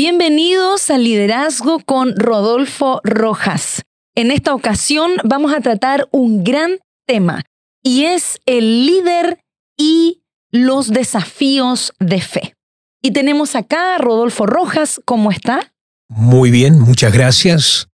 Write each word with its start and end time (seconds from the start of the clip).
Bienvenidos 0.00 0.90
al 0.90 1.02
Liderazgo 1.02 1.80
con 1.80 2.14
Rodolfo 2.14 3.00
Rojas. 3.02 3.82
En 4.14 4.30
esta 4.30 4.54
ocasión 4.54 5.10
vamos 5.24 5.52
a 5.52 5.60
tratar 5.60 6.08
un 6.12 6.44
gran 6.44 6.78
tema 7.04 7.42
y 7.82 8.04
es 8.04 8.38
el 8.46 8.86
líder 8.86 9.40
y 9.76 10.22
los 10.52 10.90
desafíos 10.90 11.94
de 11.98 12.20
fe. 12.20 12.54
Y 13.02 13.10
tenemos 13.10 13.56
acá 13.56 13.96
a 13.96 13.98
Rodolfo 13.98 14.46
Rojas, 14.46 15.00
¿cómo 15.04 15.32
está? 15.32 15.74
Muy 16.08 16.52
bien, 16.52 16.78
muchas 16.78 17.12
gracias. 17.12 17.88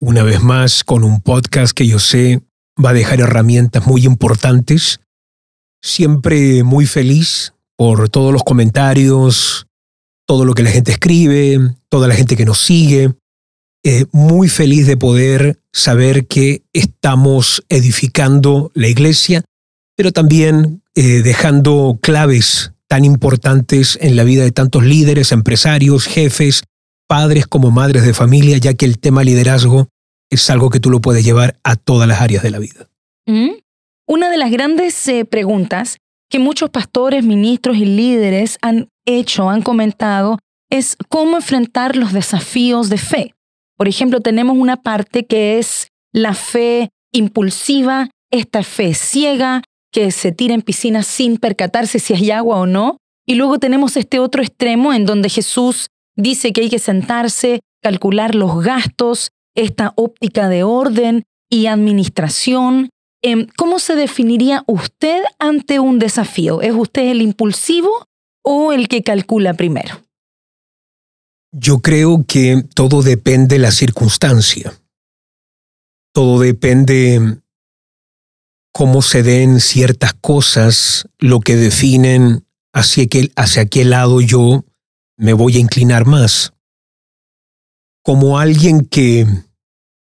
Una 0.00 0.22
vez 0.22 0.42
más 0.42 0.82
con 0.82 1.04
un 1.04 1.20
podcast 1.20 1.76
que 1.76 1.86
yo 1.86 1.98
sé 1.98 2.40
va 2.82 2.88
a 2.88 2.94
dejar 2.94 3.20
herramientas 3.20 3.86
muy 3.86 4.06
importantes. 4.06 4.98
Siempre 5.82 6.64
muy 6.64 6.86
feliz 6.86 7.52
por 7.76 8.08
todos 8.08 8.32
los 8.32 8.44
comentarios, 8.44 9.66
todo 10.26 10.44
lo 10.44 10.54
que 10.54 10.62
la 10.62 10.70
gente 10.70 10.92
escribe, 10.92 11.58
toda 11.88 12.08
la 12.08 12.14
gente 12.14 12.36
que 12.36 12.44
nos 12.44 12.58
sigue. 12.58 13.12
Eh, 13.84 14.06
muy 14.12 14.48
feliz 14.48 14.86
de 14.86 14.96
poder 14.96 15.60
saber 15.72 16.26
que 16.26 16.62
estamos 16.72 17.62
edificando 17.68 18.70
la 18.74 18.88
iglesia, 18.88 19.42
pero 19.96 20.10
también 20.10 20.82
eh, 20.94 21.22
dejando 21.22 21.98
claves 22.00 22.72
tan 22.88 23.04
importantes 23.04 23.98
en 24.00 24.16
la 24.16 24.24
vida 24.24 24.42
de 24.42 24.52
tantos 24.52 24.84
líderes, 24.84 25.32
empresarios, 25.32 26.06
jefes, 26.06 26.62
padres 27.06 27.46
como 27.46 27.70
madres 27.70 28.04
de 28.06 28.14
familia, 28.14 28.56
ya 28.58 28.74
que 28.74 28.86
el 28.86 28.98
tema 28.98 29.22
liderazgo 29.24 29.88
es 30.30 30.48
algo 30.48 30.70
que 30.70 30.80
tú 30.80 30.90
lo 30.90 31.00
puedes 31.00 31.24
llevar 31.24 31.58
a 31.62 31.76
todas 31.76 32.08
las 32.08 32.20
áreas 32.20 32.42
de 32.42 32.50
la 32.50 32.58
vida. 32.58 32.88
Mm. 33.26 33.50
Una 34.06 34.30
de 34.30 34.36
las 34.36 34.50
grandes 34.50 35.06
eh, 35.08 35.24
preguntas 35.24 35.98
que 36.30 36.38
muchos 36.38 36.70
pastores, 36.70 37.24
ministros 37.24 37.76
y 37.76 37.84
líderes 37.84 38.58
han 38.62 38.88
hecho, 39.06 39.50
han 39.50 39.62
comentado, 39.62 40.38
es 40.70 40.96
cómo 41.08 41.36
enfrentar 41.36 41.96
los 41.96 42.12
desafíos 42.12 42.88
de 42.88 42.98
fe. 42.98 43.34
Por 43.76 43.88
ejemplo, 43.88 44.20
tenemos 44.20 44.56
una 44.56 44.76
parte 44.76 45.26
que 45.26 45.58
es 45.58 45.88
la 46.12 46.34
fe 46.34 46.90
impulsiva, 47.12 48.10
esta 48.30 48.62
fe 48.62 48.94
ciega, 48.94 49.62
que 49.92 50.10
se 50.10 50.32
tira 50.32 50.54
en 50.54 50.62
piscinas 50.62 51.06
sin 51.06 51.38
percatarse 51.38 51.98
si 51.98 52.14
hay 52.14 52.30
agua 52.30 52.58
o 52.58 52.66
no. 52.66 52.98
Y 53.26 53.34
luego 53.34 53.58
tenemos 53.58 53.96
este 53.96 54.18
otro 54.18 54.42
extremo 54.42 54.92
en 54.92 55.06
donde 55.06 55.28
Jesús 55.28 55.88
dice 56.16 56.52
que 56.52 56.62
hay 56.62 56.70
que 56.70 56.78
sentarse, 56.78 57.60
calcular 57.82 58.34
los 58.34 58.62
gastos, 58.62 59.30
esta 59.54 59.92
óptica 59.96 60.48
de 60.48 60.64
orden 60.64 61.22
y 61.48 61.66
administración. 61.66 62.90
Em, 63.22 63.46
¿Cómo 63.56 63.78
se 63.78 63.94
definiría 63.94 64.64
usted 64.66 65.22
ante 65.38 65.78
un 65.78 65.98
desafío? 65.98 66.60
¿Es 66.60 66.72
usted 66.74 67.08
el 67.08 67.22
impulsivo 67.22 68.06
o 68.44 68.72
el 68.72 68.88
que 68.88 69.02
calcula 69.02 69.54
primero? 69.54 70.02
Yo 71.52 71.80
creo 71.80 72.24
que 72.26 72.64
todo 72.74 73.02
depende 73.02 73.56
de 73.56 73.60
la 73.60 73.70
circunstancia. 73.70 74.72
Todo 76.12 76.40
depende 76.40 77.40
cómo 78.72 79.02
se 79.02 79.22
den 79.22 79.60
ciertas 79.60 80.14
cosas, 80.14 81.08
lo 81.18 81.40
que 81.40 81.56
definen 81.56 82.44
hacia 82.72 83.06
qué, 83.06 83.84
lado 83.84 84.20
yo 84.20 84.64
me 85.16 85.32
voy 85.32 85.56
a 85.56 85.60
inclinar 85.60 86.06
más. 86.06 86.52
Como 88.02 88.38
alguien 88.38 88.84
que 88.84 89.26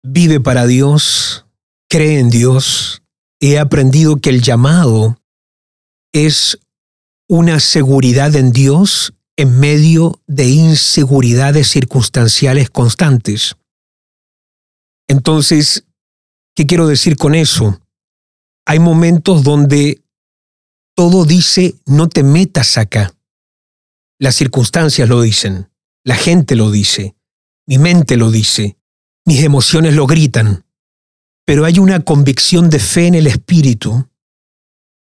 vive 0.05 0.41
para 0.41 0.67
Dios, 0.67 1.47
cree 1.89 2.21
en 2.21 2.31
Dios, 2.31 3.03
he 3.41 3.59
aprendido 3.59 4.17
que 4.17 4.31
el 4.31 4.41
llamado 4.41 5.21
es 6.13 6.61
una 7.31 7.61
seguridad 7.61 8.35
en 8.35 8.51
Dios 8.51 9.15
en 9.37 9.61
medio 9.61 10.21
de 10.27 10.49
inseguridades 10.49 11.69
circunstanciales 11.69 12.71
constantes. 12.71 13.55
Entonces, 15.09 15.85
¿qué 16.57 16.67
quiero 16.67 16.89
decir 16.89 17.15
con 17.15 17.37
eso? 17.37 17.81
Hay 18.67 18.81
momentos 18.81 19.45
donde 19.45 20.03
todo 20.97 21.25
dice, 21.25 21.77
no 21.87 22.09
te 22.09 22.25
metas 22.25 22.77
acá. 22.77 23.15
Las 24.19 24.35
circunstancias 24.35 25.09
lo 25.09 25.23
dicen, 25.23 25.71
la 26.03 26.17
gente 26.17 26.57
lo 26.57 26.73
dice, 26.73 27.15
mi 27.65 27.79
mente 27.79 28.17
lo 28.17 28.33
dice, 28.33 28.77
mis 29.25 29.45
emociones 29.45 29.95
lo 29.95 30.09
gritan, 30.09 30.65
pero 31.47 31.65
hay 31.65 31.79
una 31.79 32.01
convicción 32.01 32.71
de 32.71 32.81
fe 32.81 33.07
en 33.07 33.15
el 33.15 33.29
espíritu 33.29 34.09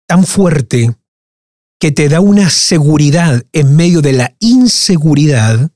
tan 0.07 0.23
fuerte 0.23 0.95
que 1.79 1.91
te 1.91 2.09
da 2.09 2.21
una 2.21 2.49
seguridad 2.49 3.43
en 3.51 3.75
medio 3.75 4.01
de 4.01 4.13
la 4.13 4.35
inseguridad 4.39 5.71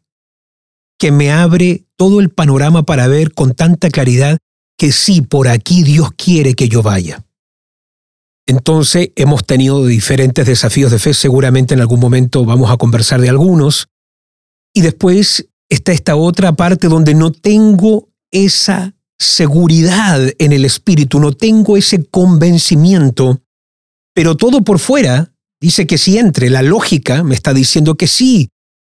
que 0.98 1.12
me 1.12 1.32
abre 1.32 1.86
todo 1.96 2.20
el 2.20 2.30
panorama 2.30 2.84
para 2.84 3.08
ver 3.08 3.34
con 3.34 3.54
tanta 3.54 3.90
claridad 3.90 4.38
que 4.78 4.92
sí, 4.92 5.22
por 5.22 5.48
aquí 5.48 5.84
Dios 5.84 6.12
quiere 6.16 6.54
que 6.56 6.70
yo 6.70 6.82
vaya. 6.82 7.26
Entonces 8.48 9.12
hemos 9.16 9.46
tenido 9.46 9.86
diferentes 9.86 10.46
desafíos 10.46 10.92
de 10.92 11.00
fe, 11.00 11.14
seguramente 11.14 11.74
en 11.74 11.82
algún 11.82 12.00
momento 12.00 12.46
vamos 12.46 12.72
a 12.72 12.78
conversar 12.78 13.22
de 13.22 13.30
algunos. 13.30 13.90
Y 14.74 14.82
después 14.82 15.48
está 15.70 15.92
esta 15.92 16.16
otra 16.16 16.54
parte 16.54 16.88
donde 16.88 17.14
no 17.14 17.32
tengo 17.32 18.10
esa 18.32 18.96
seguridad 19.20 20.20
en 20.40 20.52
el 20.54 20.66
espíritu, 20.66 21.20
no 21.20 21.34
tengo 21.34 21.78
ese 21.78 22.06
convencimiento, 22.06 23.42
pero 24.16 24.36
todo 24.36 24.64
por 24.64 24.80
fuera 24.80 25.29
dice 25.62 25.88
que 25.88 25.98
sí 25.98 26.18
entre, 26.18 26.50
la 26.50 26.62
lógica 26.62 27.24
me 27.24 27.36
está 27.36 27.54
diciendo 27.54 27.96
que 27.96 28.08
sí, 28.08 28.50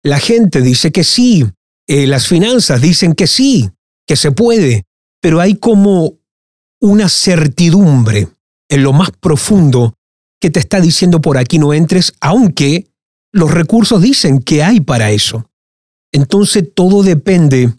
la 0.04 0.20
gente 0.20 0.62
dice 0.62 0.92
que 0.92 1.04
sí, 1.04 1.46
eh, 1.88 2.08
las 2.08 2.28
finanzas 2.28 2.82
dicen 2.82 3.14
que 3.14 3.28
sí, 3.28 3.70
que 4.08 4.16
se 4.16 4.32
puede, 4.32 4.84
pero 5.22 5.40
hay 5.40 5.56
como 5.56 6.14
una 6.80 7.10
certidumbre 7.10 8.28
en 8.70 8.84
lo 8.84 8.94
más 8.94 9.12
profundo 9.12 9.94
que 10.40 10.50
te 10.50 10.60
está 10.60 10.82
diciendo 10.82 11.22
por 11.22 11.38
aquí 11.38 11.60
no 11.60 11.74
entres, 11.74 12.14
aunque 12.20 12.88
los 13.32 13.52
recursos 13.52 14.02
dicen 14.02 14.40
que 14.40 14.64
hay 14.64 14.82
para 14.82 15.12
eso. 15.12 15.50
Entonces 16.12 16.68
todo 16.74 17.04
depende 17.04 17.74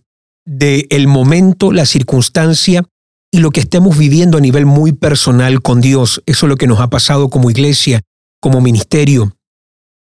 del 0.47 1.07
momento, 1.09 1.73
la 1.73 1.87
circunstancia 1.87 2.85
y 3.33 3.39
lo 3.39 3.51
que 3.51 3.61
estemos 3.61 3.99
viviendo 3.99 4.39
a 4.39 4.41
nivel 4.41 4.67
muy 4.67 4.93
personal 4.93 5.61
con 5.63 5.81
Dios. 5.81 6.23
Eso 6.27 6.47
es 6.47 6.51
lo 6.51 6.57
que 6.57 6.67
nos 6.67 6.81
ha 6.81 6.89
pasado 6.89 7.31
como 7.31 7.51
iglesia 7.51 8.03
como 8.43 8.61
ministerio, 8.61 9.37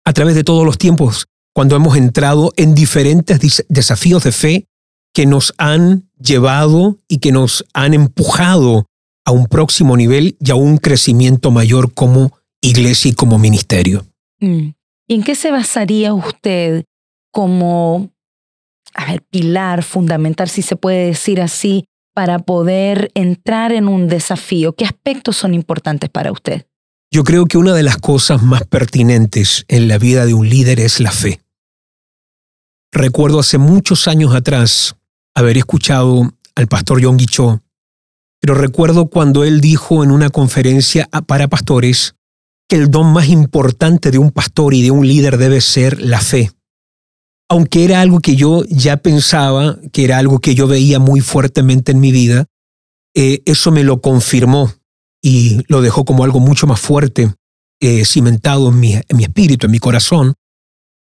a 0.04 0.14
través 0.14 0.34
de 0.34 0.44
todos 0.44 0.66
los 0.66 0.80
tiempos, 0.80 1.28
cuando 1.54 1.76
hemos 1.76 1.96
entrado 1.96 2.52
en 2.58 2.74
diferentes 2.74 3.64
desafíos 3.70 4.24
de 4.24 4.32
fe 4.32 4.66
que 5.14 5.28
nos 5.28 5.54
han 5.60 6.10
llevado 6.20 6.98
y 7.08 7.20
que 7.20 7.32
nos 7.32 7.64
han 7.74 7.94
empujado 7.94 8.88
a 9.26 9.32
un 9.32 9.46
próximo 9.46 9.96
nivel 9.96 10.38
y 10.40 10.50
a 10.50 10.56
un 10.56 10.78
crecimiento 10.78 11.52
mayor 11.52 11.94
como 11.94 12.32
iglesia 12.62 13.12
y 13.12 13.14
como 13.14 13.38
ministerio. 13.38 14.08
Mm. 14.40 14.70
¿Y 15.08 15.14
en 15.14 15.24
qué 15.24 15.36
se 15.36 15.52
basaría 15.52 16.14
usted 16.14 16.86
como 17.32 18.10
pilar 19.30 19.84
fundamental, 19.84 20.50
si 20.50 20.64
se 20.64 20.76
puede 20.76 21.06
decir 21.06 21.42
así, 21.42 21.86
para 22.16 22.40
poder 22.40 23.12
entrar 23.14 23.72
en 23.72 23.88
un 23.88 24.08
desafío? 24.08 24.74
¿Qué 24.74 24.86
aspectos 24.86 25.38
son 25.38 25.54
importantes 25.54 26.10
para 26.10 26.32
usted? 26.32 26.66
Yo 27.14 27.26
creo 27.26 27.46
que 27.46 27.58
una 27.58 27.74
de 27.74 27.84
las 27.84 27.98
cosas 27.98 28.42
más 28.42 28.64
pertinentes 28.64 29.66
en 29.68 29.90
la 29.90 29.98
vida 29.98 30.26
de 30.26 30.34
un 30.34 30.48
líder 30.48 30.80
es 30.80 31.02
la 31.02 31.12
fe. 31.12 31.42
Recuerdo 32.90 33.42
hace 33.42 33.58
muchos 33.58 34.08
años 34.08 34.34
atrás 34.34 34.96
haber 35.36 35.58
escuchado 35.58 36.34
al 36.56 36.68
pastor 36.68 37.04
John 37.04 37.18
Guichó, 37.18 37.62
pero 38.40 38.54
recuerdo 38.54 39.08
cuando 39.08 39.44
él 39.44 39.60
dijo 39.60 40.06
en 40.06 40.12
una 40.12 40.30
conferencia 40.30 41.10
para 41.28 41.50
pastores 41.50 42.16
que 42.70 42.78
el 42.78 42.90
don 42.90 43.12
más 43.12 43.28
importante 43.28 44.10
de 44.10 44.18
un 44.18 44.32
pastor 44.32 44.74
y 44.74 44.82
de 44.82 44.92
un 44.92 45.06
líder 45.06 45.38
debe 45.38 45.60
ser 45.60 46.00
la 46.00 46.22
fe. 46.22 46.52
Aunque 47.50 47.84
era 47.84 48.00
algo 48.00 48.22
que 48.22 48.38
yo 48.38 48.64
ya 48.70 48.96
pensaba, 48.96 49.78
que 49.92 50.06
era 50.06 50.18
algo 50.18 50.40
que 50.40 50.56
yo 50.56 50.66
veía 50.66 51.00
muy 51.00 51.20
fuertemente 51.20 51.92
en 51.92 52.00
mi 52.00 52.14
vida, 52.14 52.46
eh, 53.14 53.42
eso 53.46 53.70
me 53.72 53.84
lo 53.84 54.00
confirmó 54.00 54.72
y 55.22 55.62
lo 55.68 55.82
dejó 55.82 56.06
como 56.06 56.24
algo 56.24 56.40
mucho 56.40 56.68
más 56.68 56.80
fuerte, 56.80 57.34
eh, 57.80 58.06
cimentado 58.06 58.70
en 58.70 58.80
mi, 58.80 58.94
en 58.94 59.18
mi 59.18 59.24
espíritu, 59.24 59.68
en 59.68 59.72
mi 59.72 59.80
corazón. 59.80 60.34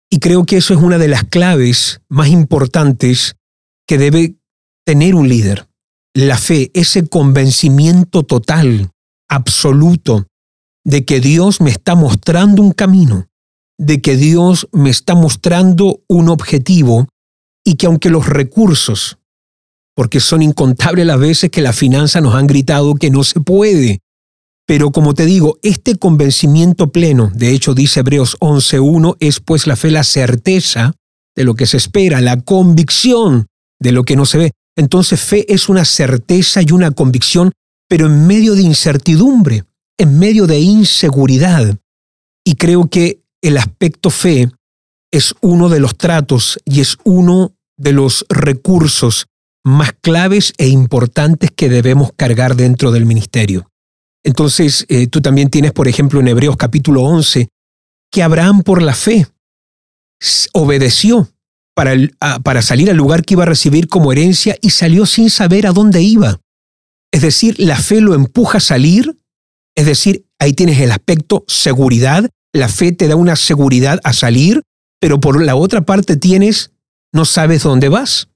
Y 0.10 0.20
creo 0.20 0.46
que 0.46 0.58
eso 0.58 0.74
es 0.74 0.80
una 0.80 0.98
de 0.98 1.08
las 1.08 1.26
claves 1.26 2.02
más 2.10 2.30
importantes 2.30 3.36
que 3.88 3.98
debe 3.98 4.36
tener 4.86 5.16
un 5.16 5.28
líder. 5.28 5.68
La 6.14 6.38
fe, 6.38 6.72
ese 6.74 7.08
convencimiento 7.08 8.24
total, 8.24 8.90
absoluto, 9.30 10.26
de 10.86 11.04
que 11.04 11.20
Dios 11.20 11.62
me 11.62 11.70
está 11.70 11.96
mostrando 11.96 12.62
un 12.62 12.72
camino, 12.72 13.28
de 13.78 14.02
que 14.02 14.16
Dios 14.16 14.68
me 14.72 14.90
está 14.90 15.16
mostrando 15.16 16.00
un 16.08 16.30
objetivo 16.30 17.08
y 17.66 17.76
que 17.76 17.88
aunque 17.88 18.10
los 18.10 18.28
recursos, 18.28 19.18
porque 19.96 20.22
son 20.22 20.42
incontables 20.42 21.06
las 21.06 21.20
veces 21.20 21.52
que 21.52 21.62
la 21.62 21.74
finanza 21.74 22.22
nos 22.22 22.36
han 22.36 22.48
gritado 22.48 22.96
que 22.96 23.10
no 23.10 23.24
se 23.26 23.42
puede, 23.42 24.00
pero 24.68 24.92
como 24.92 25.14
te 25.14 25.26
digo, 25.26 25.60
este 25.64 25.98
convencimiento 25.98 26.92
pleno, 26.92 27.32
de 27.34 27.52
hecho 27.52 27.74
dice 27.74 28.02
Hebreos 28.02 28.38
11.1, 28.42 29.16
es 29.22 29.40
pues 29.40 29.66
la 29.66 29.78
fe 29.78 29.92
la 29.92 30.04
certeza 30.04 30.94
de 31.38 31.46
lo 31.46 31.56
que 31.56 31.66
se 31.66 31.78
espera, 31.78 32.20
la 32.20 32.42
convicción 32.42 33.48
de 33.80 33.94
lo 33.94 34.04
que 34.04 34.18
no 34.18 34.26
se 34.26 34.38
ve. 34.38 34.52
Entonces 34.76 35.22
fe 35.22 35.52
es 35.54 35.70
una 35.70 35.86
certeza 35.86 36.62
y 36.62 36.72
una 36.74 36.92
convicción, 36.92 37.54
pero 37.88 38.08
en 38.08 38.28
medio 38.28 38.56
de 38.56 38.64
incertidumbre, 38.64 39.64
en 39.98 40.20
medio 40.20 40.48
de 40.48 40.60
inseguridad. 40.60 41.78
Y 42.44 42.56
creo 42.56 42.90
que 42.90 43.22
el 43.42 43.58
aspecto 43.58 44.10
fe 44.10 44.52
es 45.14 45.34
uno 45.40 45.70
de 45.70 45.80
los 45.80 45.98
tratos 45.98 46.60
y 46.66 46.82
es 46.82 46.98
uno 47.06 47.54
de 47.78 47.94
los 47.94 48.26
recursos 48.28 49.28
más 49.64 49.94
claves 50.02 50.54
e 50.58 50.68
importantes 50.68 51.52
que 51.52 51.70
debemos 51.70 52.12
cargar 52.18 52.58
dentro 52.58 52.92
del 52.92 53.06
ministerio. 53.06 53.70
Entonces, 54.24 54.86
eh, 54.90 55.08
tú 55.08 55.22
también 55.22 55.50
tienes, 55.50 55.72
por 55.72 55.88
ejemplo, 55.88 56.20
en 56.20 56.28
Hebreos 56.28 56.58
capítulo 56.58 57.04
11, 57.04 57.50
que 58.12 58.24
Abraham 58.24 58.64
por 58.64 58.82
la 58.82 58.94
fe 58.94 59.28
obedeció 60.54 61.30
para, 61.76 61.94
para 62.44 62.62
salir 62.62 62.90
al 62.90 62.98
lugar 62.98 63.24
que 63.24 63.36
iba 63.36 63.44
a 63.44 63.48
recibir 63.48 63.88
como 63.88 64.12
herencia 64.12 64.58
y 64.62 64.72
salió 64.72 65.06
sin 65.06 65.30
saber 65.30 65.68
a 65.68 65.72
dónde 65.72 66.02
iba. 66.02 66.40
Es 67.12 67.22
decir, 67.22 67.56
la 67.60 67.78
fe 67.78 68.02
lo 68.02 68.16
empuja 68.16 68.58
a 68.58 68.62
salir, 68.62 69.18
es 69.76 69.86
decir, 69.86 70.26
ahí 70.40 70.54
tienes 70.54 70.80
el 70.80 70.92
aspecto 70.92 71.44
seguridad, 71.48 72.30
la 72.54 72.68
fe 72.68 72.92
te 72.92 73.08
da 73.08 73.16
una 73.16 73.36
seguridad 73.36 74.00
a 74.04 74.14
salir, 74.14 74.62
pero 75.00 75.20
por 75.20 75.44
la 75.44 75.56
otra 75.56 75.82
parte 75.82 76.18
tienes, 76.18 76.72
no 77.14 77.26
sabes 77.26 77.64
dónde 77.64 77.90
vas. 77.90 78.30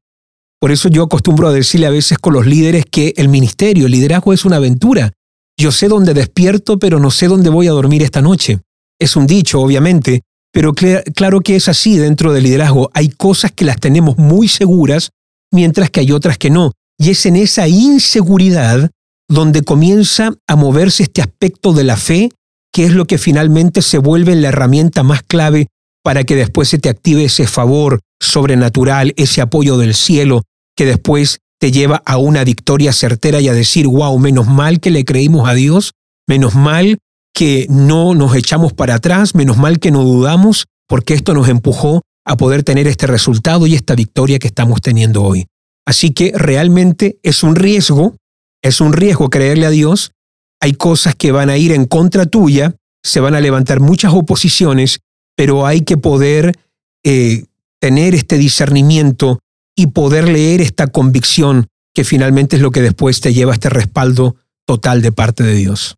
Por 0.59 0.71
eso 0.71 0.89
yo 0.89 1.03
acostumbro 1.03 1.47
a 1.47 1.53
decirle 1.53 1.87
a 1.87 1.91
veces 1.91 2.19
con 2.19 2.33
los 2.33 2.45
líderes 2.45 2.85
que 2.85 3.13
el 3.17 3.29
ministerio, 3.29 3.87
el 3.87 3.91
liderazgo 3.91 4.33
es 4.33 4.45
una 4.45 4.57
aventura. 4.57 5.11
Yo 5.61 5.71
sé 5.71 5.89
dónde 5.89 6.15
despierto, 6.15 6.79
pero 6.79 6.99
no 6.99 7.11
sé 7.11 7.27
dónde 7.27 7.51
voy 7.51 7.67
a 7.67 7.71
dormir 7.71 8.01
esta 8.01 8.19
noche. 8.19 8.61
Es 8.99 9.15
un 9.15 9.27
dicho, 9.27 9.61
obviamente, 9.61 10.23
pero 10.51 10.73
claro 10.73 11.41
que 11.41 11.55
es 11.55 11.69
así 11.69 11.97
dentro 11.97 12.33
del 12.33 12.45
liderazgo. 12.45 12.89
Hay 12.95 13.09
cosas 13.09 13.51
que 13.51 13.63
las 13.63 13.79
tenemos 13.79 14.17
muy 14.17 14.47
seguras, 14.47 15.11
mientras 15.51 15.91
que 15.91 15.99
hay 15.99 16.13
otras 16.13 16.39
que 16.39 16.49
no. 16.49 16.71
Y 16.97 17.11
es 17.11 17.27
en 17.27 17.35
esa 17.35 17.67
inseguridad 17.67 18.89
donde 19.29 19.61
comienza 19.61 20.33
a 20.47 20.55
moverse 20.55 21.03
este 21.03 21.21
aspecto 21.21 21.73
de 21.73 21.83
la 21.83 21.95
fe, 21.95 22.31
que 22.73 22.85
es 22.85 22.93
lo 22.93 23.05
que 23.05 23.19
finalmente 23.19 23.83
se 23.83 23.99
vuelve 23.99 24.35
la 24.35 24.47
herramienta 24.47 25.03
más 25.03 25.21
clave 25.21 25.67
para 26.03 26.23
que 26.23 26.35
después 26.35 26.69
se 26.69 26.79
te 26.79 26.89
active 26.89 27.25
ese 27.25 27.45
favor 27.45 27.99
sobrenatural, 28.19 29.13
ese 29.15 29.41
apoyo 29.41 29.77
del 29.77 29.93
cielo, 29.93 30.41
que 30.75 30.87
después 30.87 31.37
te 31.61 31.71
lleva 31.71 32.01
a 32.07 32.17
una 32.17 32.43
victoria 32.43 32.91
certera 32.91 33.39
y 33.39 33.47
a 33.47 33.53
decir, 33.53 33.87
wow, 33.87 34.17
menos 34.17 34.47
mal 34.47 34.79
que 34.79 34.89
le 34.89 35.05
creímos 35.05 35.47
a 35.47 35.53
Dios, 35.53 35.93
menos 36.27 36.55
mal 36.55 36.97
que 37.35 37.67
no 37.69 38.15
nos 38.15 38.35
echamos 38.35 38.73
para 38.73 38.95
atrás, 38.95 39.35
menos 39.35 39.57
mal 39.57 39.77
que 39.79 39.91
no 39.91 40.03
dudamos, 40.03 40.65
porque 40.87 41.13
esto 41.13 41.35
nos 41.35 41.49
empujó 41.49 42.01
a 42.25 42.35
poder 42.35 42.63
tener 42.63 42.87
este 42.87 43.05
resultado 43.05 43.67
y 43.67 43.75
esta 43.75 43.93
victoria 43.93 44.39
que 44.39 44.47
estamos 44.47 44.81
teniendo 44.81 45.21
hoy. 45.21 45.45
Así 45.85 46.13
que 46.13 46.31
realmente 46.35 47.19
es 47.21 47.43
un 47.43 47.55
riesgo, 47.55 48.15
es 48.63 48.81
un 48.81 48.91
riesgo 48.91 49.29
creerle 49.29 49.67
a 49.67 49.69
Dios. 49.71 50.13
Hay 50.61 50.73
cosas 50.73 51.13
que 51.13 51.31
van 51.31 51.51
a 51.51 51.57
ir 51.57 51.73
en 51.73 51.85
contra 51.85 52.25
tuya, 52.25 52.75
se 53.03 53.19
van 53.19 53.35
a 53.35 53.39
levantar 53.39 53.81
muchas 53.81 54.13
oposiciones, 54.13 55.01
pero 55.35 55.67
hay 55.67 55.81
que 55.81 55.97
poder 55.97 56.53
eh, 57.03 57.45
tener 57.79 58.15
este 58.15 58.39
discernimiento 58.39 59.37
y 59.75 59.87
poder 59.87 60.27
leer 60.27 60.61
esta 60.61 60.87
convicción 60.87 61.67
que 61.93 62.03
finalmente 62.03 62.55
es 62.55 62.61
lo 62.61 62.71
que 62.71 62.81
después 62.81 63.21
te 63.21 63.33
lleva 63.33 63.51
a 63.51 63.55
este 63.55 63.69
respaldo 63.69 64.35
total 64.65 65.01
de 65.01 65.11
parte 65.11 65.43
de 65.43 65.55
Dios. 65.55 65.95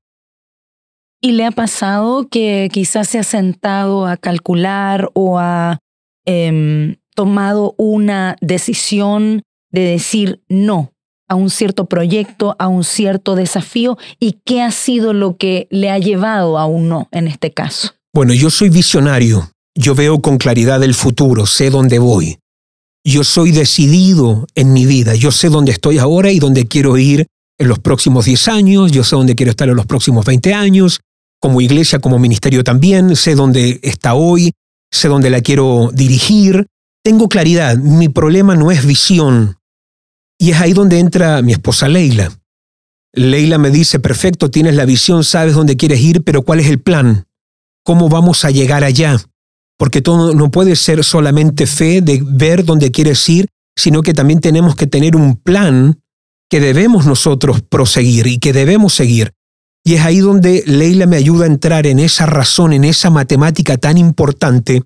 ¿Y 1.21 1.31
le 1.31 1.45
ha 1.45 1.51
pasado 1.51 2.27
que 2.27 2.69
quizás 2.71 3.07
se 3.07 3.19
ha 3.19 3.23
sentado 3.23 4.07
a 4.07 4.17
calcular 4.17 5.09
o 5.13 5.39
ha 5.39 5.79
em, 6.25 6.97
tomado 7.15 7.75
una 7.77 8.35
decisión 8.41 9.41
de 9.71 9.81
decir 9.81 10.41
no 10.49 10.91
a 11.29 11.35
un 11.35 11.49
cierto 11.49 11.85
proyecto, 11.85 12.57
a 12.59 12.67
un 12.67 12.83
cierto 12.83 13.35
desafío? 13.35 13.97
¿Y 14.19 14.39
qué 14.43 14.61
ha 14.61 14.71
sido 14.71 15.13
lo 15.13 15.37
que 15.37 15.67
le 15.69 15.89
ha 15.89 15.97
llevado 15.97 16.57
a 16.57 16.65
un 16.65 16.89
no 16.89 17.07
en 17.11 17.27
este 17.27 17.51
caso? 17.51 17.91
Bueno, 18.13 18.33
yo 18.33 18.49
soy 18.49 18.69
visionario. 18.69 19.49
Yo 19.75 19.95
veo 19.95 20.21
con 20.21 20.37
claridad 20.37 20.83
el 20.83 20.93
futuro, 20.93 21.45
sé 21.45 21.69
dónde 21.69 21.99
voy. 21.99 22.37
Yo 23.05 23.23
soy 23.23 23.51
decidido 23.51 24.47
en 24.55 24.71
mi 24.71 24.85
vida, 24.85 25.15
yo 25.15 25.31
sé 25.31 25.49
dónde 25.49 25.71
estoy 25.73 25.97
ahora 25.97 26.31
y 26.31 26.39
dónde 26.39 26.67
quiero 26.67 26.97
ir 26.97 27.27
en 27.57 27.67
los 27.67 27.79
próximos 27.79 28.25
10 28.25 28.47
años, 28.47 28.91
yo 28.91 29.03
sé 29.03 29.15
dónde 29.15 29.35
quiero 29.35 29.51
estar 29.51 29.67
en 29.67 29.75
los 29.75 29.85
próximos 29.85 30.25
20 30.25 30.53
años, 30.53 31.01
como 31.39 31.59
iglesia, 31.59 31.99
como 31.99 32.17
ministerio 32.17 32.63
también, 32.63 33.15
sé 33.15 33.35
dónde 33.35 33.79
está 33.83 34.13
hoy, 34.13 34.53
sé 34.89 35.09
dónde 35.09 35.29
la 35.29 35.41
quiero 35.41 35.89
dirigir. 35.93 36.67
Tengo 37.03 37.27
claridad, 37.27 37.77
mi 37.77 38.07
problema 38.07 38.55
no 38.55 38.71
es 38.71 38.85
visión. 38.85 39.57
Y 40.39 40.51
es 40.51 40.61
ahí 40.61 40.71
donde 40.71 40.99
entra 40.99 41.41
mi 41.41 41.51
esposa 41.51 41.89
Leila. 41.89 42.31
Leila 43.13 43.57
me 43.57 43.71
dice, 43.71 43.99
perfecto, 43.99 44.49
tienes 44.49 44.75
la 44.75 44.85
visión, 44.85 45.23
sabes 45.23 45.53
dónde 45.53 45.75
quieres 45.75 45.99
ir, 45.99 46.23
pero 46.23 46.43
¿cuál 46.43 46.61
es 46.61 46.67
el 46.67 46.79
plan? 46.81 47.25
¿Cómo 47.83 48.07
vamos 48.07 48.45
a 48.45 48.51
llegar 48.51 48.83
allá? 48.83 49.17
Porque 49.77 50.01
todo 50.01 50.33
no 50.33 50.51
puede 50.51 50.75
ser 50.75 51.03
solamente 51.03 51.67
fe 51.67 52.01
de 52.01 52.21
ver 52.23 52.63
dónde 52.65 52.91
quieres 52.91 53.27
ir, 53.29 53.47
sino 53.75 54.01
que 54.01 54.13
también 54.13 54.39
tenemos 54.39 54.75
que 54.75 54.87
tener 54.87 55.15
un 55.15 55.35
plan 55.35 55.99
que 56.49 56.59
debemos 56.59 57.05
nosotros 57.05 57.61
proseguir 57.61 58.27
y 58.27 58.37
que 58.37 58.53
debemos 58.53 58.93
seguir. 58.93 59.33
Y 59.83 59.95
es 59.95 60.01
ahí 60.01 60.19
donde 60.19 60.63
Leila 60.65 61.07
me 61.07 61.17
ayuda 61.17 61.45
a 61.45 61.47
entrar 61.47 61.87
en 61.87 61.99
esa 61.99 62.25
razón, 62.25 62.73
en 62.73 62.83
esa 62.83 63.09
matemática 63.09 63.77
tan 63.77 63.97
importante, 63.97 64.83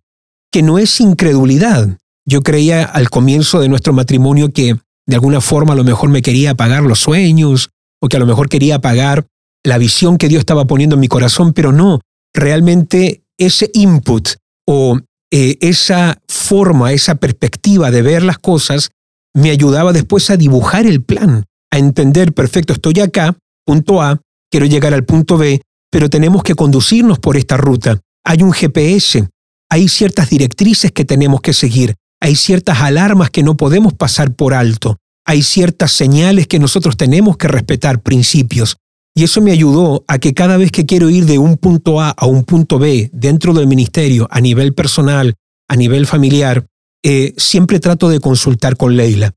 que 0.51 0.63
no 0.63 0.79
es 0.79 0.99
incredulidad. 0.99 1.97
Yo 2.25 2.41
creía 2.41 2.83
al 2.83 3.09
comienzo 3.09 3.59
de 3.59 3.69
nuestro 3.69 3.93
matrimonio 3.93 4.51
que 4.51 4.75
de 5.05 5.15
alguna 5.15 5.41
forma 5.41 5.73
a 5.73 5.75
lo 5.75 5.83
mejor 5.83 6.09
me 6.09 6.21
quería 6.21 6.51
apagar 6.51 6.83
los 6.83 6.99
sueños, 6.99 7.69
o 8.01 8.07
que 8.07 8.17
a 8.17 8.19
lo 8.19 8.25
mejor 8.25 8.49
quería 8.49 8.75
apagar 8.75 9.25
la 9.63 9.77
visión 9.77 10.17
que 10.17 10.27
Dios 10.27 10.41
estaba 10.41 10.65
poniendo 10.65 10.95
en 10.95 11.01
mi 11.01 11.07
corazón, 11.07 11.53
pero 11.53 11.71
no, 11.71 12.01
realmente 12.33 13.23
ese 13.37 13.69
input, 13.73 14.29
o 14.67 14.99
eh, 15.31 15.57
esa 15.61 16.21
forma, 16.27 16.93
esa 16.93 17.15
perspectiva 17.15 17.91
de 17.91 18.01
ver 18.01 18.23
las 18.23 18.37
cosas 18.37 18.89
me 19.33 19.51
ayudaba 19.51 19.93
después 19.93 20.29
a 20.29 20.37
dibujar 20.37 20.85
el 20.85 21.03
plan, 21.03 21.45
a 21.71 21.77
entender, 21.77 22.33
perfecto, 22.33 22.73
estoy 22.73 22.99
acá, 22.99 23.37
punto 23.65 24.01
A, 24.01 24.21
quiero 24.49 24.65
llegar 24.65 24.93
al 24.93 25.05
punto 25.05 25.37
B, 25.37 25.61
pero 25.91 26.09
tenemos 26.09 26.43
que 26.43 26.55
conducirnos 26.55 27.19
por 27.19 27.37
esta 27.37 27.57
ruta. 27.57 27.99
Hay 28.25 28.41
un 28.41 28.51
GPS, 28.51 29.27
hay 29.69 29.87
ciertas 29.87 30.29
directrices 30.29 30.91
que 30.91 31.05
tenemos 31.05 31.41
que 31.41 31.53
seguir, 31.53 31.95
hay 32.21 32.35
ciertas 32.35 32.81
alarmas 32.81 33.29
que 33.29 33.43
no 33.43 33.57
podemos 33.57 33.93
pasar 33.93 34.33
por 34.33 34.53
alto, 34.53 34.97
hay 35.25 35.43
ciertas 35.43 35.91
señales 35.91 36.47
que 36.47 36.59
nosotros 36.59 36.97
tenemos 36.97 37.37
que 37.37 37.47
respetar, 37.47 38.01
principios. 38.01 38.77
Y 39.17 39.23
eso 39.23 39.41
me 39.41 39.51
ayudó 39.51 40.05
a 40.07 40.19
que 40.19 40.35
cada 40.35 40.57
vez 40.57 40.71
que 40.71 40.85
quiero 40.85 41.09
ir 41.09 41.25
de 41.25 41.39
un 41.39 41.57
punto 41.57 41.99
A 41.99 42.11
a 42.11 42.27
un 42.27 42.43
punto 42.43 42.77
B 42.77 43.09
dentro 43.11 43.51
del 43.51 43.65
ministerio, 43.65 44.27
a 44.29 44.39
nivel 44.39 44.75
personal, 44.75 45.33
a 45.67 45.75
nivel 45.75 46.05
familiar, 46.05 46.67
eh, 47.03 47.33
siempre 47.35 47.79
trato 47.79 48.09
de 48.09 48.19
consultar 48.19 48.77
con 48.77 48.95
Leila. 48.95 49.33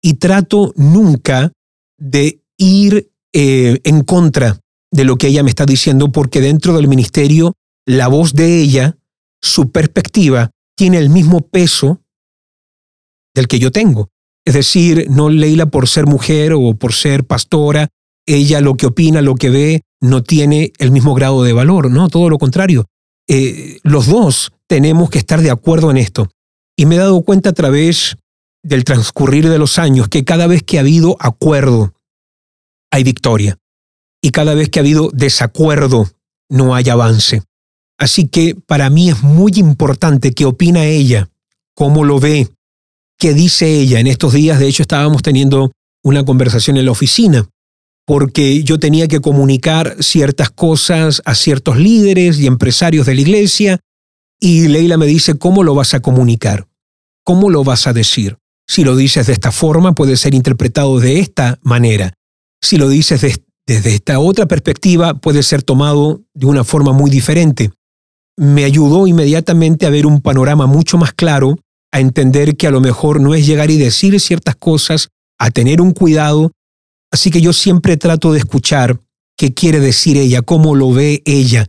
Y 0.00 0.14
trato 0.14 0.72
nunca 0.76 1.50
de 1.98 2.40
ir 2.56 3.10
eh, 3.32 3.80
en 3.82 4.04
contra 4.04 4.60
de 4.92 5.02
lo 5.02 5.16
que 5.16 5.26
ella 5.26 5.42
me 5.42 5.50
está 5.50 5.66
diciendo, 5.66 6.12
porque 6.12 6.40
dentro 6.40 6.76
del 6.76 6.86
ministerio, 6.86 7.54
la 7.84 8.06
voz 8.06 8.32
de 8.32 8.60
ella, 8.60 8.96
su 9.42 9.72
perspectiva, 9.72 10.52
tiene 10.76 10.98
el 10.98 11.10
mismo 11.10 11.40
peso 11.40 12.00
del 13.34 13.48
que 13.48 13.58
yo 13.58 13.72
tengo. 13.72 14.08
Es 14.44 14.54
decir, 14.54 15.08
no 15.10 15.30
Leila 15.30 15.66
por 15.66 15.88
ser 15.88 16.06
mujer 16.06 16.52
o 16.52 16.74
por 16.74 16.92
ser 16.92 17.24
pastora 17.24 17.88
ella 18.26 18.60
lo 18.60 18.74
que 18.74 18.86
opina, 18.86 19.22
lo 19.22 19.36
que 19.36 19.50
ve, 19.50 19.82
no 20.00 20.22
tiene 20.22 20.72
el 20.78 20.90
mismo 20.90 21.14
grado 21.14 21.42
de 21.42 21.52
valor, 21.52 21.90
no, 21.90 22.08
todo 22.08 22.28
lo 22.28 22.38
contrario. 22.38 22.84
Eh, 23.28 23.78
los 23.82 24.06
dos 24.06 24.52
tenemos 24.66 25.10
que 25.10 25.18
estar 25.18 25.40
de 25.40 25.50
acuerdo 25.50 25.90
en 25.90 25.96
esto. 25.96 26.28
Y 26.76 26.86
me 26.86 26.96
he 26.96 26.98
dado 26.98 27.22
cuenta 27.22 27.50
a 27.50 27.54
través 27.54 28.16
del 28.62 28.84
transcurrir 28.84 29.48
de 29.48 29.58
los 29.58 29.78
años 29.78 30.08
que 30.08 30.24
cada 30.24 30.46
vez 30.46 30.62
que 30.62 30.78
ha 30.78 30.80
habido 30.80 31.16
acuerdo, 31.20 31.94
hay 32.90 33.04
victoria. 33.04 33.56
Y 34.20 34.30
cada 34.30 34.54
vez 34.54 34.68
que 34.68 34.80
ha 34.80 34.82
habido 34.82 35.10
desacuerdo, 35.12 36.10
no 36.48 36.74
hay 36.74 36.88
avance. 36.88 37.42
Así 37.98 38.28
que 38.28 38.54
para 38.54 38.90
mí 38.90 39.08
es 39.08 39.22
muy 39.22 39.52
importante 39.56 40.32
qué 40.32 40.44
opina 40.44 40.84
ella, 40.84 41.30
cómo 41.74 42.04
lo 42.04 42.18
ve, 42.18 42.48
qué 43.18 43.32
dice 43.32 43.80
ella. 43.80 44.00
En 44.00 44.06
estos 44.06 44.32
días, 44.32 44.58
de 44.58 44.68
hecho, 44.68 44.82
estábamos 44.82 45.22
teniendo 45.22 45.72
una 46.02 46.24
conversación 46.24 46.76
en 46.76 46.84
la 46.84 46.92
oficina 46.92 47.48
porque 48.06 48.62
yo 48.62 48.78
tenía 48.78 49.08
que 49.08 49.20
comunicar 49.20 49.96
ciertas 50.00 50.50
cosas 50.50 51.20
a 51.24 51.34
ciertos 51.34 51.76
líderes 51.76 52.38
y 52.38 52.46
empresarios 52.46 53.06
de 53.06 53.14
la 53.14 53.20
iglesia, 53.20 53.80
y 54.40 54.68
Leila 54.68 54.96
me 54.96 55.06
dice, 55.06 55.34
¿cómo 55.34 55.64
lo 55.64 55.74
vas 55.74 55.94
a 55.94 56.00
comunicar? 56.00 56.68
¿Cómo 57.24 57.50
lo 57.50 57.64
vas 57.64 57.86
a 57.86 57.92
decir? 57.92 58.38
Si 58.68 58.84
lo 58.84 58.96
dices 58.96 59.26
de 59.26 59.32
esta 59.32 59.50
forma, 59.50 59.94
puede 59.94 60.16
ser 60.16 60.34
interpretado 60.34 61.00
de 61.00 61.18
esta 61.18 61.58
manera. 61.62 62.12
Si 62.62 62.76
lo 62.76 62.88
dices 62.88 63.20
desde 63.66 63.94
esta 63.94 64.18
otra 64.18 64.46
perspectiva, 64.46 65.14
puede 65.14 65.42
ser 65.42 65.62
tomado 65.62 66.22
de 66.34 66.46
una 66.46 66.64
forma 66.64 66.92
muy 66.92 67.10
diferente. 67.10 67.70
Me 68.36 68.64
ayudó 68.64 69.06
inmediatamente 69.06 69.86
a 69.86 69.90
ver 69.90 70.06
un 70.06 70.20
panorama 70.20 70.66
mucho 70.66 70.98
más 70.98 71.12
claro, 71.12 71.58
a 71.92 72.00
entender 72.00 72.56
que 72.56 72.66
a 72.66 72.70
lo 72.70 72.80
mejor 72.80 73.20
no 73.20 73.34
es 73.34 73.46
llegar 73.46 73.70
y 73.70 73.78
decir 73.78 74.20
ciertas 74.20 74.56
cosas, 74.56 75.08
a 75.38 75.50
tener 75.50 75.80
un 75.80 75.92
cuidado. 75.92 76.52
Así 77.16 77.30
que 77.30 77.40
yo 77.40 77.54
siempre 77.54 77.96
trato 77.96 78.30
de 78.30 78.40
escuchar 78.40 79.00
qué 79.38 79.54
quiere 79.54 79.80
decir 79.80 80.18
ella, 80.18 80.42
cómo 80.42 80.74
lo 80.74 80.92
ve 80.92 81.22
ella. 81.24 81.64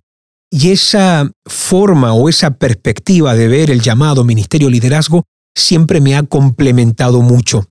Y 0.51 0.71
esa 0.71 1.31
forma 1.45 2.11
o 2.11 2.27
esa 2.27 2.57
perspectiva 2.57 3.33
de 3.33 3.47
ver 3.47 3.71
el 3.71 3.79
llamado 3.79 4.25
ministerio 4.25 4.69
liderazgo 4.69 5.23
siempre 5.55 6.01
me 6.01 6.17
ha 6.17 6.23
complementado 6.23 7.21
mucho. 7.21 7.63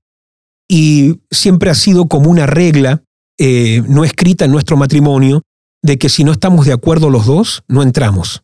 Y 0.70 1.20
siempre 1.30 1.68
ha 1.68 1.74
sido 1.74 2.06
como 2.06 2.30
una 2.30 2.46
regla 2.46 3.02
eh, 3.38 3.82
no 3.86 4.04
escrita 4.04 4.46
en 4.46 4.52
nuestro 4.52 4.78
matrimonio 4.78 5.42
de 5.82 5.98
que 5.98 6.08
si 6.08 6.24
no 6.24 6.32
estamos 6.32 6.64
de 6.64 6.72
acuerdo 6.72 7.10
los 7.10 7.26
dos, 7.26 7.62
no 7.68 7.82
entramos. 7.82 8.42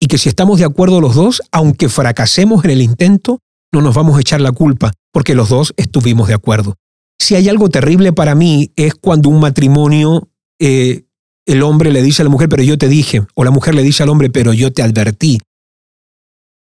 Y 0.00 0.06
que 0.06 0.16
si 0.16 0.30
estamos 0.30 0.58
de 0.58 0.64
acuerdo 0.64 1.02
los 1.02 1.14
dos, 1.14 1.42
aunque 1.52 1.90
fracasemos 1.90 2.64
en 2.64 2.70
el 2.70 2.80
intento, 2.80 3.40
no 3.74 3.82
nos 3.82 3.94
vamos 3.94 4.16
a 4.16 4.22
echar 4.22 4.40
la 4.40 4.52
culpa, 4.52 4.94
porque 5.12 5.34
los 5.34 5.50
dos 5.50 5.74
estuvimos 5.76 6.28
de 6.28 6.34
acuerdo. 6.34 6.76
Si 7.18 7.34
hay 7.34 7.48
algo 7.48 7.68
terrible 7.68 8.12
para 8.12 8.34
mí 8.34 8.72
es 8.76 8.94
cuando 8.94 9.28
un 9.28 9.40
matrimonio, 9.40 10.28
eh, 10.58 11.04
el 11.46 11.62
hombre 11.62 11.92
le 11.92 12.02
dice 12.02 12.22
a 12.22 12.24
la 12.24 12.30
mujer, 12.30 12.48
pero 12.48 12.62
yo 12.62 12.78
te 12.78 12.88
dije, 12.88 13.22
o 13.34 13.44
la 13.44 13.50
mujer 13.50 13.74
le 13.74 13.82
dice 13.82 14.02
al 14.02 14.08
hombre, 14.08 14.30
pero 14.30 14.52
yo 14.52 14.72
te 14.72 14.82
advertí. 14.82 15.40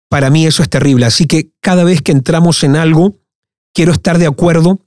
Para 0.08 0.30
mí 0.30 0.46
eso 0.46 0.62
es 0.62 0.70
terrible. 0.70 1.06
Así 1.06 1.26
que 1.26 1.52
cada 1.60 1.84
vez 1.84 2.00
que 2.02 2.12
entramos 2.12 2.64
en 2.64 2.76
algo, 2.76 3.16
quiero 3.74 3.92
estar 3.92 4.18
de 4.18 4.26
acuerdo, 4.26 4.80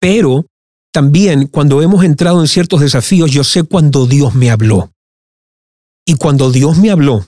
pero 0.00 0.46
también 0.92 1.48
cuando 1.48 1.82
hemos 1.82 2.04
entrado 2.04 2.40
en 2.40 2.48
ciertos 2.48 2.80
desafíos, 2.80 3.30
yo 3.30 3.42
sé 3.42 3.64
cuando 3.64 4.06
Dios 4.06 4.34
me 4.34 4.50
habló. 4.50 4.92
Y 6.06 6.14
cuando 6.14 6.50
Dios 6.50 6.78
me 6.78 6.90
habló, 6.90 7.26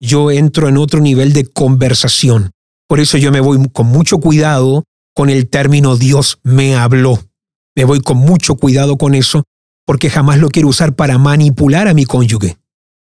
yo 0.00 0.30
entro 0.30 0.68
en 0.68 0.76
otro 0.76 1.00
nivel 1.00 1.32
de 1.32 1.46
conversación. 1.46 2.52
Por 2.86 3.00
eso 3.00 3.18
yo 3.18 3.32
me 3.32 3.40
voy 3.40 3.68
con 3.72 3.86
mucho 3.86 4.18
cuidado 4.18 4.84
con 5.14 5.30
el 5.30 5.48
término 5.48 5.96
Dios 5.96 6.38
me 6.42 6.76
habló. 6.76 7.18
Me 7.76 7.84
voy 7.84 8.00
con 8.00 8.18
mucho 8.18 8.56
cuidado 8.56 8.96
con 8.96 9.14
eso 9.14 9.44
porque 9.86 10.10
jamás 10.10 10.38
lo 10.38 10.50
quiero 10.50 10.68
usar 10.68 10.94
para 10.94 11.18
manipular 11.18 11.88
a 11.88 11.94
mi 11.94 12.04
cónyuge. 12.04 12.56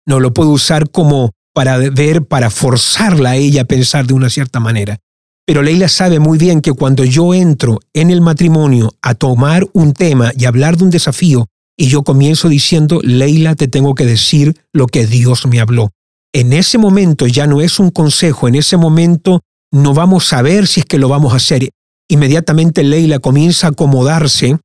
No 0.06 0.20
lo 0.20 0.32
puedo 0.32 0.50
usar 0.50 0.90
como 0.90 1.32
para 1.52 1.76
ver, 1.76 2.24
para 2.24 2.50
forzarla 2.50 3.30
a 3.30 3.36
ella 3.36 3.62
a 3.62 3.64
pensar 3.64 4.06
de 4.06 4.14
una 4.14 4.30
cierta 4.30 4.60
manera. 4.60 4.98
Pero 5.44 5.62
Leila 5.62 5.88
sabe 5.88 6.20
muy 6.20 6.38
bien 6.38 6.60
que 6.60 6.72
cuando 6.72 7.04
yo 7.04 7.34
entro 7.34 7.80
en 7.94 8.10
el 8.10 8.20
matrimonio 8.20 8.94
a 9.02 9.14
tomar 9.14 9.66
un 9.72 9.92
tema 9.92 10.30
y 10.36 10.44
hablar 10.44 10.76
de 10.76 10.84
un 10.84 10.90
desafío, 10.90 11.46
y 11.76 11.86
yo 11.86 12.02
comienzo 12.02 12.48
diciendo, 12.48 13.00
Leila, 13.02 13.54
te 13.54 13.66
tengo 13.66 13.94
que 13.94 14.04
decir 14.04 14.60
lo 14.72 14.86
que 14.86 15.06
Dios 15.06 15.46
me 15.46 15.60
habló. 15.60 15.90
En 16.34 16.52
ese 16.52 16.76
momento 16.76 17.26
ya 17.26 17.46
no 17.46 17.60
es 17.60 17.78
un 17.78 17.90
consejo, 17.90 18.46
en 18.46 18.56
ese 18.56 18.76
momento 18.76 19.40
no 19.72 19.94
vamos 19.94 20.32
a 20.32 20.42
ver 20.42 20.66
si 20.66 20.80
es 20.80 20.86
que 20.86 20.98
lo 20.98 21.08
vamos 21.08 21.32
a 21.32 21.36
hacer. 21.36 21.70
Inmediatamente 22.08 22.82
Leila 22.82 23.18
comienza 23.18 23.66
a 23.66 23.70
acomodarse 23.70 24.58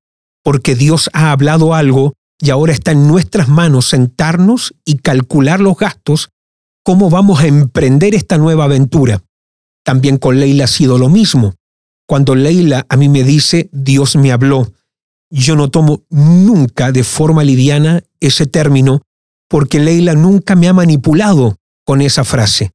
porque 0.43 0.75
Dios 0.75 1.09
ha 1.13 1.31
hablado 1.31 1.73
algo 1.73 2.13
y 2.39 2.49
ahora 2.49 2.73
está 2.73 2.91
en 2.91 3.07
nuestras 3.07 3.47
manos 3.47 3.87
sentarnos 3.87 4.73
y 4.85 4.97
calcular 4.97 5.59
los 5.59 5.77
gastos, 5.77 6.29
cómo 6.83 7.09
vamos 7.09 7.41
a 7.41 7.47
emprender 7.47 8.15
esta 8.15 8.37
nueva 8.37 8.65
aventura. 8.65 9.23
También 9.85 10.17
con 10.17 10.39
Leila 10.39 10.65
ha 10.65 10.67
sido 10.67 10.97
lo 10.97 11.09
mismo. 11.09 11.55
Cuando 12.07 12.35
Leila 12.35 12.85
a 12.89 12.97
mí 12.97 13.09
me 13.09 13.23
dice, 13.23 13.69
Dios 13.71 14.15
me 14.15 14.31
habló, 14.31 14.71
yo 15.29 15.55
no 15.55 15.69
tomo 15.69 16.03
nunca 16.09 16.91
de 16.91 17.03
forma 17.03 17.43
liviana 17.43 18.03
ese 18.19 18.45
término 18.45 19.01
porque 19.49 19.79
Leila 19.79 20.13
nunca 20.13 20.55
me 20.55 20.67
ha 20.67 20.73
manipulado 20.73 21.57
con 21.85 22.01
esa 22.01 22.23
frase. 22.23 22.71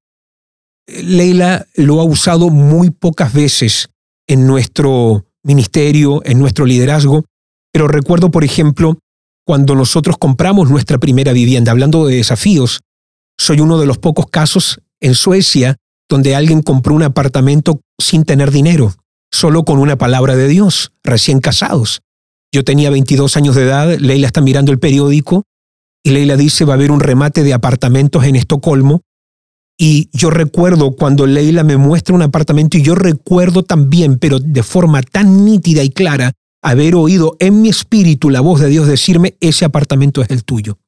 Leila 0.86 1.66
lo 1.74 2.00
ha 2.00 2.04
usado 2.04 2.50
muy 2.50 2.90
pocas 2.90 3.32
veces 3.32 3.90
en 4.28 4.46
nuestro 4.46 5.24
ministerio, 5.42 6.22
en 6.24 6.38
nuestro 6.38 6.66
liderazgo, 6.66 7.24
pero 7.72 7.88
recuerdo, 7.88 8.30
por 8.30 8.44
ejemplo, 8.44 8.98
cuando 9.44 9.74
nosotros 9.74 10.16
compramos 10.18 10.70
nuestra 10.70 10.98
primera 10.98 11.32
vivienda, 11.32 11.72
hablando 11.72 12.06
de 12.06 12.16
desafíos, 12.16 12.80
soy 13.38 13.60
uno 13.60 13.78
de 13.78 13.86
los 13.86 13.98
pocos 13.98 14.26
casos 14.26 14.80
en 15.00 15.14
Suecia 15.14 15.76
donde 16.08 16.34
alguien 16.34 16.62
compró 16.62 16.94
un 16.94 17.02
apartamento 17.02 17.80
sin 17.98 18.24
tener 18.24 18.50
dinero, 18.50 18.94
solo 19.30 19.64
con 19.64 19.78
una 19.78 19.96
palabra 19.96 20.36
de 20.36 20.48
Dios, 20.48 20.92
recién 21.02 21.40
casados. 21.40 22.00
Yo 22.52 22.64
tenía 22.64 22.90
22 22.90 23.36
años 23.36 23.54
de 23.54 23.64
edad, 23.64 23.98
Leila 23.98 24.26
está 24.26 24.40
mirando 24.40 24.72
el 24.72 24.78
periódico 24.78 25.44
y 26.02 26.10
Leila 26.10 26.36
dice 26.36 26.64
va 26.64 26.74
a 26.74 26.76
haber 26.76 26.90
un 26.90 27.00
remate 27.00 27.42
de 27.42 27.52
apartamentos 27.52 28.24
en 28.24 28.36
Estocolmo. 28.36 29.02
Y 29.80 30.10
yo 30.12 30.30
recuerdo 30.30 30.96
cuando 30.96 31.26
Leila 31.26 31.62
me 31.62 31.76
muestra 31.76 32.14
un 32.14 32.22
apartamento 32.22 32.76
y 32.76 32.82
yo 32.82 32.96
recuerdo 32.96 33.62
también, 33.62 34.18
pero 34.18 34.40
de 34.40 34.62
forma 34.62 35.02
tan 35.02 35.44
nítida 35.44 35.84
y 35.84 35.90
clara, 35.90 36.32
haber 36.62 36.96
oído 36.96 37.36
en 37.38 37.62
mi 37.62 37.68
espíritu 37.68 38.30
la 38.30 38.40
voz 38.40 38.60
de 38.60 38.68
Dios 38.68 38.88
decirme, 38.88 39.36
ese 39.40 39.64
apartamento 39.64 40.20
es 40.20 40.30
el 40.30 40.44
tuyo. 40.44 40.78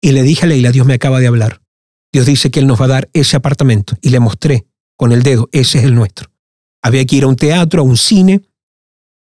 Y 0.00 0.12
le 0.12 0.22
dije 0.22 0.44
a 0.44 0.48
Leila, 0.48 0.70
Dios 0.70 0.86
me 0.86 0.94
acaba 0.94 1.18
de 1.18 1.26
hablar. 1.26 1.60
Dios 2.12 2.26
dice 2.26 2.50
que 2.50 2.60
Él 2.60 2.68
nos 2.68 2.80
va 2.80 2.84
a 2.84 2.88
dar 2.88 3.10
ese 3.12 3.36
apartamento. 3.36 3.96
Y 4.00 4.10
le 4.10 4.20
mostré 4.20 4.66
con 4.96 5.10
el 5.12 5.22
dedo, 5.22 5.48
ese 5.52 5.78
es 5.78 5.84
el 5.84 5.94
nuestro. 5.94 6.30
Había 6.82 7.04
que 7.04 7.16
ir 7.16 7.24
a 7.24 7.26
un 7.26 7.36
teatro, 7.36 7.80
a 7.80 7.84
un 7.84 7.96
cine, 7.96 8.42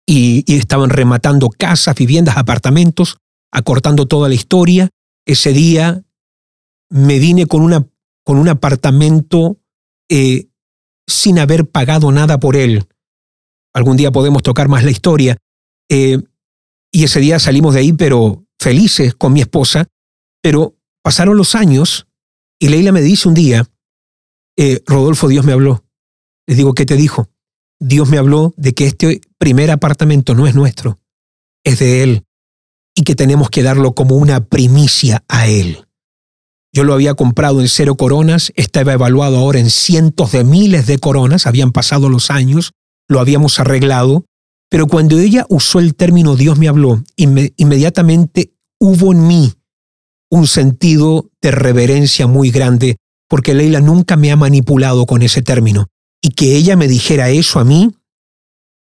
y, 0.06 0.44
estaban 0.54 0.90
rematando 0.90 1.48
casas, 1.48 1.94
viviendas, 1.94 2.36
apartamentos, 2.36 3.18
acortando 3.50 4.06
toda 4.06 4.28
la 4.28 4.34
historia. 4.34 4.90
Ese 5.26 5.52
día 5.52 6.02
me 6.90 7.18
vine 7.18 7.46
con, 7.46 7.62
una, 7.62 7.86
con 8.24 8.38
un 8.38 8.48
apartamento 8.48 9.60
eh, 10.08 10.48
sin 11.06 11.38
haber 11.38 11.68
pagado 11.68 12.10
nada 12.10 12.40
por 12.40 12.56
él. 12.56 12.86
Algún 13.74 13.96
día 13.96 14.10
podemos 14.10 14.42
tocar 14.42 14.68
más 14.68 14.84
la 14.84 14.90
historia. 14.90 15.36
Eh, 15.90 16.18
y 16.92 17.04
ese 17.04 17.20
día 17.20 17.38
salimos 17.38 17.74
de 17.74 17.80
ahí, 17.80 17.92
pero 17.92 18.46
felices 18.58 19.14
con 19.14 19.32
mi 19.32 19.40
esposa. 19.40 19.86
Pero 20.42 20.76
pasaron 21.02 21.36
los 21.36 21.54
años 21.54 22.06
y 22.58 22.68
Leila 22.68 22.92
me 22.92 23.02
dice 23.02 23.28
un 23.28 23.34
día, 23.34 23.68
eh, 24.56 24.82
Rodolfo, 24.86 25.28
Dios 25.28 25.44
me 25.44 25.52
habló. 25.52 25.84
Les 26.46 26.56
digo, 26.56 26.74
¿qué 26.74 26.86
te 26.86 26.96
dijo? 26.96 27.28
Dios 27.80 28.08
me 28.08 28.18
habló 28.18 28.54
de 28.56 28.72
que 28.72 28.86
este 28.86 29.20
primer 29.38 29.70
apartamento 29.70 30.34
no 30.34 30.46
es 30.46 30.54
nuestro, 30.54 31.00
es 31.64 31.80
de 31.80 32.02
Él, 32.02 32.24
y 32.94 33.02
que 33.02 33.14
tenemos 33.14 33.50
que 33.50 33.62
darlo 33.62 33.94
como 33.94 34.16
una 34.16 34.46
primicia 34.46 35.24
a 35.28 35.48
Él. 35.48 35.86
Yo 36.74 36.82
lo 36.82 36.92
había 36.92 37.14
comprado 37.14 37.60
en 37.60 37.68
cero 37.68 37.94
coronas, 37.94 38.52
estaba 38.56 38.92
evaluado 38.92 39.38
ahora 39.38 39.60
en 39.60 39.70
cientos 39.70 40.32
de 40.32 40.42
miles 40.42 40.88
de 40.88 40.98
coronas, 40.98 41.46
habían 41.46 41.70
pasado 41.70 42.08
los 42.08 42.32
años, 42.32 42.72
lo 43.08 43.20
habíamos 43.20 43.60
arreglado, 43.60 44.24
pero 44.68 44.88
cuando 44.88 45.16
ella 45.16 45.46
usó 45.48 45.78
el 45.78 45.94
término 45.94 46.34
Dios 46.34 46.58
me 46.58 46.66
habló, 46.66 47.04
inmediatamente 47.16 48.54
hubo 48.80 49.12
en 49.12 49.24
mí 49.24 49.52
un 50.30 50.48
sentido 50.48 51.30
de 51.40 51.52
reverencia 51.52 52.26
muy 52.26 52.50
grande, 52.50 52.96
porque 53.28 53.54
Leila 53.54 53.80
nunca 53.80 54.16
me 54.16 54.32
ha 54.32 54.36
manipulado 54.36 55.06
con 55.06 55.22
ese 55.22 55.42
término. 55.42 55.86
Y 56.20 56.30
que 56.30 56.56
ella 56.56 56.74
me 56.74 56.88
dijera 56.88 57.30
eso 57.30 57.60
a 57.60 57.64
mí, 57.64 57.94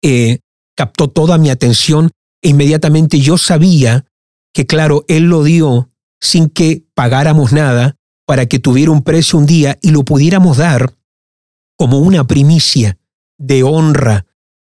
eh, 0.01 0.39
captó 0.75 1.09
toda 1.09 1.38
mi 1.38 1.51
atención 1.51 2.09
e 2.41 2.50
inmediatamente 2.50 3.19
yo 3.19 3.38
sabía 3.38 4.05
que, 4.51 4.65
claro, 4.65 5.05
Él 5.07 5.25
lo 5.25 5.43
dio 5.43 5.92
sin 6.24 6.48
que 6.50 6.86
pagáramos 6.96 7.51
nada 7.51 7.98
para 8.25 8.46
que 8.46 8.58
tuviera 8.58 8.92
un 8.92 9.03
precio 9.03 9.38
un 9.38 9.46
día 9.46 9.77
y 9.82 9.92
lo 9.92 10.06
pudiéramos 10.06 10.58
dar 10.58 10.96
como 11.77 12.00
una 12.00 12.25
primicia 12.25 12.98
de 13.38 13.63
honra 13.63 14.25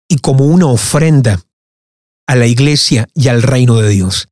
y 0.09 0.17
como 0.17 0.45
una 0.45 0.67
ofrenda 0.67 1.41
a 2.27 2.35
la 2.35 2.49
iglesia 2.49 3.09
y 3.15 3.29
al 3.29 3.43
reino 3.43 3.77
de 3.77 3.89
Dios. 3.91 4.29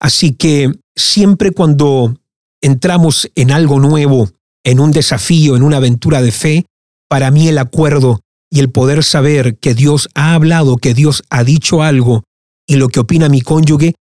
Así 0.00 0.32
que 0.32 0.72
siempre 0.96 1.52
cuando 1.52 2.16
entramos 2.60 3.30
en 3.36 3.52
algo 3.52 3.78
nuevo, 3.78 4.28
en 4.64 4.80
un 4.80 4.90
desafío, 4.90 5.54
en 5.54 5.62
una 5.62 5.76
aventura 5.76 6.20
de 6.20 6.32
fe, 6.32 6.66
para 7.08 7.30
mí 7.30 7.46
el 7.46 7.58
acuerdo 7.58 8.20
y 8.50 8.58
el 8.58 8.72
poder 8.72 9.04
saber 9.04 9.56
que 9.58 9.74
Dios 9.74 10.08
ha 10.16 10.34
hablado, 10.34 10.78
que 10.78 10.94
Dios 10.94 11.22
ha 11.30 11.44
dicho 11.44 11.84
algo 11.84 12.24
y 12.66 12.74
lo 12.74 12.88
que 12.88 12.98
opina 12.98 13.28
mi 13.28 13.40
cónyuge, 13.40 13.94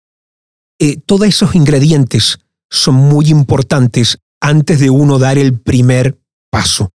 eh, 0.79 0.97
todos 1.05 1.27
esos 1.27 1.53
ingredientes 1.53 2.39
son 2.75 2.95
muy 2.95 3.29
importantes 3.29 4.19
antes 4.41 4.79
de 4.79 4.89
uno 4.89 5.19
dar 5.19 5.37
el 5.37 5.59
primer 5.59 6.19
paso. 6.51 6.91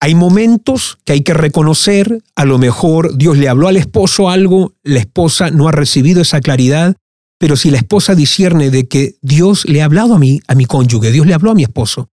Hay 0.00 0.14
momentos 0.14 0.98
que 1.04 1.12
hay 1.12 1.20
que 1.22 1.34
reconocer, 1.34 2.22
a 2.34 2.44
lo 2.44 2.58
mejor 2.58 3.16
Dios 3.16 3.36
le 3.36 3.48
habló 3.48 3.68
al 3.68 3.76
esposo 3.76 4.30
algo, 4.30 4.74
la 4.82 5.00
esposa 5.00 5.50
no 5.50 5.68
ha 5.68 5.72
recibido 5.72 6.22
esa 6.22 6.40
claridad 6.40 6.96
pero 7.40 7.56
si 7.56 7.70
la 7.70 7.78
esposa 7.78 8.14
discierne 8.14 8.68
de 8.68 8.86
que 8.86 9.16
Dios 9.22 9.64
le 9.64 9.80
ha 9.80 9.86
hablado 9.86 10.14
a 10.14 10.18
mí, 10.18 10.42
a 10.46 10.54
mi 10.54 10.66
cónyuge, 10.66 11.10
Dios 11.10 11.26
le 11.26 11.32
habló 11.32 11.50
a 11.50 11.54
mi 11.54 11.62
esposo, 11.62 12.10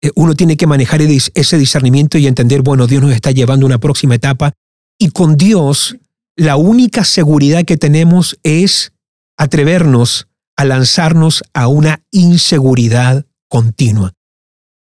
eh, 0.00 0.10
uno 0.14 0.34
tiene 0.34 0.56
que 0.56 0.66
manejar 0.66 1.02
ese 1.02 1.58
discernimiento 1.58 2.16
y 2.16 2.26
entender, 2.26 2.62
bueno, 2.62 2.86
Dios 2.86 3.02
nos 3.02 3.12
está 3.12 3.30
llevando 3.30 3.66
a 3.66 3.68
una 3.68 3.78
próxima 3.78 4.14
etapa. 4.14 4.54
Y 4.98 5.10
con 5.10 5.36
Dios, 5.36 5.98
la 6.34 6.56
única 6.56 7.04
seguridad 7.04 7.66
que 7.66 7.76
tenemos 7.76 8.38
es 8.42 8.92
atrevernos 9.36 10.28
a 10.56 10.64
lanzarnos 10.64 11.42
a 11.52 11.68
una 11.68 12.02
inseguridad 12.10 13.26
continua. 13.48 14.12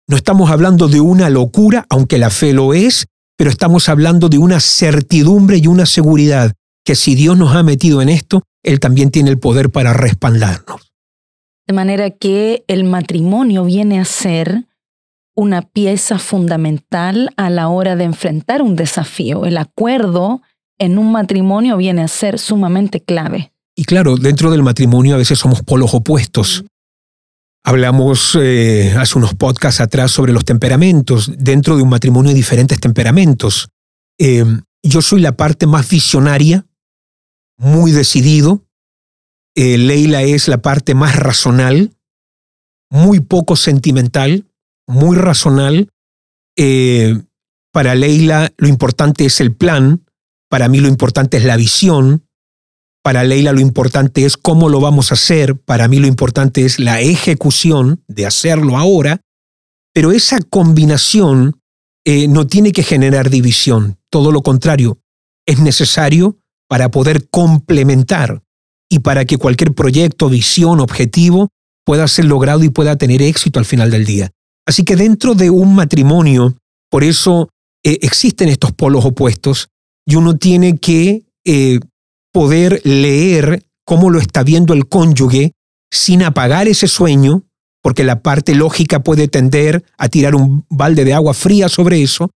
No 0.08 0.16
estamos 0.16 0.50
hablando 0.50 0.88
de 0.88 1.00
una 1.00 1.30
locura, 1.30 1.86
aunque 1.88 2.18
la 2.18 2.30
fe 2.30 2.52
lo 2.52 2.74
es, 2.74 3.06
pero 3.36 3.50
estamos 3.50 3.88
hablando 3.88 4.28
de 4.28 4.38
una 4.38 4.60
certidumbre 4.60 5.58
y 5.58 5.66
una 5.66 5.86
seguridad 5.86 6.52
que 6.84 6.94
si 6.94 7.14
Dios 7.14 7.38
nos 7.38 7.54
ha 7.54 7.62
metido 7.62 8.02
en 8.02 8.08
esto, 8.08 8.42
Él 8.62 8.80
también 8.80 9.10
tiene 9.10 9.30
el 9.30 9.38
poder 9.38 9.70
para 9.70 9.92
respaldarnos. 9.92 10.92
De 11.66 11.74
manera 11.74 12.10
que 12.10 12.64
el 12.66 12.84
matrimonio 12.84 13.64
viene 13.64 14.00
a 14.00 14.04
ser 14.04 14.66
una 15.34 15.62
pieza 15.62 16.18
fundamental 16.18 17.30
a 17.36 17.50
la 17.50 17.68
hora 17.68 17.96
de 17.96 18.04
enfrentar 18.04 18.62
un 18.62 18.76
desafío. 18.76 19.46
El 19.46 19.56
acuerdo 19.56 20.42
en 20.78 20.98
un 20.98 21.12
matrimonio 21.12 21.76
viene 21.76 22.02
a 22.02 22.08
ser 22.08 22.38
sumamente 22.38 23.00
clave. 23.00 23.51
Y 23.74 23.84
claro, 23.84 24.16
dentro 24.16 24.50
del 24.50 24.62
matrimonio 24.62 25.14
a 25.14 25.18
veces 25.18 25.38
somos 25.38 25.62
polos 25.62 25.94
opuestos. 25.94 26.64
Hablamos 27.64 28.36
eh, 28.40 28.92
hace 28.98 29.16
unos 29.16 29.34
podcasts 29.34 29.80
atrás 29.80 30.10
sobre 30.10 30.32
los 30.32 30.44
temperamentos. 30.44 31.30
Dentro 31.38 31.76
de 31.76 31.82
un 31.82 31.88
matrimonio 31.88 32.30
hay 32.30 32.34
diferentes 32.34 32.80
temperamentos. 32.80 33.68
Eh, 34.18 34.44
yo 34.82 35.00
soy 35.00 35.20
la 35.20 35.32
parte 35.32 35.66
más 35.66 35.88
visionaria, 35.88 36.66
muy 37.56 37.92
decidido. 37.92 38.64
Eh, 39.54 39.78
Leila 39.78 40.22
es 40.22 40.48
la 40.48 40.60
parte 40.60 40.94
más 40.94 41.16
razonal, 41.16 41.92
muy 42.90 43.20
poco 43.20 43.54
sentimental, 43.56 44.46
muy 44.86 45.16
razonal. 45.16 45.88
para 47.72 47.94
Leila 47.94 48.52
lo 48.58 48.68
importante 48.68 49.24
es 49.24 49.40
el 49.40 49.54
plan, 49.54 50.04
para 50.50 50.68
mí 50.68 50.80
lo 50.80 50.88
importante 50.88 51.38
es 51.38 51.44
la 51.44 51.56
visión, 51.56 52.26
para 53.02 53.24
Leila 53.24 53.52
lo 53.52 53.60
importante 53.60 54.24
es 54.24 54.36
cómo 54.36 54.68
lo 54.68 54.80
vamos 54.80 55.10
a 55.10 55.14
hacer, 55.14 55.56
para 55.56 55.88
mí 55.88 55.98
lo 55.98 56.06
importante 56.06 56.64
es 56.64 56.78
la 56.78 57.00
ejecución 57.00 58.02
de 58.06 58.26
hacerlo 58.26 58.76
ahora, 58.76 59.20
pero 59.92 60.12
esa 60.12 60.38
combinación 60.40 61.60
eh, 62.04 62.28
no 62.28 62.46
tiene 62.46 62.72
que 62.72 62.82
generar 62.82 63.28
división, 63.28 63.98
todo 64.08 64.32
lo 64.32 64.42
contrario, 64.42 64.98
es 65.46 65.58
necesario 65.58 66.38
para 66.68 66.90
poder 66.90 67.28
complementar 67.28 68.42
y 68.88 69.00
para 69.00 69.24
que 69.24 69.38
cualquier 69.38 69.74
proyecto, 69.74 70.28
visión, 70.28 70.80
objetivo 70.80 71.48
pueda 71.84 72.06
ser 72.08 72.26
logrado 72.26 72.62
y 72.62 72.70
pueda 72.70 72.96
tener 72.96 73.22
éxito 73.22 73.58
al 73.58 73.64
final 73.64 73.90
del 73.90 74.04
día. 74.04 74.30
Así 74.66 74.84
que 74.84 74.96
dentro 74.96 75.34
de 75.34 75.50
un 75.50 75.74
matrimonio, 75.74 76.56
por 76.90 77.02
eso 77.02 77.48
eh, 77.84 77.98
existen 78.02 78.48
estos 78.48 78.72
polos 78.72 79.04
opuestos 79.04 79.68
y 80.06 80.14
uno 80.14 80.36
tiene 80.36 80.78
que 80.78 81.24
eh, 81.44 81.80
poder 82.32 82.80
leer 82.84 83.64
cómo 83.84 84.10
lo 84.10 84.18
está 84.18 84.42
viendo 84.42 84.74
el 84.74 84.88
cónyuge 84.88 85.52
sin 85.90 86.22
apagar 86.22 86.68
ese 86.68 86.88
sueño, 86.88 87.42
porque 87.82 88.04
la 88.04 88.22
parte 88.22 88.54
lógica 88.54 89.02
puede 89.02 89.28
tender 89.28 89.84
a 89.98 90.08
tirar 90.08 90.34
un 90.34 90.64
balde 90.70 91.04
de 91.04 91.14
agua 91.14 91.34
fría 91.34 91.68
sobre 91.68 92.02
eso, 92.02 92.30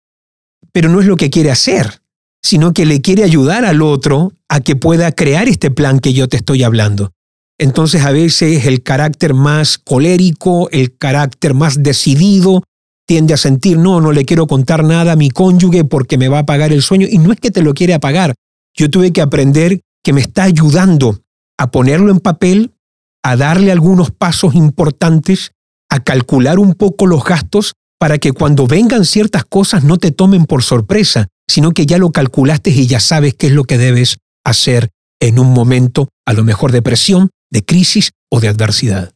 pero 0.71 0.89
no 0.89 0.99
es 0.99 1.05
lo 1.05 1.15
que 1.15 1.29
quiere 1.29 1.51
hacer, 1.51 2.01
sino 2.43 2.73
que 2.73 2.85
le 2.85 3.01
quiere 3.01 3.23
ayudar 3.23 3.63
al 3.63 3.81
otro 3.81 4.33
a 4.49 4.59
que 4.59 4.75
pueda 4.75 5.11
crear 5.11 5.47
este 5.47 5.71
plan 5.71 5.99
que 5.99 6.13
yo 6.13 6.27
te 6.27 6.37
estoy 6.37 6.63
hablando. 6.63 7.11
Entonces 7.57 8.03
a 8.03 8.11
veces 8.11 8.65
el 8.65 8.83
carácter 8.83 9.33
más 9.33 9.77
colérico, 9.77 10.69
el 10.71 10.97
carácter 10.97 11.53
más 11.53 11.81
decidido, 11.81 12.63
tiende 13.07 13.33
a 13.33 13.37
sentir, 13.37 13.77
no, 13.77 14.01
no 14.01 14.11
le 14.11 14.25
quiero 14.25 14.47
contar 14.47 14.83
nada 14.83 15.13
a 15.13 15.15
mi 15.15 15.29
cónyuge 15.29 15.85
porque 15.85 16.17
me 16.17 16.27
va 16.27 16.37
a 16.37 16.41
apagar 16.41 16.73
el 16.73 16.81
sueño. 16.81 17.07
Y 17.09 17.19
no 17.19 17.31
es 17.31 17.39
que 17.39 17.51
te 17.51 17.61
lo 17.61 17.73
quiere 17.73 17.93
apagar. 17.93 18.33
Yo 18.75 18.89
tuve 18.89 19.13
que 19.13 19.21
aprender 19.21 19.79
que 20.05 20.13
me 20.13 20.21
está 20.21 20.43
ayudando 20.43 21.23
a 21.57 21.71
ponerlo 21.71 22.11
en 22.11 22.19
papel, 22.19 22.75
a 23.23 23.35
darle 23.35 23.71
algunos 23.71 24.11
pasos 24.11 24.53
importantes, 24.53 25.53
a 25.89 26.03
calcular 26.03 26.59
un 26.59 26.75
poco 26.75 27.07
los 27.07 27.23
gastos 27.23 27.73
para 27.99 28.19
que 28.19 28.31
cuando 28.31 28.67
vengan 28.67 29.03
ciertas 29.03 29.45
cosas 29.45 29.83
no 29.83 29.97
te 29.97 30.11
tomen 30.11 30.45
por 30.45 30.61
sorpresa, 30.61 31.27
sino 31.49 31.71
que 31.71 31.87
ya 31.87 31.97
lo 31.97 32.11
calculaste 32.11 32.69
y 32.69 32.85
ya 32.85 32.99
sabes 32.99 33.33
qué 33.33 33.47
es 33.47 33.53
lo 33.53 33.63
que 33.63 33.79
debes 33.79 34.17
hacer 34.45 34.91
en 35.19 35.39
un 35.39 35.53
momento 35.53 36.09
a 36.27 36.33
lo 36.33 36.43
mejor 36.43 36.71
de 36.71 36.83
presión, 36.83 37.31
de 37.51 37.65
crisis 37.65 38.11
o 38.29 38.39
de 38.39 38.49
adversidad. 38.49 39.11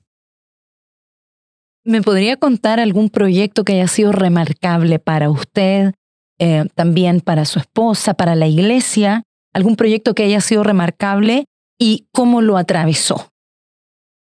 ¿Me 1.86 2.02
podría 2.02 2.38
contar 2.38 2.80
algún 2.80 3.12
proyecto 3.12 3.64
que 3.64 3.74
haya 3.74 3.88
sido 3.88 4.12
remarcable 4.12 4.98
para 4.98 5.30
usted, 5.30 5.94
eh, 6.40 6.66
también 6.74 7.22
para 7.22 7.46
su 7.46 7.60
esposa, 7.60 8.16
para 8.16 8.34
la 8.34 8.48
iglesia, 8.48 9.24
algún 9.60 9.76
proyecto 9.76 10.14
que 10.16 10.24
haya 10.24 10.42
sido 10.42 10.64
remarcable 10.64 11.46
y 11.80 12.08
cómo 12.12 12.42
lo 12.42 12.58
atravesó. 12.58 13.32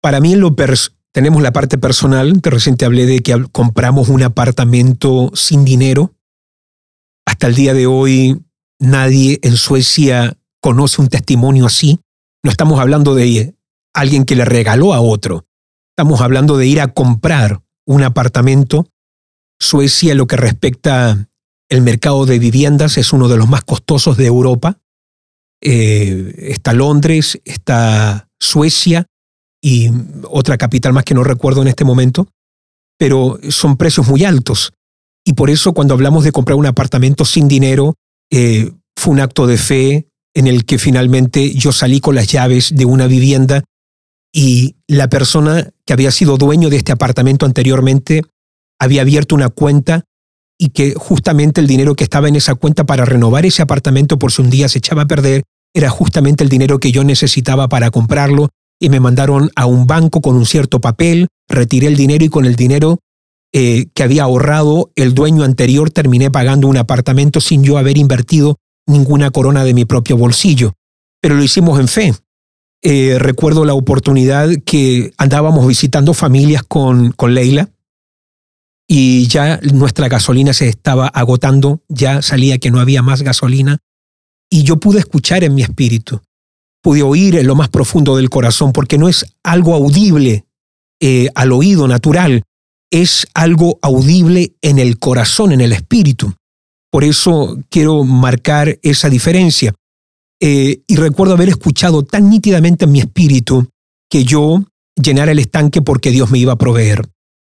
Para 0.01 0.19
mí 0.19 0.35
lo 0.35 0.55
tenemos 1.11 1.41
la 1.41 1.51
parte 1.51 1.77
personal, 1.77 2.41
te 2.41 2.49
recién 2.49 2.77
te 2.77 2.85
hablé 2.85 3.05
de 3.05 3.21
que 3.21 3.45
compramos 3.51 4.09
un 4.09 4.23
apartamento 4.23 5.31
sin 5.33 5.65
dinero. 5.65 6.13
Hasta 7.25 7.47
el 7.47 7.55
día 7.55 7.73
de 7.73 7.87
hoy 7.87 8.41
nadie 8.79 9.39
en 9.43 9.57
Suecia 9.57 10.37
conoce 10.59 11.01
un 11.01 11.07
testimonio 11.07 11.65
así. 11.67 11.99
No 12.43 12.51
estamos 12.51 12.79
hablando 12.79 13.13
de 13.13 13.55
alguien 13.93 14.25
que 14.25 14.35
le 14.35 14.45
regaló 14.45 14.93
a 14.93 15.01
otro. 15.01 15.45
Estamos 15.95 16.21
hablando 16.21 16.57
de 16.57 16.67
ir 16.67 16.81
a 16.81 16.93
comprar 16.93 17.61
un 17.85 18.03
apartamento. 18.03 18.87
Suecia, 19.59 20.15
lo 20.15 20.25
que 20.25 20.37
respecta 20.37 21.29
el 21.69 21.81
mercado 21.81 22.25
de 22.25 22.39
viviendas, 22.39 22.97
es 22.97 23.13
uno 23.13 23.27
de 23.27 23.37
los 23.37 23.47
más 23.47 23.63
costosos 23.63 24.17
de 24.17 24.25
Europa. 24.25 24.80
Eh, 25.63 26.33
está 26.49 26.73
Londres, 26.73 27.39
está 27.45 28.27
Suecia 28.39 29.05
y 29.61 29.89
otra 30.23 30.57
capital 30.57 30.93
más 30.93 31.03
que 31.03 31.13
no 31.13 31.23
recuerdo 31.23 31.61
en 31.61 31.67
este 31.67 31.85
momento, 31.85 32.27
pero 32.97 33.39
son 33.49 33.77
precios 33.77 34.07
muy 34.07 34.23
altos. 34.23 34.73
Y 35.23 35.33
por 35.33 35.49
eso 35.49 35.73
cuando 35.73 35.93
hablamos 35.93 36.23
de 36.23 36.31
comprar 36.31 36.57
un 36.57 36.65
apartamento 36.65 37.25
sin 37.25 37.47
dinero, 37.47 37.93
eh, 38.31 38.71
fue 38.97 39.13
un 39.13 39.19
acto 39.19 39.45
de 39.45 39.57
fe 39.57 40.07
en 40.33 40.47
el 40.47 40.65
que 40.65 40.79
finalmente 40.79 41.53
yo 41.53 41.71
salí 41.71 41.99
con 41.99 42.15
las 42.15 42.27
llaves 42.27 42.75
de 42.75 42.85
una 42.85 43.07
vivienda 43.07 43.63
y 44.33 44.77
la 44.87 45.09
persona 45.09 45.69
que 45.85 45.93
había 45.93 46.11
sido 46.11 46.37
dueño 46.37 46.69
de 46.69 46.77
este 46.77 46.91
apartamento 46.91 47.45
anteriormente 47.45 48.23
había 48.79 49.01
abierto 49.01 49.35
una 49.35 49.49
cuenta 49.49 50.05
y 50.61 50.69
que 50.69 50.93
justamente 50.95 51.59
el 51.59 51.65
dinero 51.65 51.95
que 51.95 52.03
estaba 52.03 52.27
en 52.27 52.35
esa 52.35 52.53
cuenta 52.53 52.83
para 52.83 53.03
renovar 53.03 53.47
ese 53.47 53.63
apartamento 53.63 54.19
por 54.19 54.31
si 54.31 54.43
un 54.43 54.51
día 54.51 54.69
se 54.69 54.77
echaba 54.77 55.01
a 55.01 55.07
perder 55.07 55.41
era 55.73 55.89
justamente 55.89 56.43
el 56.43 56.51
dinero 56.51 56.77
que 56.77 56.91
yo 56.91 57.03
necesitaba 57.03 57.67
para 57.67 57.89
comprarlo 57.89 58.49
y 58.79 58.89
me 58.89 58.99
mandaron 58.99 59.49
a 59.55 59.65
un 59.65 59.87
banco 59.87 60.21
con 60.21 60.35
un 60.35 60.45
cierto 60.45 60.79
papel, 60.79 61.29
retiré 61.49 61.87
el 61.87 61.95
dinero 61.95 62.23
y 62.23 62.29
con 62.29 62.45
el 62.45 62.55
dinero 62.55 62.99
eh, 63.51 63.87
que 63.95 64.03
había 64.03 64.21
ahorrado 64.21 64.91
el 64.95 65.15
dueño 65.15 65.45
anterior 65.45 65.89
terminé 65.89 66.29
pagando 66.29 66.67
un 66.67 66.77
apartamento 66.77 67.41
sin 67.41 67.63
yo 67.63 67.79
haber 67.79 67.97
invertido 67.97 68.57
ninguna 68.85 69.31
corona 69.31 69.63
de 69.63 69.73
mi 69.73 69.85
propio 69.85 70.15
bolsillo. 70.15 70.73
Pero 71.21 71.33
lo 71.33 71.43
hicimos 71.43 71.79
en 71.79 71.87
fe. 71.87 72.13
Eh, 72.83 73.17
recuerdo 73.17 73.65
la 73.65 73.73
oportunidad 73.73 74.47
que 74.63 75.11
andábamos 75.17 75.65
visitando 75.67 76.13
familias 76.13 76.61
con, 76.61 77.13
con 77.13 77.33
Leila 77.33 77.67
y 78.93 79.25
ya 79.27 79.57
nuestra 79.71 80.09
gasolina 80.09 80.53
se 80.53 80.67
estaba 80.67 81.07
agotando, 81.07 81.81
ya 81.87 82.21
salía 82.21 82.57
que 82.57 82.71
no 82.71 82.81
había 82.81 83.01
más 83.01 83.21
gasolina, 83.21 83.77
y 84.51 84.63
yo 84.63 84.81
pude 84.81 84.99
escuchar 84.99 85.45
en 85.45 85.55
mi 85.55 85.61
espíritu, 85.61 86.19
pude 86.83 87.01
oír 87.01 87.37
en 87.37 87.47
lo 87.47 87.55
más 87.55 87.69
profundo 87.69 88.17
del 88.17 88.29
corazón, 88.29 88.73
porque 88.73 88.97
no 88.97 89.07
es 89.07 89.25
algo 89.43 89.75
audible 89.75 90.43
eh, 90.99 91.29
al 91.35 91.53
oído 91.53 91.87
natural, 91.87 92.43
es 92.91 93.27
algo 93.33 93.79
audible 93.81 94.55
en 94.61 94.77
el 94.77 94.99
corazón, 94.99 95.53
en 95.53 95.61
el 95.61 95.71
espíritu. 95.71 96.33
Por 96.91 97.05
eso 97.05 97.59
quiero 97.69 98.03
marcar 98.03 98.77
esa 98.81 99.09
diferencia. 99.09 99.73
Eh, 100.41 100.81
y 100.85 100.97
recuerdo 100.97 101.35
haber 101.35 101.47
escuchado 101.47 102.03
tan 102.03 102.29
nítidamente 102.29 102.83
en 102.83 102.91
mi 102.91 102.99
espíritu 102.99 103.69
que 104.09 104.25
yo 104.25 104.65
llenara 105.01 105.31
el 105.31 105.39
estanque 105.39 105.81
porque 105.81 106.11
Dios 106.11 106.29
me 106.29 106.39
iba 106.39 106.51
a 106.51 106.57
proveer 106.57 107.07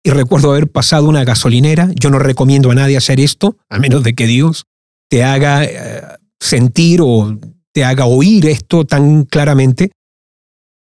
y 0.05 0.11
recuerdo 0.11 0.51
haber 0.51 0.69
pasado 0.69 1.09
una 1.09 1.25
gasolinera. 1.25 1.91
Yo 1.95 2.11
no 2.11 2.19
recomiendo 2.19 2.71
a 2.71 2.75
nadie 2.75 2.97
hacer 2.97 3.21
esto, 3.21 3.57
a 3.69 3.79
menos 3.79 4.03
de 4.03 4.15
que 4.15 4.27
Dios 4.27 4.67
te 5.09 5.23
haga 5.25 5.65
eh, 5.65 6.03
sentir 6.41 7.01
o 7.03 7.39
te 7.73 7.85
haga 7.85 8.07
oír 8.07 8.47
esto 8.47 8.85
tan 8.85 9.25
claramente. 9.25 9.93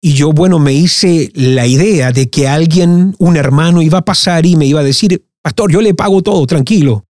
Y 0.01 0.13
yo, 0.13 0.31
bueno, 0.31 0.57
me 0.57 0.73
hice 0.73 1.29
la 1.35 1.67
idea 1.67 2.11
de 2.11 2.29
que 2.29 2.47
alguien, 2.47 3.15
un 3.19 3.37
hermano, 3.37 3.83
iba 3.83 3.99
a 3.99 4.05
pasar 4.05 4.45
y 4.47 4.55
me 4.55 4.65
iba 4.65 4.79
a 4.79 4.83
decir, 4.83 5.23
pastor, 5.43 5.71
yo 5.71 5.81
le 5.81 5.93
pago 5.93 6.23
todo, 6.23 6.45
tranquilo. 6.47 7.05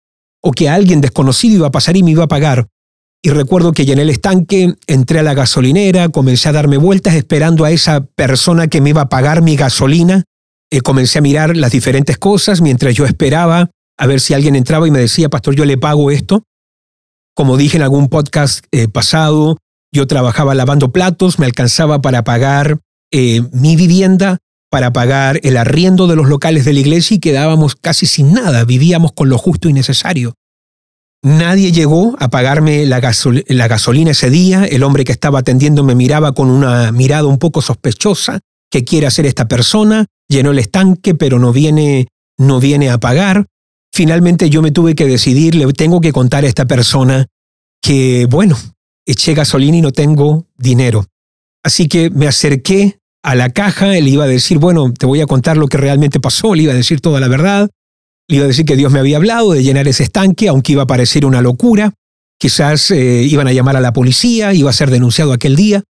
O 0.41 0.51
que 0.51 0.69
alguien 0.69 1.01
desconocido 1.01 1.55
iba 1.55 1.67
a 1.67 1.71
pasar 1.71 1.97
y 1.97 2.03
me 2.03 2.11
iba 2.11 2.23
a 2.23 2.29
pagar. 2.29 2.67
Y 3.21 3.31
recuerdo 3.31 3.73
que 3.73 3.85
llené 3.85 4.03
el 4.03 4.09
estanque, 4.09 4.75
entré 4.85 5.19
a 5.19 5.23
la 5.23 5.33
gasolinera, 5.33 6.07
comencé 6.09 6.47
a 6.47 6.53
darme 6.53 6.77
vueltas 6.77 7.15
esperando 7.15 7.65
a 7.65 7.71
esa 7.71 8.05
persona 8.05 8.67
que 8.67 8.79
me 8.79 8.91
iba 8.91 9.01
a 9.01 9.09
pagar 9.09 9.41
mi 9.41 9.57
gasolina 9.57 10.23
eh, 10.71 10.81
comencé 10.81 11.19
a 11.19 11.21
mirar 11.21 11.55
las 11.55 11.71
diferentes 11.71 12.17
cosas 12.17 12.61
mientras 12.61 12.93
yo 12.95 13.05
esperaba 13.05 13.69
a 13.97 14.05
ver 14.05 14.19
si 14.19 14.33
alguien 14.33 14.55
entraba 14.55 14.87
y 14.87 14.91
me 14.91 14.99
decía, 14.99 15.29
pastor, 15.29 15.55
yo 15.55 15.65
le 15.65 15.77
pago 15.77 16.11
esto. 16.11 16.43
Como 17.35 17.57
dije 17.57 17.77
en 17.77 17.83
algún 17.83 18.09
podcast 18.09 18.65
eh, 18.71 18.87
pasado, 18.87 19.57
yo 19.91 20.07
trabajaba 20.07 20.55
lavando 20.55 20.91
platos, 20.91 21.39
me 21.39 21.45
alcanzaba 21.45 22.01
para 22.01 22.23
pagar 22.23 22.79
eh, 23.11 23.41
mi 23.51 23.75
vivienda, 23.75 24.37
para 24.69 24.91
pagar 24.91 25.39
el 25.43 25.57
arriendo 25.57 26.07
de 26.07 26.15
los 26.15 26.27
locales 26.27 26.65
de 26.65 26.73
la 26.73 26.79
iglesia 26.79 27.15
y 27.15 27.19
quedábamos 27.19 27.75
casi 27.75 28.05
sin 28.05 28.33
nada, 28.33 28.65
vivíamos 28.65 29.13
con 29.13 29.29
lo 29.29 29.37
justo 29.37 29.69
y 29.69 29.73
necesario. 29.73 30.33
Nadie 31.23 31.71
llegó 31.71 32.15
a 32.19 32.29
pagarme 32.29 32.85
la, 32.85 32.99
la, 32.99 33.67
gasolina 33.67 34.11
ese 34.11 34.29
día. 34.29 34.65
El 34.65 34.83
hombre 34.83 35.03
que 35.03 35.11
estaba 35.11 35.39
atendiendo 35.39 35.83
me 35.83 35.95
miraba 35.95 36.33
con 36.33 36.49
una 36.49 36.91
mirada 36.91 37.25
un 37.25 37.39
poco 37.39 37.61
sospechosa. 37.61 38.39
¿Qué 38.69 38.83
quiere 38.83 39.07
hacer 39.07 39.25
esta 39.25 39.47
persona? 39.47 40.05
Llenó 40.29 40.51
el 40.51 40.59
estanque, 40.59 41.15
pero 41.15 41.39
no 41.39 41.53
viene, 41.53 42.07
no 42.37 42.59
viene 42.59 42.89
a 42.89 42.97
pagar. 42.97 43.45
Finalmente 43.93 44.49
yo 44.49 44.61
me 44.61 44.71
tuve 44.71 44.95
que 44.95 45.05
decidir, 45.05 45.55
le 45.55 45.71
tengo 45.73 46.01
que 46.01 46.11
contar 46.11 46.43
a 46.43 46.47
esta 46.47 46.65
persona 46.65 47.27
que, 47.81 48.27
bueno, 48.29 48.57
eché 49.05 49.33
gasolina 49.33 49.77
y 49.77 49.81
no 49.81 49.91
tengo 49.91 50.45
dinero. 50.57 51.05
Así 51.63 51.87
que 51.87 52.09
me 52.09 52.27
acerqué 52.27 52.99
a 53.23 53.35
la 53.35 53.49
caja, 53.49 53.87
le 53.87 54.09
iba 54.09 54.25
a 54.25 54.27
decir, 54.27 54.57
bueno, 54.59 54.93
te 54.93 55.05
voy 55.05 55.21
a 55.21 55.25
contar 55.25 55.57
lo 55.57 55.67
que 55.67 55.77
realmente 55.77 56.19
pasó, 56.19 56.53
le 56.53 56.63
iba 56.63 56.73
a 56.73 56.75
decir 56.75 57.01
toda 57.01 57.19
la 57.19 57.27
verdad, 57.27 57.69
le 58.29 58.37
iba 58.37 58.45
a 58.45 58.47
decir 58.47 58.65
que 58.65 58.75
Dios 58.75 58.91
me 58.91 58.99
había 58.99 59.17
hablado 59.17 59.53
de 59.53 59.63
llenar 59.63 59.87
ese 59.87 60.03
estanque, 60.03 60.47
aunque 60.47 60.73
iba 60.73 60.83
a 60.83 60.87
parecer 60.87 61.25
una 61.25 61.41
locura, 61.41 61.93
quizás 62.37 62.91
eh, 62.91 63.23
iban 63.23 63.47
a 63.47 63.53
llamar 63.53 63.75
a 63.75 63.81
la 63.81 63.93
policía, 63.93 64.53
iba 64.53 64.69
a 64.69 64.73
ser 64.73 64.91
denunciado 64.91 65.33
aquel 65.33 65.55
día. 65.55 65.83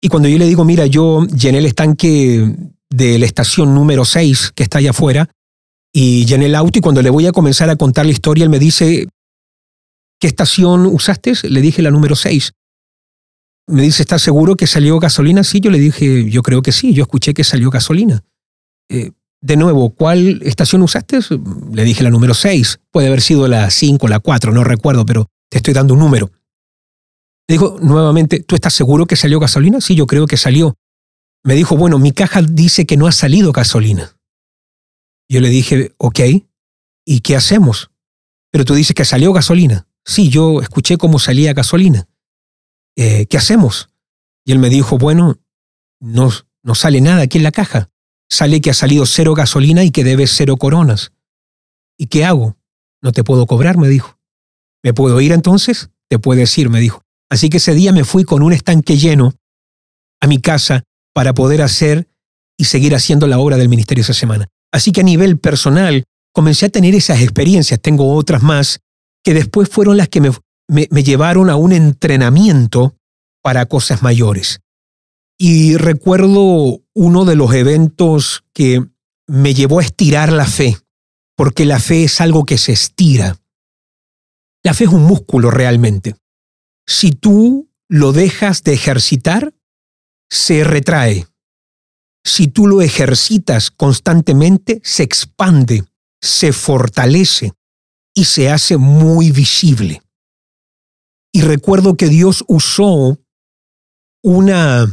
Y 0.00 0.08
cuando 0.08 0.28
yo 0.28 0.38
le 0.38 0.46
digo, 0.46 0.64
mira, 0.64 0.86
yo 0.86 1.26
llené 1.26 1.58
el 1.58 1.66
estanque 1.66 2.54
de 2.90 3.18
la 3.18 3.26
estación 3.26 3.74
número 3.74 4.04
6 4.04 4.52
que 4.54 4.62
está 4.62 4.78
allá 4.78 4.90
afuera, 4.90 5.30
y 5.92 6.26
llené 6.26 6.46
el 6.46 6.54
auto 6.54 6.78
y 6.78 6.82
cuando 6.82 7.02
le 7.02 7.10
voy 7.10 7.26
a 7.26 7.32
comenzar 7.32 7.70
a 7.70 7.76
contar 7.76 8.04
la 8.04 8.12
historia, 8.12 8.44
él 8.44 8.50
me 8.50 8.58
dice, 8.58 9.08
¿qué 10.20 10.26
estación 10.26 10.86
usaste? 10.86 11.32
Le 11.44 11.60
dije 11.60 11.82
la 11.82 11.90
número 11.90 12.16
6 12.16 12.52
me 13.66 13.82
dice, 13.82 14.02
¿estás 14.02 14.22
seguro 14.22 14.56
que 14.56 14.66
salió 14.66 14.98
gasolina? 14.98 15.42
Sí, 15.42 15.60
yo 15.60 15.70
le 15.70 15.78
dije, 15.78 16.30
yo 16.30 16.42
creo 16.42 16.62
que 16.62 16.72
sí, 16.72 16.92
yo 16.94 17.02
escuché 17.02 17.34
que 17.34 17.44
salió 17.44 17.70
gasolina. 17.70 18.22
Eh, 18.88 19.10
de 19.42 19.56
nuevo, 19.56 19.90
¿cuál 19.90 20.40
estación 20.42 20.82
usaste? 20.82 21.18
Le 21.72 21.84
dije 21.84 22.02
la 22.02 22.10
número 22.10 22.34
6. 22.34 22.80
Puede 22.90 23.08
haber 23.08 23.20
sido 23.20 23.48
la 23.48 23.70
5, 23.70 24.08
la 24.08 24.20
4, 24.20 24.52
no 24.52 24.64
recuerdo, 24.64 25.04
pero 25.04 25.26
te 25.50 25.58
estoy 25.58 25.74
dando 25.74 25.94
un 25.94 26.00
número. 26.00 26.30
Le 27.48 27.54
dijo 27.54 27.78
nuevamente, 27.80 28.40
¿tú 28.40 28.54
estás 28.54 28.74
seguro 28.74 29.06
que 29.06 29.16
salió 29.16 29.38
gasolina? 29.40 29.80
Sí, 29.80 29.94
yo 29.94 30.06
creo 30.06 30.26
que 30.26 30.36
salió. 30.36 30.74
Me 31.46 31.54
dijo, 31.54 31.76
bueno, 31.76 32.00
mi 32.00 32.10
caja 32.10 32.42
dice 32.42 32.86
que 32.86 32.96
no 32.96 33.06
ha 33.06 33.12
salido 33.12 33.52
gasolina. 33.52 34.18
Yo 35.28 35.40
le 35.40 35.48
dije, 35.48 35.94
ok, 35.96 36.18
¿y 37.04 37.20
qué 37.20 37.36
hacemos? 37.36 37.92
Pero 38.50 38.64
tú 38.64 38.74
dices 38.74 38.96
que 38.96 39.04
salió 39.04 39.32
gasolina. 39.32 39.86
Sí, 40.04 40.28
yo 40.28 40.60
escuché 40.60 40.98
cómo 40.98 41.20
salía 41.20 41.54
gasolina. 41.54 42.08
Eh, 42.96 43.26
¿qué 43.26 43.36
hacemos? 43.36 43.90
Y 44.44 44.50
él 44.50 44.58
me 44.58 44.70
dijo, 44.70 44.98
bueno, 44.98 45.38
no, 46.00 46.32
no 46.64 46.74
sale 46.74 47.00
nada 47.00 47.22
aquí 47.22 47.38
en 47.38 47.44
la 47.44 47.52
caja. 47.52 47.90
Sale 48.28 48.60
que 48.60 48.70
ha 48.70 48.74
salido 48.74 49.06
cero 49.06 49.34
gasolina 49.34 49.84
y 49.84 49.92
que 49.92 50.02
debes 50.02 50.32
cero 50.34 50.56
coronas. 50.56 51.12
¿Y 51.96 52.08
qué 52.08 52.24
hago? 52.24 52.56
No 53.00 53.12
te 53.12 53.22
puedo 53.22 53.46
cobrar, 53.46 53.78
me 53.78 53.86
dijo. 53.86 54.18
¿Me 54.82 54.94
puedo 54.94 55.20
ir 55.20 55.30
entonces? 55.30 55.90
Te 56.08 56.18
puedes 56.18 56.58
ir, 56.58 56.70
me 56.70 56.80
dijo. 56.80 57.04
Así 57.30 57.50
que 57.50 57.58
ese 57.58 57.74
día 57.74 57.92
me 57.92 58.02
fui 58.02 58.24
con 58.24 58.42
un 58.42 58.52
estanque 58.52 58.96
lleno 58.96 59.32
a 60.20 60.26
mi 60.26 60.40
casa 60.40 60.82
para 61.16 61.32
poder 61.32 61.62
hacer 61.62 62.10
y 62.58 62.66
seguir 62.66 62.94
haciendo 62.94 63.26
la 63.26 63.38
obra 63.38 63.56
del 63.56 63.70
ministerio 63.70 64.02
esa 64.02 64.12
semana. 64.12 64.48
Así 64.70 64.92
que 64.92 65.00
a 65.00 65.04
nivel 65.04 65.38
personal 65.38 66.04
comencé 66.30 66.66
a 66.66 66.68
tener 66.68 66.94
esas 66.94 67.22
experiencias, 67.22 67.80
tengo 67.80 68.14
otras 68.14 68.42
más, 68.42 68.80
que 69.24 69.32
después 69.32 69.70
fueron 69.70 69.96
las 69.96 70.10
que 70.10 70.20
me 70.20 71.02
llevaron 71.02 71.48
a 71.48 71.56
un 71.56 71.72
entrenamiento 71.72 72.98
para 73.42 73.64
cosas 73.64 74.02
mayores. 74.02 74.60
Y 75.38 75.78
recuerdo 75.78 76.82
uno 76.92 77.24
de 77.24 77.34
los 77.34 77.54
eventos 77.54 78.44
que 78.52 78.84
me 79.26 79.54
llevó 79.54 79.78
a 79.78 79.84
estirar 79.84 80.30
la 80.30 80.44
fe, 80.44 80.76
porque 81.34 81.64
la 81.64 81.80
fe 81.80 82.04
es 82.04 82.20
algo 82.20 82.44
que 82.44 82.58
se 82.58 82.72
estira. 82.72 83.38
La 84.62 84.74
fe 84.74 84.84
es 84.84 84.90
un 84.90 85.04
músculo 85.04 85.50
realmente. 85.50 86.14
Si 86.86 87.12
tú 87.12 87.70
lo 87.88 88.12
dejas 88.12 88.62
de 88.64 88.74
ejercitar, 88.74 89.54
se 90.30 90.64
retrae. 90.64 91.26
Si 92.24 92.48
tú 92.48 92.66
lo 92.66 92.82
ejercitas 92.82 93.70
constantemente, 93.70 94.80
se 94.82 95.02
expande, 95.02 95.84
se 96.20 96.52
fortalece 96.52 97.52
y 98.14 98.24
se 98.24 98.50
hace 98.50 98.76
muy 98.76 99.30
visible. 99.30 100.02
Y 101.32 101.42
recuerdo 101.42 101.96
que 101.96 102.08
Dios 102.08 102.44
usó 102.48 103.18
una, 104.24 104.86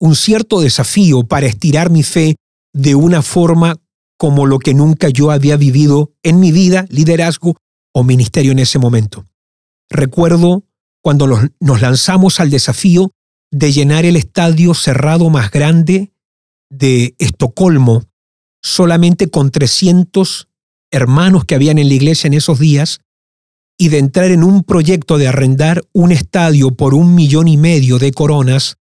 un 0.00 0.16
cierto 0.16 0.60
desafío 0.60 1.24
para 1.24 1.46
estirar 1.46 1.90
mi 1.90 2.02
fe 2.02 2.36
de 2.72 2.94
una 2.94 3.22
forma 3.22 3.76
como 4.18 4.46
lo 4.46 4.58
que 4.58 4.74
nunca 4.74 5.08
yo 5.08 5.30
había 5.30 5.56
vivido 5.56 6.12
en 6.22 6.40
mi 6.40 6.50
vida, 6.50 6.86
liderazgo 6.88 7.56
o 7.94 8.02
ministerio 8.04 8.52
en 8.52 8.60
ese 8.60 8.78
momento. 8.78 9.26
Recuerdo 9.90 10.64
cuando 11.02 11.26
nos 11.60 11.80
lanzamos 11.82 12.40
al 12.40 12.48
desafío 12.48 13.10
de 13.52 13.70
llenar 13.70 14.04
el 14.04 14.16
estadio 14.16 14.74
cerrado 14.74 15.30
más 15.30 15.50
grande 15.50 16.12
de 16.70 17.14
Estocolmo, 17.18 18.02
solamente 18.62 19.28
con 19.28 19.50
300 19.50 20.48
hermanos 20.90 21.44
que 21.44 21.54
habían 21.54 21.78
en 21.78 21.88
la 21.88 21.94
iglesia 21.94 22.28
en 22.28 22.34
esos 22.34 22.58
días, 22.58 23.00
y 23.78 23.88
de 23.88 23.98
entrar 23.98 24.30
en 24.30 24.42
un 24.42 24.64
proyecto 24.64 25.18
de 25.18 25.28
arrendar 25.28 25.82
un 25.92 26.12
estadio 26.12 26.70
por 26.72 26.94
un 26.94 27.14
millón 27.14 27.46
y 27.46 27.56
medio 27.56 27.98
de 27.98 28.12
coronas, 28.12 28.76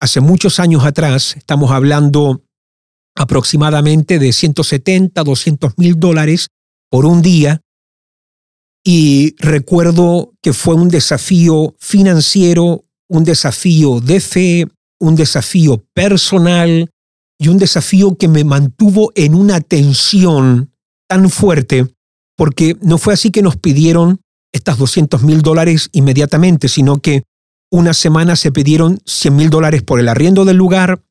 hace 0.00 0.20
muchos 0.20 0.60
años 0.60 0.84
atrás, 0.84 1.36
estamos 1.36 1.70
hablando 1.70 2.42
aproximadamente 3.16 4.18
de 4.18 4.32
170, 4.32 5.22
200 5.22 5.78
mil 5.78 5.98
dólares 5.98 6.48
por 6.90 7.06
un 7.06 7.22
día, 7.22 7.62
y 8.84 9.34
recuerdo 9.38 10.32
que 10.42 10.52
fue 10.52 10.74
un 10.74 10.88
desafío 10.88 11.74
financiero, 11.78 12.84
un 13.10 13.24
desafío 13.24 14.00
de 14.00 14.20
fe, 14.20 14.66
un 15.00 15.16
desafío 15.16 15.84
personal 15.92 16.88
y 17.38 17.48
un 17.48 17.58
desafío 17.58 18.16
que 18.16 18.28
me 18.28 18.44
mantuvo 18.44 19.12
en 19.16 19.34
una 19.34 19.60
tensión 19.60 20.72
tan 21.08 21.28
fuerte, 21.28 21.86
porque 22.36 22.76
no 22.80 22.98
fue 22.98 23.14
así 23.14 23.30
que 23.30 23.42
nos 23.42 23.56
pidieron 23.56 24.20
estas 24.52 24.78
200 24.78 25.22
mil 25.24 25.42
dólares 25.42 25.90
inmediatamente, 25.92 26.68
sino 26.68 26.98
que 26.98 27.24
una 27.72 27.94
semana 27.94 28.36
se 28.36 28.52
pidieron 28.52 29.00
100 29.06 29.36
mil 29.36 29.50
dólares 29.50 29.82
por 29.82 29.98
el 29.98 30.08
arriendo 30.08 30.44
del 30.44 30.56
lugar, 30.56 31.02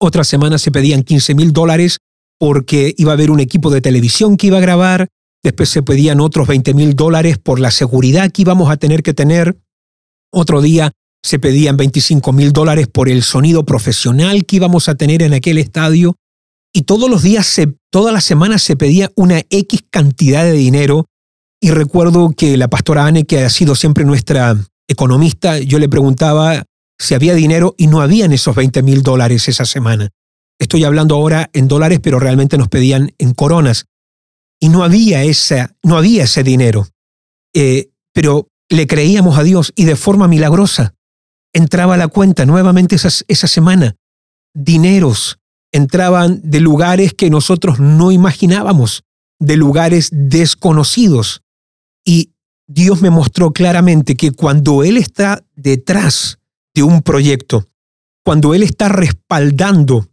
otra 0.00 0.24
semana 0.24 0.58
se 0.58 0.70
pedían 0.70 1.02
15 1.02 1.34
mil 1.34 1.52
dólares 1.52 1.98
porque 2.38 2.94
iba 2.96 3.12
a 3.12 3.14
haber 3.14 3.30
un 3.30 3.40
equipo 3.40 3.70
de 3.70 3.80
televisión 3.80 4.36
que 4.36 4.46
iba 4.46 4.58
a 4.58 4.62
grabar, 4.62 5.08
después 5.42 5.68
se 5.68 5.82
pedían 5.82 6.20
otros 6.20 6.48
20 6.48 6.72
mil 6.72 6.94
dólares 6.94 7.36
por 7.36 7.60
la 7.60 7.70
seguridad 7.70 8.30
que 8.30 8.42
íbamos 8.42 8.70
a 8.70 8.76
tener 8.76 9.02
que 9.02 9.12
tener, 9.12 9.58
otro 10.30 10.62
día 10.62 10.92
se 11.22 11.38
pedían 11.38 11.76
25 11.76 12.32
mil 12.32 12.52
dólares 12.52 12.86
por 12.86 13.08
el 13.08 13.22
sonido 13.22 13.64
profesional 13.64 14.44
que 14.44 14.56
íbamos 14.56 14.88
a 14.88 14.94
tener 14.94 15.22
en 15.22 15.34
aquel 15.34 15.58
estadio, 15.58 16.16
y 16.72 16.82
todos 16.82 17.10
los 17.10 17.22
días, 17.22 17.46
se, 17.46 17.74
todas 17.90 18.12
las 18.12 18.24
semanas 18.24 18.62
se 18.62 18.76
pedía 18.76 19.10
una 19.16 19.42
X 19.50 19.84
cantidad 19.90 20.44
de 20.44 20.52
dinero 20.52 21.06
y 21.60 21.70
recuerdo 21.70 22.32
que 22.36 22.56
la 22.56 22.68
pastora 22.68 23.06
Anne, 23.06 23.24
que 23.24 23.44
ha 23.44 23.50
sido 23.50 23.74
siempre 23.74 24.04
nuestra 24.04 24.56
economista, 24.86 25.58
yo 25.58 25.78
le 25.78 25.88
preguntaba 25.88 26.64
si 26.98 27.14
había 27.14 27.34
dinero 27.34 27.74
y 27.78 27.86
no 27.86 28.00
habían 28.00 28.32
esos 28.32 28.54
20 28.54 28.82
mil 28.82 29.02
dólares 29.02 29.48
esa 29.48 29.64
semana. 29.64 30.10
Estoy 30.60 30.84
hablando 30.84 31.14
ahora 31.14 31.50
en 31.52 31.68
dólares, 31.68 32.00
pero 32.02 32.18
realmente 32.18 32.58
nos 32.58 32.68
pedían 32.68 33.12
en 33.18 33.34
coronas. 33.34 33.86
Y 34.60 34.68
no 34.68 34.82
había, 34.82 35.22
esa, 35.22 35.76
no 35.82 35.96
había 35.96 36.24
ese 36.24 36.42
dinero. 36.42 36.88
Eh, 37.54 37.90
pero 38.12 38.48
le 38.68 38.86
creíamos 38.86 39.38
a 39.38 39.44
Dios 39.44 39.72
y 39.76 39.84
de 39.84 39.96
forma 39.96 40.28
milagrosa 40.28 40.94
entraba 41.52 41.96
la 41.96 42.08
cuenta 42.08 42.46
nuevamente 42.46 42.96
esa 42.96 43.48
semana. 43.48 43.96
Dineros 44.54 45.38
entraban 45.72 46.40
de 46.42 46.60
lugares 46.60 47.14
que 47.14 47.30
nosotros 47.30 47.78
no 47.78 48.10
imaginábamos, 48.10 49.04
de 49.38 49.56
lugares 49.56 50.10
desconocidos. 50.12 51.42
Y 52.04 52.32
Dios 52.66 53.00
me 53.02 53.10
mostró 53.10 53.52
claramente 53.52 54.16
que 54.16 54.30
cuando 54.32 54.82
Él 54.82 54.96
está 54.96 55.44
detrás 55.56 56.38
de 56.74 56.82
un 56.82 57.02
proyecto, 57.02 57.68
cuando 58.24 58.54
Él 58.54 58.62
está 58.62 58.88
respaldando, 58.88 60.08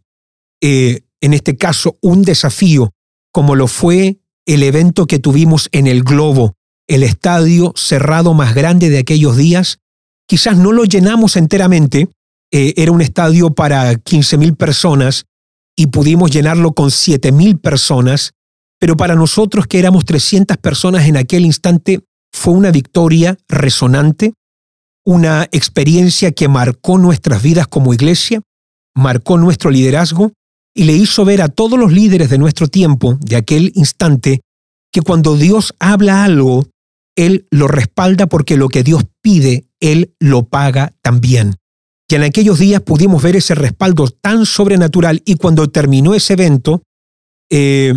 eh, 0.62 1.02
en 1.20 1.34
este 1.34 1.56
caso, 1.56 1.98
un 2.00 2.22
desafío, 2.22 2.92
como 3.32 3.54
lo 3.54 3.66
fue 3.66 4.20
el 4.46 4.62
evento 4.62 5.06
que 5.06 5.18
tuvimos 5.18 5.68
en 5.72 5.86
el 5.86 6.02
Globo, 6.02 6.54
el 6.86 7.02
estadio 7.02 7.72
cerrado 7.76 8.32
más 8.32 8.54
grande 8.54 8.90
de 8.90 8.98
aquellos 8.98 9.36
días, 9.36 9.78
quizás 10.26 10.56
no 10.56 10.72
lo 10.72 10.84
llenamos 10.84 11.36
enteramente, 11.36 12.08
eh, 12.52 12.74
era 12.76 12.92
un 12.92 13.00
estadio 13.00 13.54
para 13.54 13.92
15.000 13.92 14.56
personas 14.56 15.24
y 15.76 15.88
pudimos 15.88 16.30
llenarlo 16.30 16.72
con 16.72 16.90
7.000 16.90 17.60
personas, 17.60 18.32
pero 18.78 18.96
para 18.96 19.14
nosotros 19.14 19.66
que 19.66 19.78
éramos 19.78 20.04
300 20.04 20.56
personas 20.58 21.06
en 21.06 21.16
aquel 21.16 21.44
instante 21.44 22.00
fue 22.32 22.54
una 22.54 22.70
victoria 22.70 23.36
resonante, 23.48 24.32
una 25.04 25.44
experiencia 25.52 26.32
que 26.32 26.48
marcó 26.48 26.98
nuestras 26.98 27.42
vidas 27.42 27.66
como 27.66 27.94
iglesia, 27.94 28.40
marcó 28.94 29.38
nuestro 29.38 29.70
liderazgo 29.70 30.32
y 30.74 30.84
le 30.84 30.92
hizo 30.92 31.24
ver 31.24 31.42
a 31.42 31.48
todos 31.48 31.78
los 31.78 31.92
líderes 31.92 32.28
de 32.28 32.38
nuestro 32.38 32.68
tiempo, 32.68 33.18
de 33.20 33.36
aquel 33.36 33.72
instante, 33.74 34.40
que 34.92 35.00
cuando 35.00 35.36
Dios 35.36 35.74
habla 35.78 36.24
algo, 36.24 36.66
Él 37.16 37.46
lo 37.50 37.68
respalda 37.68 38.26
porque 38.26 38.56
lo 38.56 38.68
que 38.68 38.82
Dios 38.82 39.04
pide, 39.22 39.64
Él 39.80 40.14
lo 40.20 40.48
paga 40.48 40.92
también. 41.02 41.56
Y 42.08 42.14
en 42.14 42.22
aquellos 42.22 42.58
días 42.58 42.82
pudimos 42.82 43.22
ver 43.22 43.36
ese 43.36 43.54
respaldo 43.54 44.08
tan 44.08 44.46
sobrenatural 44.46 45.22
y 45.24 45.34
cuando 45.36 45.68
terminó 45.68 46.14
ese 46.14 46.34
evento, 46.34 46.82
eh, 47.50 47.94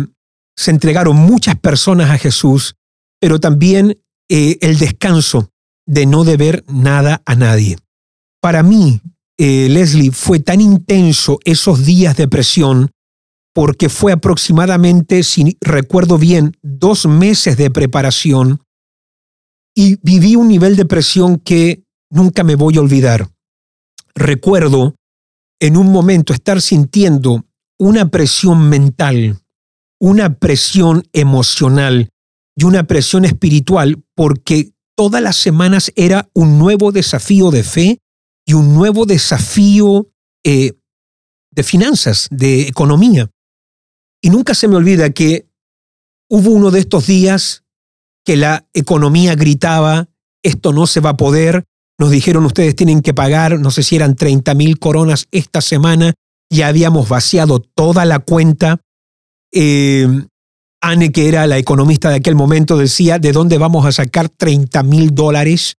se 0.56 0.70
entregaron 0.70 1.16
muchas 1.16 1.56
personas 1.58 2.10
a 2.10 2.18
Jesús, 2.18 2.74
pero 3.20 3.38
también 3.38 3.98
eh, 4.28 4.58
el 4.60 4.78
descanso 4.78 5.50
de 5.86 6.06
no 6.06 6.24
deber 6.24 6.64
nada 6.68 7.22
a 7.24 7.34
nadie. 7.34 7.78
Para 8.40 8.62
mí, 8.62 9.00
eh, 9.38 9.68
Leslie, 9.70 10.10
fue 10.10 10.40
tan 10.40 10.60
intenso 10.60 11.38
esos 11.44 11.84
días 11.84 12.16
de 12.16 12.28
presión 12.28 12.90
porque 13.54 13.88
fue 13.88 14.12
aproximadamente, 14.12 15.22
si 15.22 15.56
recuerdo 15.60 16.18
bien, 16.18 16.56
dos 16.62 17.06
meses 17.06 17.56
de 17.56 17.70
preparación 17.70 18.60
y 19.80 19.98
viví 20.02 20.36
un 20.36 20.48
nivel 20.48 20.76
de 20.76 20.84
presión 20.84 21.38
que 21.38 21.82
nunca 22.10 22.44
me 22.44 22.54
voy 22.54 22.76
a 22.76 22.82
olvidar. 22.82 23.30
Recuerdo 24.14 24.94
en 25.58 25.78
un 25.78 25.90
momento 25.90 26.34
estar 26.34 26.60
sintiendo 26.60 27.46
una 27.78 28.10
presión 28.10 28.68
mental, 28.68 29.40
una 29.98 30.34
presión 30.34 31.08
emocional 31.14 32.10
y 32.54 32.64
una 32.64 32.82
presión 32.82 33.24
espiritual 33.24 34.04
porque 34.14 34.74
todas 34.94 35.22
las 35.22 35.36
semanas 35.36 35.90
era 35.96 36.28
un 36.34 36.58
nuevo 36.58 36.92
desafío 36.92 37.50
de 37.50 37.64
fe 37.64 38.02
y 38.44 38.52
un 38.52 38.74
nuevo 38.74 39.06
desafío 39.06 40.10
eh, 40.44 40.74
de 41.52 41.62
finanzas, 41.62 42.28
de 42.30 42.68
economía. 42.68 43.30
Y 44.20 44.28
nunca 44.28 44.52
se 44.52 44.68
me 44.68 44.76
olvida 44.76 45.08
que 45.08 45.48
hubo 46.28 46.50
uno 46.50 46.70
de 46.70 46.80
estos 46.80 47.06
días 47.06 47.64
que 48.24 48.36
la 48.36 48.66
economía 48.74 49.34
gritaba, 49.34 50.08
esto 50.42 50.72
no 50.72 50.86
se 50.86 51.00
va 51.00 51.10
a 51.10 51.16
poder, 51.16 51.64
nos 51.98 52.10
dijeron 52.10 52.46
ustedes 52.46 52.74
tienen 52.74 53.02
que 53.02 53.14
pagar, 53.14 53.58
no 53.60 53.70
sé 53.70 53.82
si 53.82 53.96
eran 53.96 54.16
30 54.16 54.54
mil 54.54 54.78
coronas 54.78 55.26
esta 55.30 55.60
semana, 55.60 56.14
ya 56.50 56.68
habíamos 56.68 57.08
vaciado 57.08 57.60
toda 57.60 58.04
la 58.04 58.18
cuenta. 58.18 58.80
Eh, 59.52 60.08
Anne, 60.80 61.12
que 61.12 61.28
era 61.28 61.46
la 61.46 61.58
economista 61.58 62.08
de 62.08 62.16
aquel 62.16 62.34
momento, 62.34 62.78
decía, 62.78 63.18
¿de 63.18 63.32
dónde 63.32 63.58
vamos 63.58 63.84
a 63.84 63.92
sacar 63.92 64.30
30 64.30 64.82
mil 64.82 65.14
dólares, 65.14 65.76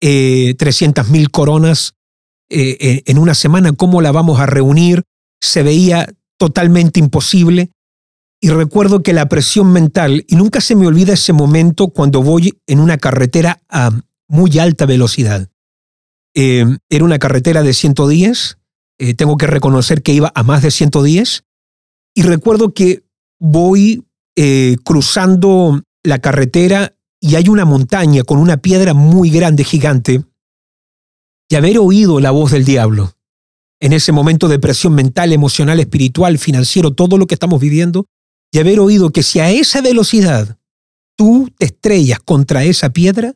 eh, 0.00 0.54
300 0.58 1.08
mil 1.10 1.30
coronas 1.30 1.92
eh, 2.48 2.76
eh, 2.80 3.02
en 3.06 3.18
una 3.18 3.34
semana? 3.34 3.72
¿Cómo 3.72 4.00
la 4.00 4.10
vamos 4.10 4.40
a 4.40 4.46
reunir? 4.46 5.02
Se 5.42 5.62
veía 5.62 6.08
totalmente 6.38 6.98
imposible. 6.98 7.70
Y 8.40 8.50
recuerdo 8.50 9.02
que 9.02 9.12
la 9.12 9.28
presión 9.28 9.72
mental, 9.72 10.24
y 10.28 10.36
nunca 10.36 10.60
se 10.60 10.76
me 10.76 10.86
olvida 10.86 11.14
ese 11.14 11.32
momento 11.32 11.88
cuando 11.88 12.22
voy 12.22 12.58
en 12.66 12.78
una 12.78 12.98
carretera 12.98 13.60
a 13.68 13.90
muy 14.28 14.58
alta 14.58 14.86
velocidad. 14.86 15.48
Eh, 16.34 16.64
era 16.88 17.04
una 17.04 17.18
carretera 17.18 17.62
de 17.62 17.72
110, 17.72 18.58
eh, 18.98 19.14
tengo 19.14 19.36
que 19.36 19.46
reconocer 19.46 20.02
que 20.02 20.12
iba 20.12 20.30
a 20.34 20.42
más 20.44 20.62
de 20.62 20.70
110, 20.70 21.44
y 22.14 22.22
recuerdo 22.22 22.74
que 22.74 23.02
voy 23.40 24.04
eh, 24.36 24.76
cruzando 24.84 25.82
la 26.04 26.20
carretera 26.20 26.94
y 27.20 27.34
hay 27.34 27.48
una 27.48 27.64
montaña 27.64 28.22
con 28.22 28.38
una 28.38 28.58
piedra 28.58 28.94
muy 28.94 29.30
grande, 29.30 29.64
gigante, 29.64 30.22
y 31.48 31.54
haber 31.56 31.78
oído 31.78 32.20
la 32.20 32.30
voz 32.30 32.52
del 32.52 32.64
diablo 32.64 33.14
en 33.80 33.92
ese 33.92 34.12
momento 34.12 34.48
de 34.48 34.58
presión 34.58 34.94
mental, 34.94 35.32
emocional, 35.32 35.80
espiritual, 35.80 36.38
financiero, 36.38 36.92
todo 36.92 37.16
lo 37.16 37.26
que 37.26 37.34
estamos 37.34 37.60
viviendo, 37.60 38.06
y 38.52 38.58
haber 38.58 38.80
oído 38.80 39.10
que 39.10 39.22
si 39.22 39.40
a 39.40 39.50
esa 39.50 39.80
velocidad 39.80 40.58
tú 41.16 41.50
te 41.58 41.66
estrellas 41.66 42.20
contra 42.20 42.64
esa 42.64 42.90
piedra, 42.90 43.34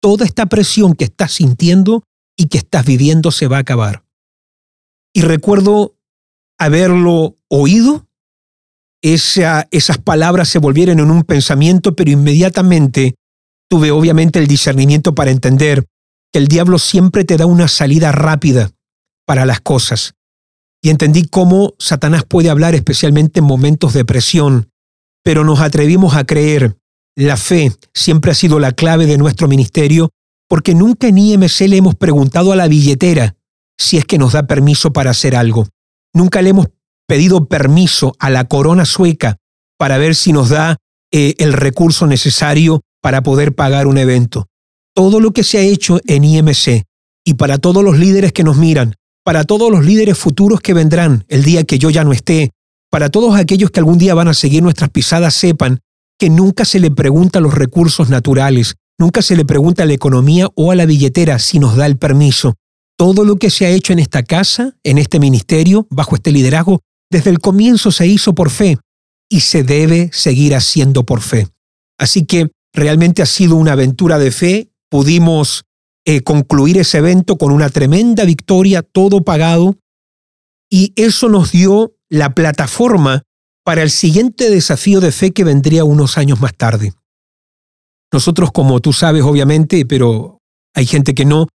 toda 0.00 0.26
esta 0.26 0.46
presión 0.46 0.94
que 0.94 1.04
estás 1.04 1.32
sintiendo 1.32 2.02
y 2.36 2.48
que 2.48 2.58
estás 2.58 2.84
viviendo 2.84 3.30
se 3.30 3.46
va 3.46 3.58
a 3.58 3.60
acabar. 3.60 4.04
Y 5.14 5.22
recuerdo 5.22 5.96
haberlo 6.58 7.36
oído, 7.48 8.06
esas 9.00 9.98
palabras 10.02 10.48
se 10.48 10.58
volvieron 10.58 10.98
en 10.98 11.10
un 11.10 11.22
pensamiento, 11.22 11.94
pero 11.94 12.10
inmediatamente 12.10 13.14
tuve 13.70 13.90
obviamente 13.90 14.38
el 14.38 14.46
discernimiento 14.46 15.14
para 15.14 15.30
entender 15.30 15.86
que 16.32 16.38
el 16.38 16.48
diablo 16.48 16.78
siempre 16.78 17.24
te 17.24 17.36
da 17.36 17.46
una 17.46 17.68
salida 17.68 18.12
rápida 18.12 18.70
para 19.26 19.46
las 19.46 19.60
cosas 19.60 20.14
y 20.84 20.90
entendí 20.90 21.24
cómo 21.24 21.72
Satanás 21.78 22.24
puede 22.28 22.50
hablar 22.50 22.74
especialmente 22.74 23.40
en 23.40 23.46
momentos 23.46 23.94
de 23.94 24.04
presión, 24.04 24.68
pero 25.24 25.42
nos 25.42 25.60
atrevimos 25.60 26.14
a 26.14 26.24
creer. 26.24 26.76
La 27.16 27.38
fe 27.38 27.72
siempre 27.94 28.32
ha 28.32 28.34
sido 28.34 28.58
la 28.58 28.72
clave 28.72 29.06
de 29.06 29.16
nuestro 29.16 29.48
ministerio 29.48 30.10
porque 30.46 30.74
nunca 30.74 31.08
en 31.08 31.16
IMC 31.16 31.60
le 31.68 31.78
hemos 31.78 31.94
preguntado 31.94 32.52
a 32.52 32.56
la 32.56 32.68
billetera 32.68 33.34
si 33.78 33.96
es 33.96 34.04
que 34.04 34.18
nos 34.18 34.34
da 34.34 34.46
permiso 34.46 34.92
para 34.92 35.12
hacer 35.12 35.34
algo. 35.34 35.66
Nunca 36.12 36.42
le 36.42 36.50
hemos 36.50 36.66
pedido 37.08 37.48
permiso 37.48 38.14
a 38.18 38.28
la 38.28 38.44
corona 38.44 38.84
sueca 38.84 39.38
para 39.78 39.96
ver 39.96 40.14
si 40.14 40.34
nos 40.34 40.50
da 40.50 40.76
eh, 41.10 41.34
el 41.38 41.54
recurso 41.54 42.06
necesario 42.06 42.82
para 43.00 43.22
poder 43.22 43.54
pagar 43.54 43.86
un 43.86 43.96
evento. 43.96 44.48
Todo 44.94 45.18
lo 45.18 45.30
que 45.30 45.44
se 45.44 45.56
ha 45.56 45.62
hecho 45.62 45.98
en 46.06 46.24
IMC 46.24 46.84
y 47.24 47.34
para 47.38 47.56
todos 47.56 47.82
los 47.82 47.98
líderes 47.98 48.34
que 48.34 48.44
nos 48.44 48.58
miran, 48.58 48.96
para 49.24 49.44
todos 49.44 49.70
los 49.70 49.84
líderes 49.84 50.18
futuros 50.18 50.60
que 50.60 50.74
vendrán 50.74 51.24
el 51.28 51.42
día 51.42 51.64
que 51.64 51.78
yo 51.78 51.90
ya 51.90 52.04
no 52.04 52.12
esté, 52.12 52.50
para 52.90 53.08
todos 53.08 53.34
aquellos 53.36 53.70
que 53.70 53.80
algún 53.80 53.98
día 53.98 54.14
van 54.14 54.28
a 54.28 54.34
seguir 54.34 54.62
nuestras 54.62 54.90
pisadas, 54.90 55.34
sepan 55.34 55.80
que 56.18 56.30
nunca 56.30 56.64
se 56.64 56.78
le 56.78 56.90
pregunta 56.90 57.40
los 57.40 57.54
recursos 57.54 58.08
naturales, 58.08 58.76
nunca 58.98 59.22
se 59.22 59.34
le 59.34 59.44
pregunta 59.44 59.82
a 59.82 59.86
la 59.86 59.94
economía 59.94 60.48
o 60.54 60.70
a 60.70 60.76
la 60.76 60.86
billetera 60.86 61.38
si 61.38 61.58
nos 61.58 61.76
da 61.76 61.86
el 61.86 61.96
permiso. 61.96 62.54
Todo 62.96 63.24
lo 63.24 63.36
que 63.36 63.50
se 63.50 63.66
ha 63.66 63.70
hecho 63.70 63.92
en 63.92 63.98
esta 63.98 64.22
casa, 64.22 64.76
en 64.84 64.98
este 64.98 65.18
ministerio, 65.18 65.88
bajo 65.90 66.14
este 66.14 66.30
liderazgo, 66.30 66.82
desde 67.10 67.30
el 67.30 67.40
comienzo 67.40 67.90
se 67.90 68.06
hizo 68.06 68.34
por 68.34 68.50
fe 68.50 68.78
y 69.28 69.40
se 69.40 69.64
debe 69.64 70.10
seguir 70.12 70.54
haciendo 70.54 71.04
por 71.04 71.20
fe. 71.20 71.48
Así 71.98 72.24
que 72.24 72.50
realmente 72.72 73.22
ha 73.22 73.26
sido 73.26 73.56
una 73.56 73.72
aventura 73.72 74.18
de 74.18 74.30
fe. 74.30 74.68
Pudimos 74.88 75.64
eh, 76.06 76.22
concluir 76.22 76.78
ese 76.78 76.98
evento 76.98 77.38
con 77.38 77.50
una 77.50 77.70
tremenda 77.70 78.24
victoria, 78.24 78.82
todo 78.82 79.22
pagado, 79.22 79.76
y 80.70 80.92
eso 80.96 81.28
nos 81.28 81.52
dio 81.52 81.94
la 82.10 82.34
plataforma 82.34 83.22
para 83.64 83.82
el 83.82 83.90
siguiente 83.90 84.50
desafío 84.50 85.00
de 85.00 85.12
fe 85.12 85.32
que 85.32 85.44
vendría 85.44 85.84
unos 85.84 86.18
años 86.18 86.40
más 86.40 86.54
tarde. 86.54 86.92
Nosotros, 88.12 88.52
como 88.52 88.80
tú 88.80 88.92
sabes, 88.92 89.22
obviamente, 89.22 89.86
pero 89.86 90.40
hay 90.74 90.86
gente 90.86 91.14
que 91.14 91.24
no, 91.24 91.48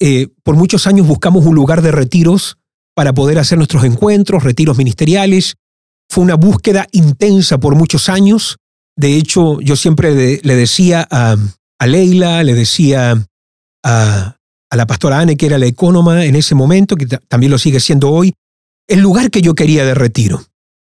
eh, 0.00 0.28
por 0.44 0.56
muchos 0.56 0.86
años 0.86 1.06
buscamos 1.06 1.44
un 1.44 1.54
lugar 1.54 1.82
de 1.82 1.90
retiros 1.90 2.58
para 2.94 3.12
poder 3.12 3.38
hacer 3.38 3.58
nuestros 3.58 3.84
encuentros, 3.84 4.44
retiros 4.44 4.78
ministeriales. 4.78 5.56
Fue 6.08 6.22
una 6.22 6.36
búsqueda 6.36 6.86
intensa 6.92 7.58
por 7.58 7.74
muchos 7.74 8.08
años. 8.08 8.56
De 8.96 9.16
hecho, 9.16 9.60
yo 9.60 9.76
siempre 9.76 10.40
le, 10.42 10.56
decía 10.56 11.06
a, 11.10 11.36
a 11.78 11.86
Leila, 11.86 12.42
le 12.44 12.54
decía 12.54 13.26
a, 13.86 14.36
la 14.76 14.86
pastora 14.86 15.20
Anne, 15.20 15.36
que 15.36 15.46
era 15.46 15.58
la 15.58 15.66
ecónoma 15.66 16.24
en 16.24 16.34
ese 16.36 16.54
momento, 16.54 16.96
que 16.96 17.06
también 17.06 17.50
lo 17.50 17.58
sigue 17.58 17.80
siendo 17.80 18.10
hoy, 18.10 18.34
el 18.88 19.00
lugar 19.00 19.30
que 19.30 19.40
yo 19.40 19.54
quería 19.54 19.84
de 19.84 19.94
retiro. 19.94 20.42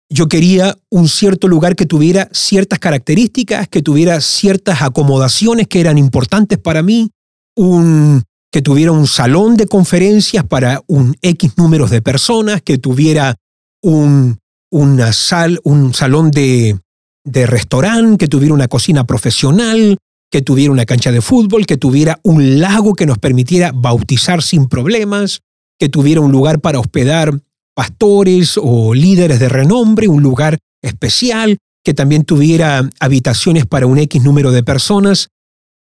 Yo 0.08 0.28
quería 0.28 0.78
un 0.88 1.08
cierto 1.08 1.48
lugar 1.48 1.74
que 1.74 1.84
tuviera 1.84 2.28
ciertas 2.32 2.78
características, 2.78 3.68
que 3.68 3.82
tuviera 3.82 4.20
ciertas 4.20 4.82
acomodaciones 4.82 5.66
que 5.66 5.80
eran 5.80 5.98
importantes 5.98 6.58
para 6.58 6.82
mí, 6.82 7.10
un, 7.56 8.22
que 8.52 8.62
tuviera 8.62 8.92
un 8.92 9.08
salón 9.08 9.56
de 9.56 9.66
conferencias 9.66 10.44
para 10.44 10.80
un 10.86 11.16
X 11.20 11.58
números 11.58 11.90
de 11.90 12.02
personas, 12.02 12.62
que 12.62 12.78
tuviera 12.78 13.34
un, 13.82 14.38
una 14.70 15.12
sal, 15.12 15.60
un 15.64 15.92
salón 15.92 16.30
de, 16.30 16.78
de 17.24 17.46
restaurante, 17.46 18.16
que 18.16 18.28
tuviera 18.28 18.54
una 18.54 18.68
cocina 18.68 19.04
profesional, 19.04 19.98
que 20.30 20.42
tuviera 20.42 20.72
una 20.72 20.86
cancha 20.86 21.12
de 21.12 21.20
fútbol, 21.20 21.66
que 21.66 21.76
tuviera 21.76 22.18
un 22.22 22.60
lago 22.60 22.94
que 22.94 23.06
nos 23.06 23.18
permitiera 23.18 23.72
bautizar 23.72 24.42
sin 24.42 24.66
problemas, 24.66 25.40
que 25.78 25.88
tuviera 25.88 26.20
un 26.20 26.32
lugar 26.32 26.60
para 26.60 26.80
hospedar 26.80 27.40
pastores 27.74 28.58
o 28.60 28.94
líderes 28.94 29.38
de 29.38 29.48
renombre, 29.48 30.08
un 30.08 30.22
lugar 30.22 30.58
especial, 30.82 31.58
que 31.84 31.94
también 31.94 32.24
tuviera 32.24 32.88
habitaciones 32.98 33.66
para 33.66 33.86
un 33.86 33.98
X 33.98 34.22
número 34.22 34.50
de 34.50 34.64
personas. 34.64 35.28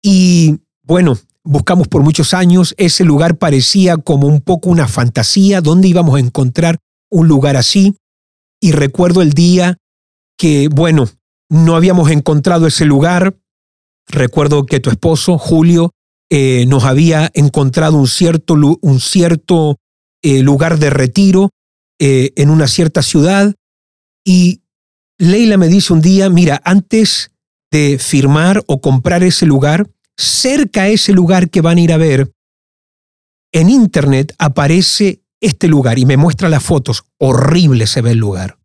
Y 0.02 0.60
bueno, 0.84 1.18
buscamos 1.44 1.88
por 1.88 2.02
muchos 2.02 2.34
años, 2.34 2.74
ese 2.78 3.04
lugar 3.04 3.36
parecía 3.36 3.96
como 3.96 4.26
un 4.26 4.40
poco 4.40 4.70
una 4.70 4.88
fantasía, 4.88 5.60
¿dónde 5.60 5.88
íbamos 5.88 6.16
a 6.16 6.20
encontrar 6.20 6.78
un 7.10 7.28
lugar 7.28 7.56
así? 7.56 7.94
Y 8.60 8.72
recuerdo 8.72 9.22
el 9.22 9.32
día 9.32 9.76
que, 10.38 10.68
bueno, 10.68 11.08
no 11.50 11.76
habíamos 11.76 12.10
encontrado 12.10 12.66
ese 12.66 12.84
lugar, 12.84 13.36
Recuerdo 14.12 14.66
que 14.66 14.78
tu 14.78 14.90
esposo, 14.90 15.38
Julio, 15.38 15.90
eh, 16.30 16.66
nos 16.66 16.84
había 16.84 17.30
encontrado 17.34 17.96
un 17.96 18.06
cierto, 18.06 18.54
un 18.80 19.00
cierto 19.00 19.78
eh, 20.22 20.42
lugar 20.42 20.78
de 20.78 20.90
retiro 20.90 21.50
eh, 21.98 22.32
en 22.36 22.50
una 22.50 22.68
cierta 22.68 23.02
ciudad 23.02 23.54
y 24.24 24.62
Leila 25.18 25.56
me 25.56 25.68
dice 25.68 25.92
un 25.92 26.00
día, 26.00 26.28
mira, 26.28 26.60
antes 26.64 27.32
de 27.70 27.98
firmar 27.98 28.62
o 28.66 28.80
comprar 28.80 29.22
ese 29.22 29.46
lugar, 29.46 29.88
cerca 30.16 30.82
a 30.82 30.88
ese 30.88 31.12
lugar 31.12 31.48
que 31.48 31.60
van 31.60 31.78
a 31.78 31.80
ir 31.80 31.92
a 31.92 31.96
ver, 31.96 32.32
en 33.52 33.70
internet 33.70 34.34
aparece 34.38 35.22
este 35.40 35.68
lugar 35.68 35.98
y 35.98 36.06
me 36.06 36.16
muestra 36.16 36.48
las 36.48 36.62
fotos. 36.62 37.04
Horrible 37.18 37.86
se 37.86 38.02
ve 38.02 38.12
el 38.12 38.18
lugar. 38.18 38.58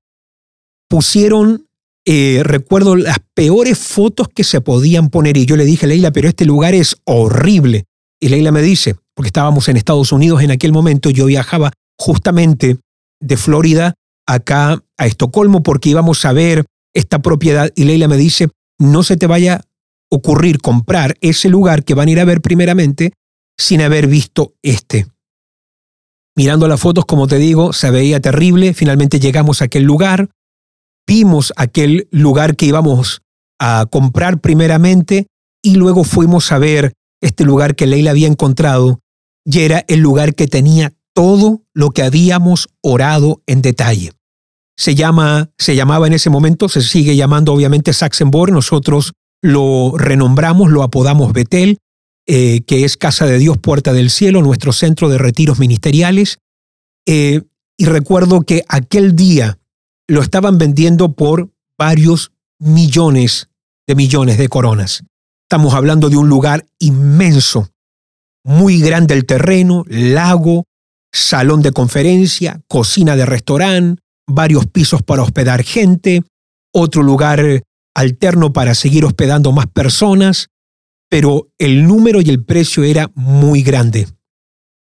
Pusieron, 0.90 1.67
eh, 2.10 2.42
recuerdo, 2.46 2.96
las 2.96 3.18
peores 3.34 3.78
fotos 3.78 4.30
que 4.34 4.46
se 4.46 4.62
podían 4.62 5.10
poner 5.10 5.36
y 5.36 5.46
yo 5.46 5.58
le 5.58 5.66
dije, 5.66 5.88
Leila, 5.88 6.12
pero 6.12 6.30
este 6.30 6.46
lugar 6.46 6.74
es 6.74 6.96
horrible. 7.04 7.84
Y 8.22 8.30
Leila 8.30 8.54
me 8.54 8.62
dice, 8.62 8.96
porque 9.14 9.28
estábamos 9.28 9.68
en 9.68 9.76
Estados 9.76 10.14
Unidos 10.14 10.42
en 10.42 10.52
aquel 10.52 10.72
momento, 10.72 11.10
yo 11.10 11.26
viajaba 11.26 11.74
justamente 12.00 12.78
de 13.20 13.36
Florida 13.36 13.96
acá 14.26 14.82
a 14.98 15.06
Estocolmo 15.06 15.64
porque 15.64 15.90
íbamos 15.90 16.24
a 16.24 16.32
ver 16.32 16.64
esta 16.94 17.20
propiedad 17.20 17.74
y 17.76 17.84
Leila 17.84 18.08
me 18.08 18.16
dice, 18.16 18.48
no 18.80 19.04
se 19.04 19.18
te 19.18 19.28
vaya 19.28 19.56
a 19.56 19.62
ocurrir 20.10 20.60
comprar 20.60 21.18
ese 21.20 21.50
lugar 21.50 21.84
que 21.84 21.94
van 21.94 22.08
a 22.08 22.12
ir 22.12 22.22
a 22.22 22.26
ver 22.26 22.40
primeramente 22.40 23.12
sin 23.58 23.82
haber 23.82 24.08
visto 24.08 24.54
este. 24.62 25.08
Mirando 26.38 26.70
las 26.70 26.80
fotos, 26.80 27.06
como 27.06 27.28
te 27.28 27.38
digo, 27.38 27.74
se 27.74 27.92
veía 27.92 28.22
terrible, 28.22 28.74
finalmente 28.74 29.20
llegamos 29.20 29.62
a 29.62 29.66
aquel 29.66 29.84
lugar, 29.84 30.30
vimos 31.08 31.54
aquel 31.56 32.08
lugar 32.12 32.56
que 32.56 32.68
íbamos 32.68 33.22
a 33.60 33.88
comprar 33.90 34.40
primeramente 34.40 35.28
y 35.64 35.76
luego 35.76 36.04
fuimos 36.04 36.52
a 36.52 36.60
ver 36.60 36.94
este 37.22 37.44
lugar 37.44 37.76
que 37.76 37.88
Leila 37.88 38.12
había 38.12 38.28
encontrado 38.28 39.00
y 39.46 39.62
era 39.62 39.86
el 39.88 40.02
lugar 40.02 40.36
que 40.36 40.48
tenía 40.48 40.94
todo 41.16 41.64
lo 41.74 41.90
que 41.92 42.04
habíamos 42.04 42.68
orado 42.82 43.42
en 43.48 43.62
detalle. 43.62 44.12
Se, 44.78 44.94
llama, 44.94 45.50
se 45.58 45.76
llamaba 45.76 46.06
en 46.06 46.14
ese 46.14 46.30
momento, 46.30 46.70
se 46.70 46.82
sigue 46.82 47.16
llamando 47.16 47.54
obviamente 47.54 47.94
Saxenborg, 47.94 48.52
nosotros 48.52 49.14
lo 49.42 49.94
renombramos, 49.98 50.70
lo 50.70 50.84
apodamos 50.84 51.34
Betel, 51.34 51.80
eh, 52.28 52.62
que 52.68 52.84
es 52.84 52.98
Casa 52.98 53.26
de 53.26 53.40
Dios, 53.40 53.58
Puerta 53.58 53.94
del 53.94 54.10
Cielo, 54.12 54.42
nuestro 54.42 54.74
centro 54.74 55.10
de 55.10 55.18
retiros 55.18 55.60
ministeriales. 55.60 56.40
Eh, 57.08 57.42
y 57.78 57.86
recuerdo 57.86 58.42
que 58.42 58.64
aquel 58.68 59.16
día 59.16 59.58
lo 60.08 60.22
estaban 60.22 60.58
vendiendo 60.58 61.14
por 61.14 61.52
varios 61.78 62.32
millones 62.60 63.50
de 63.88 63.96
millones 63.96 64.38
de 64.38 64.50
coronas. 64.50 65.04
Estamos 65.44 65.74
hablando 65.74 66.10
de 66.10 66.18
un 66.18 66.30
lugar 66.30 66.66
inmenso, 66.80 67.70
muy 68.44 68.80
grande 68.80 69.14
el 69.14 69.26
terreno, 69.26 69.84
lago, 69.88 70.66
salón 71.14 71.62
de 71.62 71.72
conferencia, 71.72 72.62
cocina 72.68 73.16
de 73.16 73.26
restaurante, 73.26 74.02
varios 74.28 74.68
pisos 74.68 75.04
para 75.04 75.24
hospedar 75.24 75.64
gente, 75.64 76.24
otro 76.74 77.02
lugar 77.02 77.64
alterno 77.96 78.54
para 78.54 78.76
seguir 78.76 79.06
hospedando 79.06 79.52
más 79.52 79.68
personas, 79.68 80.50
pero 81.10 81.50
el 81.58 81.88
número 81.88 82.22
y 82.22 82.30
el 82.30 82.44
precio 82.44 82.84
era 82.84 83.10
muy 83.16 83.64
grande. 83.64 84.08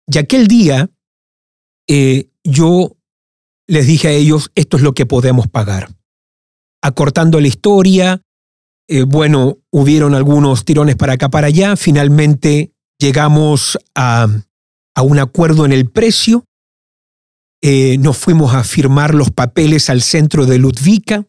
Y 0.07 0.19
aquel 0.19 0.47
día 0.47 0.91
eh, 1.89 2.29
yo 2.45 2.97
les 3.67 3.87
dije 3.87 4.09
a 4.09 4.13
ellos, 4.13 4.51
esto 4.55 4.77
es 4.77 4.83
lo 4.83 4.93
que 4.93 5.07
podemos 5.07 5.49
pagar. 5.49 5.95
Acortando 6.83 7.41
la 7.41 7.49
historia, 7.49 8.23
eh, 8.89 9.03
bueno, 9.03 9.59
hubieron 9.71 10.15
algunos 10.15 10.65
tirones 10.65 10.97
para 10.97 11.15
acá, 11.15 11.29
para 11.29 11.47
allá, 11.47 11.77
finalmente 11.77 12.73
llegamos 12.99 13.79
a, 13.95 14.27
un 15.03 15.19
acuerdo 15.19 15.65
en 15.65 15.73
el 15.73 15.89
precio, 15.91 16.45
eh, 17.63 17.97
nos 17.99 18.19
fuimos 18.19 18.55
a 18.55 18.65
firmar 18.65 19.15
los 19.15 19.31
papeles 19.31 19.89
al 19.89 20.03
centro 20.03 20.47
de 20.47 20.59
Ludvika 20.59 21.27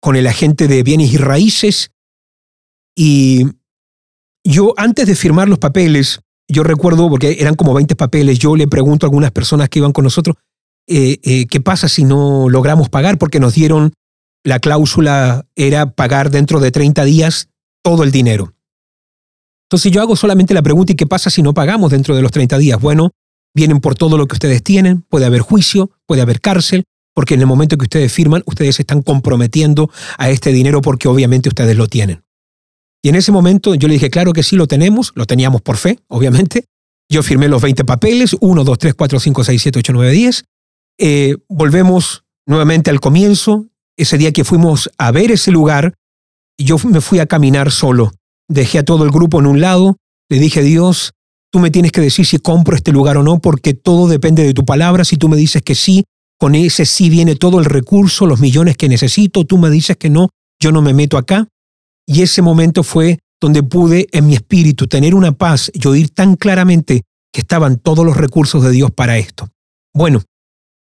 con 0.00 0.16
el 0.16 0.26
agente 0.26 0.68
de 0.68 0.82
bienes 0.82 1.12
y 1.12 1.16
raíces. 1.16 1.92
Y 2.96 3.44
yo 4.44 4.74
antes 4.76 5.06
de 5.06 5.14
firmar 5.14 5.48
los 5.48 5.58
papeles, 5.58 6.20
yo 6.48 6.62
recuerdo, 6.62 7.08
porque 7.08 7.36
eran 7.40 7.54
como 7.54 7.74
20 7.74 7.94
papeles, 7.94 8.38
yo 8.38 8.56
le 8.56 8.66
pregunto 8.66 9.06
a 9.06 9.08
algunas 9.08 9.30
personas 9.30 9.68
que 9.68 9.78
iban 9.78 9.92
con 9.92 10.04
nosotros, 10.04 10.36
eh, 10.86 11.18
eh, 11.22 11.46
¿qué 11.46 11.60
pasa 11.60 11.88
si 11.88 12.04
no 12.04 12.48
logramos 12.48 12.88
pagar? 12.88 13.18
Porque 13.18 13.38
nos 13.38 13.54
dieron, 13.54 13.92
la 14.42 14.58
cláusula 14.58 15.46
era 15.54 15.90
pagar 15.90 16.30
dentro 16.30 16.60
de 16.60 16.70
30 16.70 17.04
días 17.04 17.50
todo 17.82 18.02
el 18.02 18.10
dinero. 18.10 18.54
Entonces 19.66 19.92
yo 19.92 20.00
hago 20.00 20.16
solamente 20.16 20.54
la 20.54 20.62
pregunta, 20.62 20.92
¿y 20.92 20.96
qué 20.96 21.06
pasa 21.06 21.28
si 21.28 21.42
no 21.42 21.52
pagamos 21.52 21.90
dentro 21.90 22.16
de 22.16 22.22
los 22.22 22.30
30 22.30 22.56
días? 22.56 22.80
Bueno, 22.80 23.10
vienen 23.54 23.80
por 23.80 23.94
todo 23.94 24.16
lo 24.16 24.26
que 24.26 24.34
ustedes 24.34 24.62
tienen, 24.62 25.02
puede 25.02 25.26
haber 25.26 25.42
juicio, 25.42 25.90
puede 26.06 26.22
haber 26.22 26.40
cárcel, 26.40 26.84
porque 27.14 27.34
en 27.34 27.40
el 27.40 27.46
momento 27.46 27.76
que 27.76 27.84
ustedes 27.84 28.10
firman, 28.10 28.42
ustedes 28.46 28.76
se 28.76 28.82
están 28.82 29.02
comprometiendo 29.02 29.90
a 30.16 30.30
este 30.30 30.52
dinero 30.52 30.80
porque 30.80 31.08
obviamente 31.08 31.50
ustedes 31.50 31.76
lo 31.76 31.88
tienen. 31.88 32.22
Y 33.02 33.08
en 33.08 33.14
ese 33.14 33.32
momento 33.32 33.74
yo 33.74 33.88
le 33.88 33.94
dije, 33.94 34.10
claro 34.10 34.32
que 34.32 34.42
sí, 34.42 34.56
lo 34.56 34.66
tenemos, 34.66 35.12
lo 35.14 35.26
teníamos 35.26 35.62
por 35.62 35.76
fe, 35.76 35.98
obviamente. 36.08 36.64
Yo 37.10 37.22
firmé 37.22 37.48
los 37.48 37.62
20 37.62 37.84
papeles, 37.84 38.36
1, 38.40 38.64
2, 38.64 38.78
3, 38.78 38.94
4, 38.94 39.20
5, 39.20 39.44
6, 39.44 39.62
7, 39.62 39.78
8, 39.78 39.92
9, 39.92 40.12
10. 40.12 40.44
volvemos 41.48 42.24
nuevamente 42.46 42.90
al 42.90 43.00
comienzo. 43.00 43.66
Ese 43.96 44.18
día 44.18 44.32
que 44.32 44.44
fuimos 44.44 44.90
a 44.98 45.10
ver 45.10 45.30
ese 45.30 45.50
lugar, 45.50 45.94
yo 46.58 46.76
me 46.84 47.00
fui 47.00 47.18
a 47.18 47.26
caminar 47.26 47.72
solo. 47.72 48.12
Dejé 48.48 48.78
a 48.78 48.84
todo 48.84 49.04
el 49.04 49.10
grupo 49.10 49.40
en 49.40 49.46
un 49.46 49.60
lado, 49.60 49.96
le 50.28 50.38
dije, 50.38 50.62
Dios, 50.62 51.12
tú 51.50 51.58
me 51.58 51.70
tienes 51.70 51.92
que 51.92 52.00
decir 52.00 52.26
si 52.26 52.38
compro 52.38 52.76
este 52.76 52.92
lugar 52.92 53.16
o 53.16 53.22
no, 53.22 53.40
porque 53.40 53.74
todo 53.74 54.08
depende 54.08 54.44
de 54.44 54.54
tu 54.54 54.64
palabra. 54.64 55.04
Si 55.04 55.16
tú 55.16 55.28
me 55.28 55.36
dices 55.36 55.62
que 55.62 55.74
sí, 55.74 56.04
con 56.38 56.54
ese 56.54 56.86
sí 56.86 57.10
viene 57.10 57.34
todo 57.34 57.58
el 57.58 57.64
recurso, 57.64 58.26
los 58.26 58.40
millones 58.40 58.76
que 58.76 58.88
necesito. 58.88 59.44
Tú 59.44 59.58
me 59.58 59.70
dices 59.70 59.96
que 59.96 60.10
no, 60.10 60.28
yo 60.60 60.72
no 60.72 60.82
me 60.82 60.94
meto 60.94 61.16
acá. 61.18 61.48
Y 62.10 62.22
ese 62.22 62.40
momento 62.40 62.82
fue 62.82 63.18
donde 63.38 63.62
pude 63.62 64.08
en 64.12 64.26
mi 64.26 64.34
espíritu 64.34 64.86
tener 64.86 65.14
una 65.14 65.32
paz 65.32 65.70
y 65.74 65.86
oír 65.86 66.08
tan 66.08 66.36
claramente 66.36 67.02
que 67.30 67.42
estaban 67.42 67.76
todos 67.76 68.04
los 68.04 68.16
recursos 68.16 68.64
de 68.64 68.70
Dios 68.70 68.90
para 68.90 69.18
esto. 69.18 69.50
Bueno, 69.94 70.22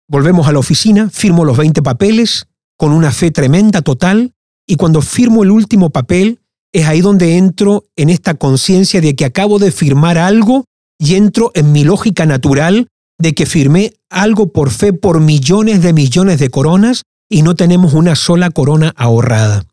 volvemos 0.06 0.46
a 0.46 0.52
la 0.52 0.58
oficina, 0.58 1.08
firmo 1.08 1.46
los 1.46 1.56
20 1.56 1.80
papeles 1.80 2.46
con 2.76 2.92
una 2.92 3.10
fe 3.10 3.30
tremenda, 3.30 3.80
total, 3.80 4.34
y 4.66 4.76
cuando 4.76 5.00
firmo 5.00 5.42
el 5.42 5.50
último 5.50 5.88
papel, 5.90 6.40
es 6.72 6.86
ahí 6.86 7.00
donde 7.00 7.38
entro 7.38 7.86
en 7.96 8.10
esta 8.10 8.34
conciencia 8.34 9.00
de 9.00 9.16
que 9.16 9.24
acabo 9.24 9.58
de 9.58 9.72
firmar 9.72 10.18
algo 10.18 10.64
y 10.98 11.14
entro 11.14 11.52
en 11.54 11.72
mi 11.72 11.84
lógica 11.84 12.26
natural 12.26 12.88
de 13.18 13.34
que 13.34 13.46
firmé 13.46 13.94
algo 14.10 14.52
por 14.52 14.70
fe 14.70 14.92
por 14.92 15.20
millones 15.20 15.80
de 15.82 15.94
millones 15.94 16.38
de 16.38 16.50
coronas 16.50 17.02
y 17.30 17.42
no 17.42 17.54
tenemos 17.54 17.94
una 17.94 18.14
sola 18.14 18.50
corona 18.50 18.92
ahorrada. 18.96 19.64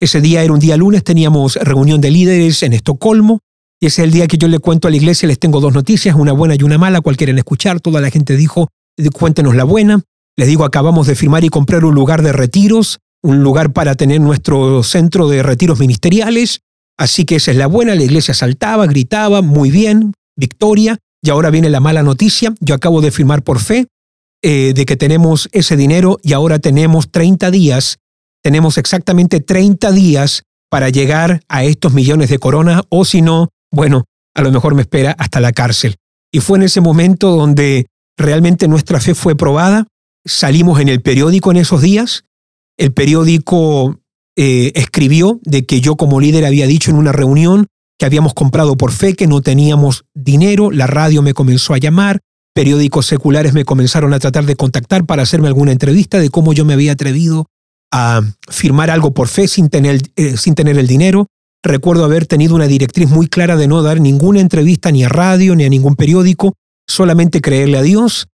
Ese 0.00 0.20
día 0.20 0.42
era 0.42 0.52
un 0.52 0.60
día 0.60 0.76
lunes, 0.76 1.02
teníamos 1.04 1.56
reunión 1.56 2.00
de 2.00 2.10
líderes 2.10 2.62
en 2.62 2.74
Estocolmo, 2.74 3.40
y 3.80 3.86
ese 3.86 4.02
es 4.02 4.04
el 4.06 4.12
día 4.12 4.26
que 4.26 4.36
yo 4.36 4.48
le 4.48 4.58
cuento 4.58 4.88
a 4.88 4.90
la 4.90 4.96
iglesia, 4.96 5.26
les 5.26 5.38
tengo 5.38 5.60
dos 5.60 5.72
noticias, 5.72 6.14
una 6.14 6.32
buena 6.32 6.54
y 6.54 6.62
una 6.62 6.78
mala, 6.78 7.00
cual 7.00 7.16
quieren 7.16 7.38
escuchar, 7.38 7.80
toda 7.80 8.00
la 8.00 8.10
gente 8.10 8.36
dijo, 8.36 8.68
cuéntenos 9.12 9.54
la 9.54 9.64
buena. 9.64 10.02
Les 10.36 10.48
digo, 10.48 10.64
acabamos 10.64 11.06
de 11.06 11.14
firmar 11.14 11.44
y 11.44 11.48
comprar 11.48 11.84
un 11.84 11.94
lugar 11.94 12.22
de 12.22 12.32
retiros, 12.32 12.98
un 13.22 13.42
lugar 13.42 13.72
para 13.72 13.94
tener 13.94 14.20
nuestro 14.20 14.82
centro 14.82 15.28
de 15.28 15.42
retiros 15.42 15.78
ministeriales, 15.78 16.60
así 16.98 17.24
que 17.24 17.36
esa 17.36 17.50
es 17.50 17.56
la 17.56 17.66
buena, 17.66 17.94
la 17.94 18.02
iglesia 18.02 18.34
saltaba, 18.34 18.86
gritaba, 18.86 19.40
muy 19.40 19.70
bien, 19.70 20.12
victoria, 20.36 20.98
y 21.22 21.30
ahora 21.30 21.50
viene 21.50 21.70
la 21.70 21.80
mala 21.80 22.02
noticia, 22.02 22.54
yo 22.60 22.74
acabo 22.74 23.00
de 23.00 23.10
firmar 23.10 23.42
por 23.42 23.60
fe 23.60 23.86
eh, 24.42 24.74
de 24.74 24.84
que 24.84 24.96
tenemos 24.96 25.48
ese 25.52 25.76
dinero 25.76 26.18
y 26.22 26.34
ahora 26.34 26.58
tenemos 26.58 27.10
30 27.10 27.50
días 27.50 27.98
tenemos 28.46 28.78
exactamente 28.78 29.40
30 29.40 29.90
días 29.90 30.44
para 30.70 30.88
llegar 30.88 31.40
a 31.48 31.64
estos 31.64 31.92
millones 31.92 32.30
de 32.30 32.38
coronas 32.38 32.82
o 32.90 33.04
si 33.04 33.20
no, 33.20 33.48
bueno, 33.72 34.04
a 34.36 34.42
lo 34.42 34.52
mejor 34.52 34.76
me 34.76 34.82
espera 34.82 35.16
hasta 35.18 35.40
la 35.40 35.50
cárcel. 35.50 35.96
Y 36.30 36.38
fue 36.38 36.58
en 36.58 36.62
ese 36.62 36.80
momento 36.80 37.34
donde 37.34 37.86
realmente 38.16 38.68
nuestra 38.68 39.00
fe 39.00 39.16
fue 39.16 39.34
probada. 39.34 39.88
Salimos 40.24 40.78
en 40.78 40.88
el 40.88 41.02
periódico 41.02 41.50
en 41.50 41.56
esos 41.56 41.82
días. 41.82 42.22
El 42.78 42.92
periódico 42.92 43.98
eh, 44.36 44.70
escribió 44.76 45.40
de 45.42 45.66
que 45.66 45.80
yo 45.80 45.96
como 45.96 46.20
líder 46.20 46.44
había 46.44 46.68
dicho 46.68 46.92
en 46.92 46.98
una 46.98 47.10
reunión 47.10 47.66
que 47.98 48.06
habíamos 48.06 48.32
comprado 48.32 48.76
por 48.76 48.92
fe, 48.92 49.14
que 49.14 49.26
no 49.26 49.40
teníamos 49.40 50.04
dinero. 50.14 50.70
La 50.70 50.86
radio 50.86 51.20
me 51.20 51.34
comenzó 51.34 51.74
a 51.74 51.78
llamar. 51.78 52.20
Periódicos 52.54 53.06
seculares 53.06 53.54
me 53.54 53.64
comenzaron 53.64 54.14
a 54.14 54.20
tratar 54.20 54.46
de 54.46 54.54
contactar 54.54 55.04
para 55.04 55.24
hacerme 55.24 55.48
alguna 55.48 55.72
entrevista 55.72 56.20
de 56.20 56.30
cómo 56.30 56.52
yo 56.52 56.64
me 56.64 56.74
había 56.74 56.92
atrevido 56.92 57.48
a 57.92 58.20
firmar 58.48 58.90
algo 58.90 59.14
por 59.14 59.28
fe 59.28 59.48
sin 59.48 59.68
tener, 59.68 60.00
eh, 60.16 60.36
sin 60.36 60.54
tener 60.54 60.78
el 60.78 60.86
dinero. 60.86 61.26
Recuerdo 61.62 62.04
haber 62.04 62.26
tenido 62.26 62.54
una 62.54 62.66
directriz 62.66 63.08
muy 63.08 63.26
clara 63.26 63.56
de 63.56 63.68
no 63.68 63.82
dar 63.82 64.00
ninguna 64.00 64.40
entrevista 64.40 64.90
ni 64.90 65.04
a 65.04 65.08
radio 65.08 65.56
ni 65.56 65.64
a 65.64 65.68
ningún 65.68 65.96
periódico, 65.96 66.54
solamente 66.86 67.40
creerle 67.40 67.78
a 67.78 67.82
Dios. 67.82 68.28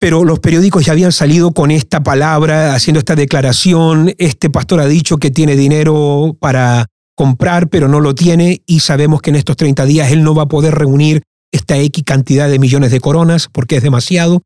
Pero 0.00 0.24
los 0.24 0.38
periódicos 0.38 0.84
ya 0.84 0.92
habían 0.92 1.12
salido 1.12 1.52
con 1.52 1.70
esta 1.70 2.02
palabra, 2.02 2.74
haciendo 2.74 2.98
esta 3.00 3.16
declaración. 3.16 4.14
Este 4.18 4.48
pastor 4.48 4.80
ha 4.80 4.86
dicho 4.86 5.18
que 5.18 5.30
tiene 5.30 5.56
dinero 5.56 6.36
para 6.40 6.86
comprar, 7.16 7.68
pero 7.68 7.88
no 7.88 7.98
lo 7.98 8.14
tiene 8.14 8.62
y 8.64 8.80
sabemos 8.80 9.20
que 9.20 9.30
en 9.30 9.36
estos 9.36 9.56
30 9.56 9.84
días 9.86 10.12
él 10.12 10.22
no 10.22 10.36
va 10.36 10.44
a 10.44 10.48
poder 10.48 10.76
reunir 10.76 11.22
esta 11.52 11.76
X 11.78 12.04
cantidad 12.04 12.48
de 12.48 12.60
millones 12.60 12.92
de 12.92 13.00
coronas 13.00 13.48
porque 13.52 13.76
es 13.76 13.82
demasiado. 13.82 14.42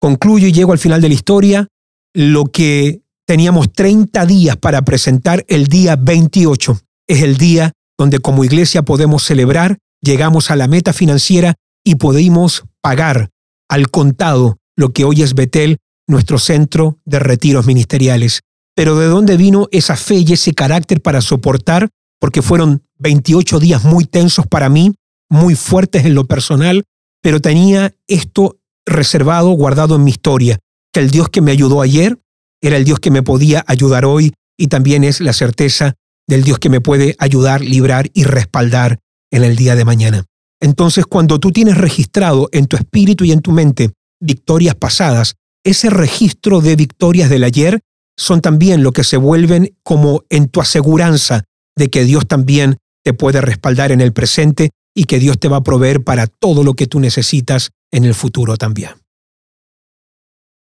Concluyo 0.00 0.48
y 0.48 0.52
llego 0.52 0.72
al 0.72 0.78
final 0.78 1.00
de 1.00 1.08
la 1.08 1.14
historia. 1.14 1.68
Lo 2.12 2.46
que 2.46 3.02
Teníamos 3.26 3.72
30 3.72 4.24
días 4.24 4.56
para 4.56 4.82
presentar 4.82 5.44
el 5.48 5.66
día 5.66 5.96
28. 5.96 6.78
Es 7.08 7.22
el 7.22 7.36
día 7.36 7.72
donde 7.98 8.20
como 8.20 8.44
iglesia 8.44 8.82
podemos 8.82 9.24
celebrar, 9.24 9.78
llegamos 10.00 10.52
a 10.52 10.56
la 10.56 10.68
meta 10.68 10.92
financiera 10.92 11.54
y 11.84 11.96
podemos 11.96 12.62
pagar 12.80 13.30
al 13.68 13.90
contado 13.90 14.58
lo 14.76 14.92
que 14.92 15.04
hoy 15.04 15.22
es 15.22 15.34
Betel, 15.34 15.78
nuestro 16.06 16.38
centro 16.38 17.00
de 17.04 17.18
retiros 17.18 17.66
ministeriales. 17.66 18.42
Pero 18.76 18.96
¿de 18.96 19.06
dónde 19.06 19.36
vino 19.36 19.66
esa 19.72 19.96
fe 19.96 20.18
y 20.18 20.32
ese 20.34 20.52
carácter 20.52 21.02
para 21.02 21.20
soportar? 21.20 21.88
Porque 22.20 22.42
fueron 22.42 22.84
28 22.98 23.58
días 23.58 23.82
muy 23.82 24.04
tensos 24.04 24.46
para 24.46 24.68
mí, 24.68 24.94
muy 25.28 25.56
fuertes 25.56 26.04
en 26.04 26.14
lo 26.14 26.26
personal, 26.26 26.84
pero 27.22 27.40
tenía 27.40 27.92
esto 28.06 28.60
reservado, 28.86 29.50
guardado 29.50 29.96
en 29.96 30.04
mi 30.04 30.12
historia, 30.12 30.60
que 30.92 31.00
el 31.00 31.10
Dios 31.10 31.28
que 31.28 31.40
me 31.40 31.50
ayudó 31.50 31.80
ayer 31.80 32.20
era 32.60 32.76
el 32.76 32.84
Dios 32.84 33.00
que 33.00 33.10
me 33.10 33.22
podía 33.22 33.64
ayudar 33.66 34.04
hoy 34.04 34.32
y 34.58 34.68
también 34.68 35.04
es 35.04 35.20
la 35.20 35.32
certeza 35.32 35.94
del 36.26 36.42
Dios 36.42 36.58
que 36.58 36.70
me 36.70 36.80
puede 36.80 37.14
ayudar, 37.18 37.60
librar 37.60 38.10
y 38.14 38.24
respaldar 38.24 38.98
en 39.30 39.44
el 39.44 39.56
día 39.56 39.76
de 39.76 39.84
mañana. 39.84 40.24
Entonces, 40.60 41.04
cuando 41.06 41.38
tú 41.38 41.52
tienes 41.52 41.76
registrado 41.76 42.48
en 42.52 42.66
tu 42.66 42.76
espíritu 42.76 43.24
y 43.24 43.32
en 43.32 43.40
tu 43.40 43.52
mente 43.52 43.90
victorias 44.20 44.74
pasadas, 44.74 45.34
ese 45.64 45.90
registro 45.90 46.60
de 46.60 46.76
victorias 46.76 47.28
del 47.28 47.44
ayer 47.44 47.80
son 48.16 48.40
también 48.40 48.82
lo 48.82 48.92
que 48.92 49.04
se 49.04 49.16
vuelven 49.16 49.76
como 49.82 50.22
en 50.30 50.48
tu 50.48 50.60
aseguranza 50.60 51.44
de 51.76 51.90
que 51.90 52.04
Dios 52.04 52.26
también 52.26 52.78
te 53.04 53.12
puede 53.12 53.40
respaldar 53.40 53.92
en 53.92 54.00
el 54.00 54.12
presente 54.12 54.70
y 54.94 55.04
que 55.04 55.18
Dios 55.18 55.38
te 55.38 55.48
va 55.48 55.58
a 55.58 55.62
proveer 55.62 56.02
para 56.02 56.26
todo 56.26 56.64
lo 56.64 56.74
que 56.74 56.86
tú 56.86 56.98
necesitas 56.98 57.70
en 57.92 58.04
el 58.04 58.14
futuro 58.14 58.56
también. 58.56 58.92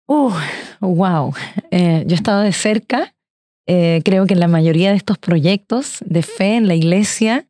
Uh, 0.06 0.32
wow. 0.80 1.32
Eh, 1.70 2.04
yo 2.06 2.12
he 2.12 2.14
estado 2.14 2.42
de 2.42 2.52
cerca. 2.52 3.14
Eh, 3.66 4.02
creo 4.04 4.26
que 4.26 4.34
en 4.34 4.40
la 4.40 4.48
mayoría 4.48 4.90
de 4.90 4.96
estos 4.96 5.18
proyectos 5.18 5.98
de 6.04 6.22
fe 6.22 6.56
en 6.56 6.68
la 6.68 6.74
iglesia 6.74 7.48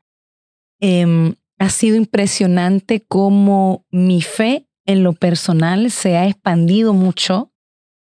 em, 0.81 1.35
ha 1.59 1.69
sido 1.71 1.97
impresionante 1.97 3.01
cómo 3.01 3.85
mi 3.91 4.23
fe 4.23 4.69
en 4.87 5.03
lo 5.03 5.15
personal 5.15 5.91
se 5.91 6.17
ha 6.17 6.29
expandido 6.29 6.95
mucho 6.95 7.53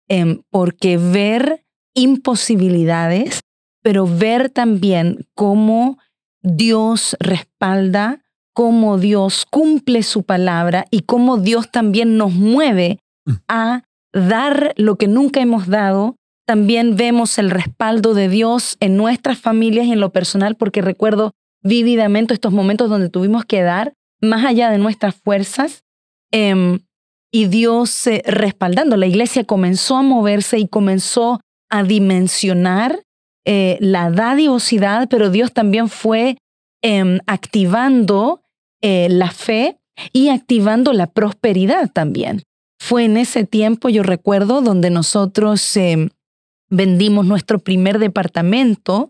em, 0.08 0.44
porque 0.52 0.98
ver 0.98 1.66
imposibilidades, 1.96 3.42
pero 3.82 4.06
ver 4.06 4.52
también 4.52 5.26
cómo 5.34 5.98
Dios 6.44 7.18
respalda, 7.20 8.22
cómo 8.54 9.00
Dios 9.00 9.46
cumple 9.50 10.04
su 10.04 10.22
palabra 10.22 10.86
y 10.92 11.02
cómo 11.02 11.38
Dios 11.38 11.72
también 11.72 12.18
nos 12.18 12.32
mueve 12.34 13.00
mm. 13.26 13.32
a 13.48 13.87
dar 14.18 14.74
lo 14.78 14.97
que 14.97 15.07
nunca 15.07 15.41
hemos 15.41 15.68
dado. 15.68 16.15
También 16.45 16.95
vemos 16.95 17.38
el 17.38 17.49
respaldo 17.49 18.13
de 18.13 18.30
Dios 18.30 18.78
en 18.80 18.95
nuestras 18.97 19.38
familias 19.38 19.88
y 19.88 19.91
en 19.91 19.99
lo 19.99 20.11
personal, 20.11 20.55
porque 20.55 20.82
recuerdo 20.82 21.32
vívidamente 21.61 22.34
estos 22.34 22.53
momentos 22.53 22.89
donde 22.89 23.09
tuvimos 23.09 23.45
que 23.45 23.61
dar 23.61 23.93
más 24.22 24.45
allá 24.45 24.70
de 24.70 24.78
nuestras 24.78 25.15
fuerzas 25.15 25.84
em, 26.32 26.80
y 27.32 27.47
Dios 27.47 28.07
eh, 28.07 28.24
respaldando. 28.26 28.97
La 28.97 29.07
iglesia 29.07 29.43
comenzó 29.43 29.97
a 29.97 30.01
moverse 30.01 30.57
y 30.59 30.68
comenzó 30.68 31.39
a 31.70 31.84
dimensionar 31.84 33.01
eh, 33.45 33.78
la 33.80 34.09
dadivosidad, 34.09 35.07
pero 35.09 35.30
Dios 35.30 35.53
también 35.53 35.89
fue 35.89 36.38
em, 36.82 37.20
activando 37.28 38.41
eh, 38.82 39.07
la 39.09 39.32
fe 39.32 39.78
y 40.13 40.30
activando 40.30 40.93
la 40.93 41.07
prosperidad 41.07 41.91
también. 41.91 42.43
Fue 42.80 43.06
en 43.06 43.18
ese 43.18 43.44
tiempo, 43.44 43.90
yo 43.90 44.04
recuerdo, 44.04 44.62
donde 44.62 44.90
nosotros 44.90 45.76
em, 45.78 46.10
vendimos 46.70 47.26
nuestro 47.26 47.60
primer 47.60 48.00
departamento 48.00 49.10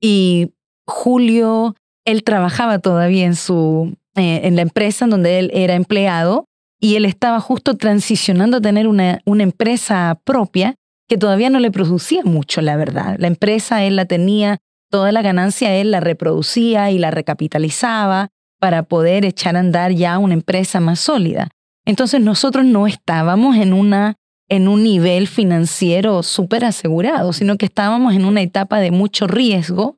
y 0.00 0.52
Julio 0.86 1.74
él 2.04 2.22
trabajaba 2.22 2.78
todavía 2.78 3.26
en, 3.26 3.34
su, 3.34 3.96
eh, 4.14 4.42
en 4.44 4.56
la 4.56 4.62
empresa 4.62 5.04
en 5.04 5.10
donde 5.10 5.38
él 5.38 5.50
era 5.52 5.74
empleado 5.74 6.46
y 6.80 6.94
él 6.96 7.04
estaba 7.04 7.40
justo 7.40 7.76
transicionando 7.76 8.58
a 8.58 8.60
tener 8.60 8.86
una, 8.86 9.20
una 9.24 9.42
empresa 9.42 10.20
propia 10.24 10.74
que 11.08 11.18
todavía 11.18 11.50
no 11.50 11.58
le 11.58 11.70
producía 11.70 12.22
mucho, 12.24 12.60
la 12.60 12.76
verdad. 12.76 13.16
La 13.18 13.26
empresa 13.26 13.84
él 13.84 13.96
la 13.96 14.06
tenía, 14.06 14.58
toda 14.90 15.12
la 15.12 15.22
ganancia 15.22 15.74
él 15.74 15.90
la 15.90 16.00
reproducía 16.00 16.90
y 16.90 16.98
la 16.98 17.10
recapitalizaba 17.10 18.28
para 18.60 18.84
poder 18.84 19.24
echar 19.24 19.56
a 19.56 19.60
andar 19.60 19.92
ya 19.92 20.18
una 20.18 20.34
empresa 20.34 20.80
más 20.80 21.00
sólida. 21.00 21.48
Entonces 21.86 22.20
nosotros 22.20 22.66
no 22.66 22.86
estábamos 22.86 23.56
en, 23.56 23.72
una, 23.72 24.16
en 24.50 24.68
un 24.68 24.82
nivel 24.82 25.28
financiero 25.28 26.22
súper 26.22 26.66
asegurado, 26.66 27.32
sino 27.32 27.56
que 27.56 27.66
estábamos 27.66 28.14
en 28.14 28.26
una 28.26 28.42
etapa 28.42 28.80
de 28.80 28.90
mucho 28.90 29.26
riesgo 29.26 29.96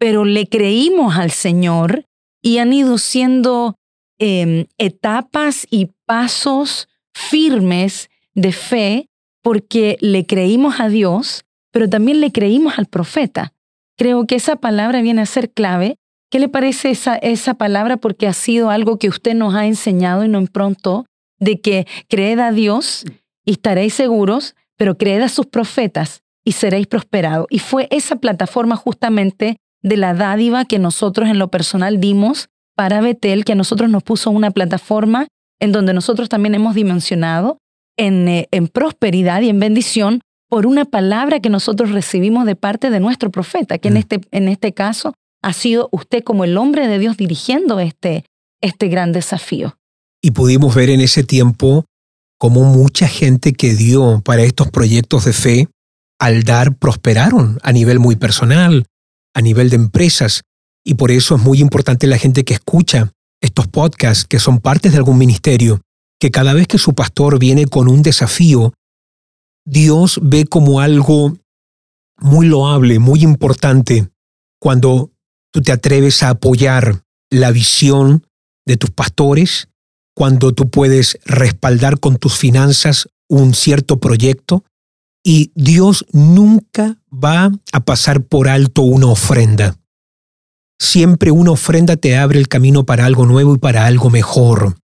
pero 0.00 0.24
le 0.24 0.48
creímos 0.48 1.18
al 1.18 1.30
Señor 1.30 2.06
y 2.42 2.56
han 2.56 2.72
ido 2.72 2.96
siendo 2.96 3.76
em, 4.18 4.64
etapas 4.78 5.66
y 5.70 5.90
pasos 6.06 6.88
firmes 7.14 8.08
de 8.34 8.52
fe 8.52 9.10
porque 9.42 9.98
le 10.00 10.24
creímos 10.24 10.80
a 10.80 10.88
Dios, 10.88 11.44
pero 11.70 11.88
también 11.88 12.20
le 12.20 12.32
creímos 12.32 12.78
al 12.78 12.86
profeta. 12.86 13.52
Creo 13.98 14.26
que 14.26 14.36
esa 14.36 14.56
palabra 14.56 15.02
viene 15.02 15.20
a 15.20 15.26
ser 15.26 15.50
clave. 15.50 15.96
¿Qué 16.30 16.38
le 16.38 16.48
parece 16.48 16.90
esa, 16.90 17.16
esa 17.16 17.54
palabra? 17.54 17.98
Porque 17.98 18.26
ha 18.26 18.32
sido 18.32 18.70
algo 18.70 18.98
que 18.98 19.10
usted 19.10 19.34
nos 19.34 19.54
ha 19.54 19.66
enseñado 19.66 20.24
y 20.24 20.28
no 20.28 20.38
en 20.38 20.46
pronto, 20.46 21.04
de 21.40 21.60
que 21.60 21.86
creed 22.08 22.38
a 22.38 22.52
Dios 22.52 23.04
y 23.44 23.52
estaréis 23.52 23.94
seguros, 23.94 24.54
pero 24.76 24.96
creed 24.96 25.22
a 25.22 25.28
sus 25.28 25.46
profetas 25.46 26.22
y 26.44 26.52
seréis 26.52 26.86
prosperados. 26.86 27.46
Y 27.50 27.58
fue 27.58 27.88
esa 27.90 28.16
plataforma 28.16 28.76
justamente 28.76 29.56
de 29.82 29.96
la 29.96 30.14
dádiva 30.14 30.64
que 30.64 30.78
nosotros 30.78 31.28
en 31.28 31.38
lo 31.38 31.48
personal 31.48 32.00
dimos 32.00 32.48
para 32.76 33.00
Betel, 33.00 33.44
que 33.44 33.52
a 33.52 33.56
nosotros 33.56 33.90
nos 33.90 34.02
puso 34.02 34.30
una 34.30 34.50
plataforma 34.50 35.26
en 35.58 35.72
donde 35.72 35.92
nosotros 35.92 36.28
también 36.28 36.54
hemos 36.54 36.74
dimensionado 36.74 37.58
en, 37.96 38.28
eh, 38.28 38.48
en 38.50 38.68
prosperidad 38.68 39.42
y 39.42 39.48
en 39.48 39.60
bendición 39.60 40.20
por 40.48 40.66
una 40.66 40.84
palabra 40.84 41.40
que 41.40 41.48
nosotros 41.48 41.92
recibimos 41.92 42.44
de 42.44 42.56
parte 42.56 42.90
de 42.90 43.00
nuestro 43.00 43.30
profeta, 43.30 43.78
que 43.78 43.88
en, 43.88 43.94
mm. 43.94 43.98
este, 43.98 44.20
en 44.32 44.48
este 44.48 44.72
caso 44.72 45.14
ha 45.42 45.52
sido 45.52 45.88
usted 45.92 46.22
como 46.22 46.44
el 46.44 46.56
hombre 46.56 46.88
de 46.88 46.98
Dios 46.98 47.16
dirigiendo 47.16 47.78
este, 47.78 48.24
este 48.60 48.88
gran 48.88 49.12
desafío. 49.12 49.76
Y 50.22 50.32
pudimos 50.32 50.74
ver 50.74 50.90
en 50.90 51.00
ese 51.00 51.24
tiempo 51.24 51.86
cómo 52.38 52.64
mucha 52.64 53.08
gente 53.08 53.52
que 53.52 53.74
dio 53.74 54.20
para 54.24 54.42
estos 54.42 54.70
proyectos 54.70 55.24
de 55.24 55.32
fe, 55.32 55.68
al 56.18 56.42
dar, 56.42 56.76
prosperaron 56.76 57.58
a 57.62 57.72
nivel 57.72 57.98
muy 57.98 58.16
personal, 58.16 58.86
a 59.34 59.40
nivel 59.40 59.70
de 59.70 59.76
empresas. 59.76 60.42
Y 60.84 60.94
por 60.94 61.10
eso 61.10 61.36
es 61.36 61.42
muy 61.42 61.60
importante 61.60 62.06
la 62.06 62.18
gente 62.18 62.44
que 62.44 62.54
escucha 62.54 63.12
estos 63.40 63.68
podcasts, 63.68 64.24
que 64.24 64.38
son 64.38 64.58
partes 64.58 64.92
de 64.92 64.98
algún 64.98 65.18
ministerio, 65.18 65.80
que 66.18 66.30
cada 66.30 66.52
vez 66.52 66.66
que 66.66 66.78
su 66.78 66.94
pastor 66.94 67.38
viene 67.38 67.66
con 67.66 67.88
un 67.88 68.02
desafío, 68.02 68.74
Dios 69.66 70.20
ve 70.22 70.44
como 70.44 70.80
algo 70.80 71.34
muy 72.18 72.46
loable, 72.46 72.98
muy 72.98 73.22
importante, 73.22 74.08
cuando 74.60 75.10
tú 75.52 75.62
te 75.62 75.72
atreves 75.72 76.22
a 76.22 76.30
apoyar 76.30 77.02
la 77.30 77.50
visión 77.50 78.26
de 78.66 78.76
tus 78.76 78.90
pastores, 78.90 79.68
cuando 80.14 80.52
tú 80.52 80.70
puedes 80.70 81.18
respaldar 81.24 82.00
con 82.00 82.16
tus 82.16 82.36
finanzas 82.36 83.08
un 83.28 83.54
cierto 83.54 84.00
proyecto, 84.00 84.64
y 85.24 85.52
Dios 85.54 86.06
nunca 86.12 86.98
va 87.12 87.50
a 87.72 87.80
pasar 87.80 88.22
por 88.22 88.48
alto 88.48 88.82
una 88.82 89.06
ofrenda. 89.06 89.76
Siempre 90.80 91.30
una 91.30 91.50
ofrenda 91.52 91.96
te 91.96 92.16
abre 92.16 92.38
el 92.38 92.48
camino 92.48 92.84
para 92.84 93.04
algo 93.04 93.26
nuevo 93.26 93.54
y 93.54 93.58
para 93.58 93.86
algo 93.86 94.08
mejor. 94.08 94.76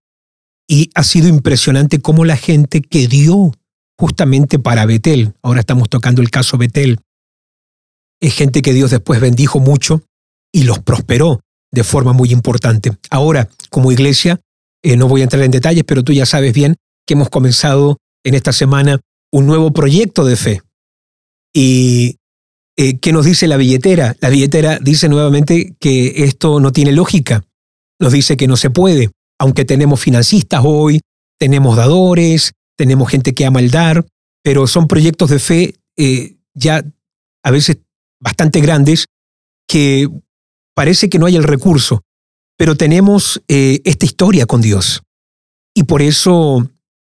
Y 0.69 0.91
ha 0.93 1.03
sido 1.03 1.27
impresionante 1.27 2.01
cómo 2.01 2.23
la 2.23 2.37
gente 2.37 2.81
que 2.81 3.07
dio 3.07 3.51
justamente 3.99 4.59
para 4.59 4.85
Betel, 4.85 5.33
ahora 5.41 5.61
estamos 5.61 5.89
tocando 5.89 6.21
el 6.21 6.29
caso 6.29 6.57
Betel, 6.57 6.99
es 8.21 8.33
gente 8.33 8.61
que 8.61 8.73
Dios 8.73 8.91
después 8.91 9.19
bendijo 9.19 9.59
mucho 9.59 10.03
y 10.53 10.63
los 10.63 10.79
prosperó 10.79 11.41
de 11.71 11.83
forma 11.83 12.13
muy 12.13 12.31
importante. 12.31 12.95
Ahora, 13.09 13.49
como 13.69 13.91
iglesia, 13.91 14.39
eh, 14.83 14.97
no 14.97 15.07
voy 15.07 15.21
a 15.21 15.23
entrar 15.25 15.43
en 15.43 15.51
detalles, 15.51 15.83
pero 15.85 16.03
tú 16.03 16.13
ya 16.13 16.25
sabes 16.25 16.53
bien 16.53 16.75
que 17.05 17.13
hemos 17.13 17.29
comenzado 17.29 17.97
en 18.23 18.33
esta 18.33 18.51
semana 18.51 18.99
un 19.31 19.45
nuevo 19.45 19.71
proyecto 19.71 20.25
de 20.25 20.35
fe. 20.35 20.61
¿Y 21.53 22.17
eh, 22.77 22.99
qué 22.99 23.11
nos 23.11 23.25
dice 23.25 23.47
la 23.47 23.57
billetera? 23.57 24.15
La 24.19 24.29
billetera 24.29 24.79
dice 24.79 25.09
nuevamente 25.09 25.75
que 25.79 26.23
esto 26.23 26.59
no 26.59 26.71
tiene 26.71 26.91
lógica. 26.91 27.43
Nos 27.99 28.13
dice 28.13 28.37
que 28.37 28.47
no 28.47 28.57
se 28.57 28.69
puede, 28.69 29.09
aunque 29.39 29.65
tenemos 29.65 29.99
financistas 29.99 30.61
hoy, 30.63 31.01
tenemos 31.39 31.75
dadores, 31.75 32.51
tenemos 32.77 33.09
gente 33.09 33.33
que 33.33 33.45
ama 33.45 33.59
el 33.59 33.71
dar, 33.71 34.05
pero 34.43 34.67
son 34.67 34.87
proyectos 34.87 35.29
de 35.29 35.39
fe 35.39 35.75
eh, 35.97 36.37
ya 36.53 36.85
a 37.43 37.51
veces 37.51 37.79
bastante 38.19 38.61
grandes 38.61 39.05
que 39.67 40.07
parece 40.75 41.09
que 41.09 41.19
no 41.19 41.25
hay 41.25 41.35
el 41.35 41.43
recurso, 41.43 42.03
pero 42.57 42.75
tenemos 42.75 43.41
eh, 43.47 43.81
esta 43.85 44.05
historia 44.05 44.45
con 44.45 44.61
Dios. 44.61 45.03
Y 45.73 45.83
por 45.83 46.01
eso 46.01 46.69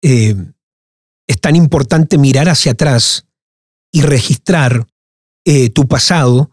es 0.02 1.40
tan 1.40 1.56
importante 1.56 2.18
mirar 2.18 2.48
hacia 2.48 2.72
atrás 2.72 3.26
y 3.92 4.02
registrar 4.02 4.86
eh, 5.44 5.70
tu 5.70 5.88
pasado, 5.88 6.50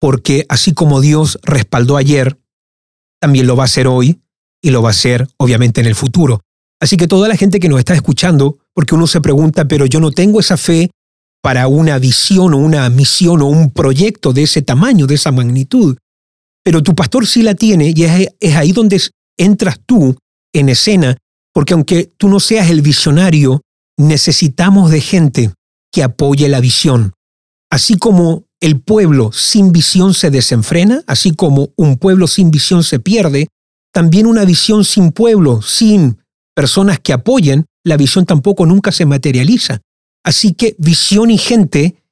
porque 0.00 0.46
así 0.48 0.72
como 0.72 1.00
Dios 1.00 1.38
respaldó 1.42 1.96
ayer, 1.96 2.38
también 3.20 3.46
lo 3.46 3.56
va 3.56 3.64
a 3.64 3.66
hacer 3.66 3.86
hoy 3.86 4.20
y 4.62 4.70
lo 4.70 4.82
va 4.82 4.88
a 4.88 4.92
hacer 4.92 5.28
obviamente 5.36 5.80
en 5.80 5.86
el 5.86 5.94
futuro. 5.94 6.40
Así 6.80 6.96
que 6.96 7.06
toda 7.06 7.28
la 7.28 7.36
gente 7.36 7.60
que 7.60 7.68
nos 7.68 7.78
está 7.78 7.94
escuchando, 7.94 8.58
porque 8.74 8.94
uno 8.94 9.06
se 9.06 9.20
pregunta, 9.20 9.68
pero 9.68 9.86
yo 9.86 10.00
no 10.00 10.10
tengo 10.10 10.40
esa 10.40 10.56
fe 10.56 10.90
para 11.42 11.68
una 11.68 11.98
visión 11.98 12.54
o 12.54 12.58
una 12.58 12.88
misión 12.88 13.42
o 13.42 13.46
un 13.46 13.70
proyecto 13.70 14.32
de 14.32 14.44
ese 14.44 14.62
tamaño, 14.62 15.06
de 15.06 15.16
esa 15.16 15.30
magnitud. 15.30 15.96
Pero 16.64 16.82
tu 16.82 16.94
pastor 16.94 17.26
sí 17.26 17.42
la 17.42 17.54
tiene 17.54 17.92
y 17.94 18.04
es, 18.04 18.28
es 18.38 18.56
ahí 18.56 18.72
donde 18.72 19.00
entras 19.36 19.80
tú 19.84 20.16
en 20.52 20.68
escena, 20.68 21.16
porque 21.52 21.74
aunque 21.74 22.12
tú 22.16 22.28
no 22.28 22.40
seas 22.40 22.70
el 22.70 22.82
visionario, 22.82 23.62
necesitamos 23.98 24.90
de 24.90 25.00
gente 25.00 25.52
que 25.92 26.02
apoye 26.02 26.48
la 26.48 26.60
visión. 26.60 27.12
Así 27.70 27.96
como 27.96 28.44
el 28.60 28.80
pueblo 28.80 29.32
sin 29.32 29.72
visión 29.72 30.14
se 30.14 30.30
desenfrena, 30.30 31.02
así 31.06 31.34
como 31.34 31.70
un 31.76 31.96
pueblo 31.96 32.26
sin 32.26 32.50
visión 32.50 32.84
se 32.84 33.00
pierde, 33.00 33.48
también 33.92 34.26
una 34.26 34.44
visión 34.44 34.84
sin 34.84 35.10
pueblo, 35.12 35.62
sin 35.62 36.18
personas 36.54 37.00
que 37.00 37.12
apoyen, 37.12 37.66
la 37.84 37.96
visión 37.96 38.24
tampoco 38.24 38.66
nunca 38.66 38.92
se 38.92 39.04
materializa. 39.04 39.80
Así 40.24 40.54
que 40.54 40.76
visión 40.78 41.30
y 41.30 41.38
gente, 41.38 42.02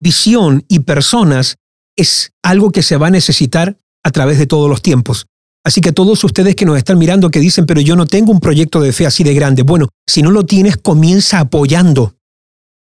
visión 0.00 0.64
y 0.68 0.80
personas 0.80 1.56
es 2.00 2.32
algo 2.42 2.70
que 2.70 2.82
se 2.82 2.96
va 2.96 3.08
a 3.08 3.10
necesitar 3.10 3.78
a 4.02 4.10
través 4.10 4.38
de 4.38 4.46
todos 4.46 4.68
los 4.68 4.82
tiempos. 4.82 5.26
Así 5.64 5.80
que 5.80 5.92
todos 5.92 6.24
ustedes 6.24 6.56
que 6.56 6.64
nos 6.64 6.78
están 6.78 6.98
mirando 6.98 7.30
que 7.30 7.38
dicen, 7.38 7.66
pero 7.66 7.80
yo 7.80 7.94
no 7.94 8.06
tengo 8.06 8.32
un 8.32 8.40
proyecto 8.40 8.80
de 8.80 8.92
fe 8.92 9.06
así 9.06 9.24
de 9.24 9.34
grande. 9.34 9.62
Bueno, 9.62 9.88
si 10.06 10.22
no 10.22 10.30
lo 10.30 10.46
tienes, 10.46 10.76
comienza 10.78 11.38
apoyando. 11.40 12.14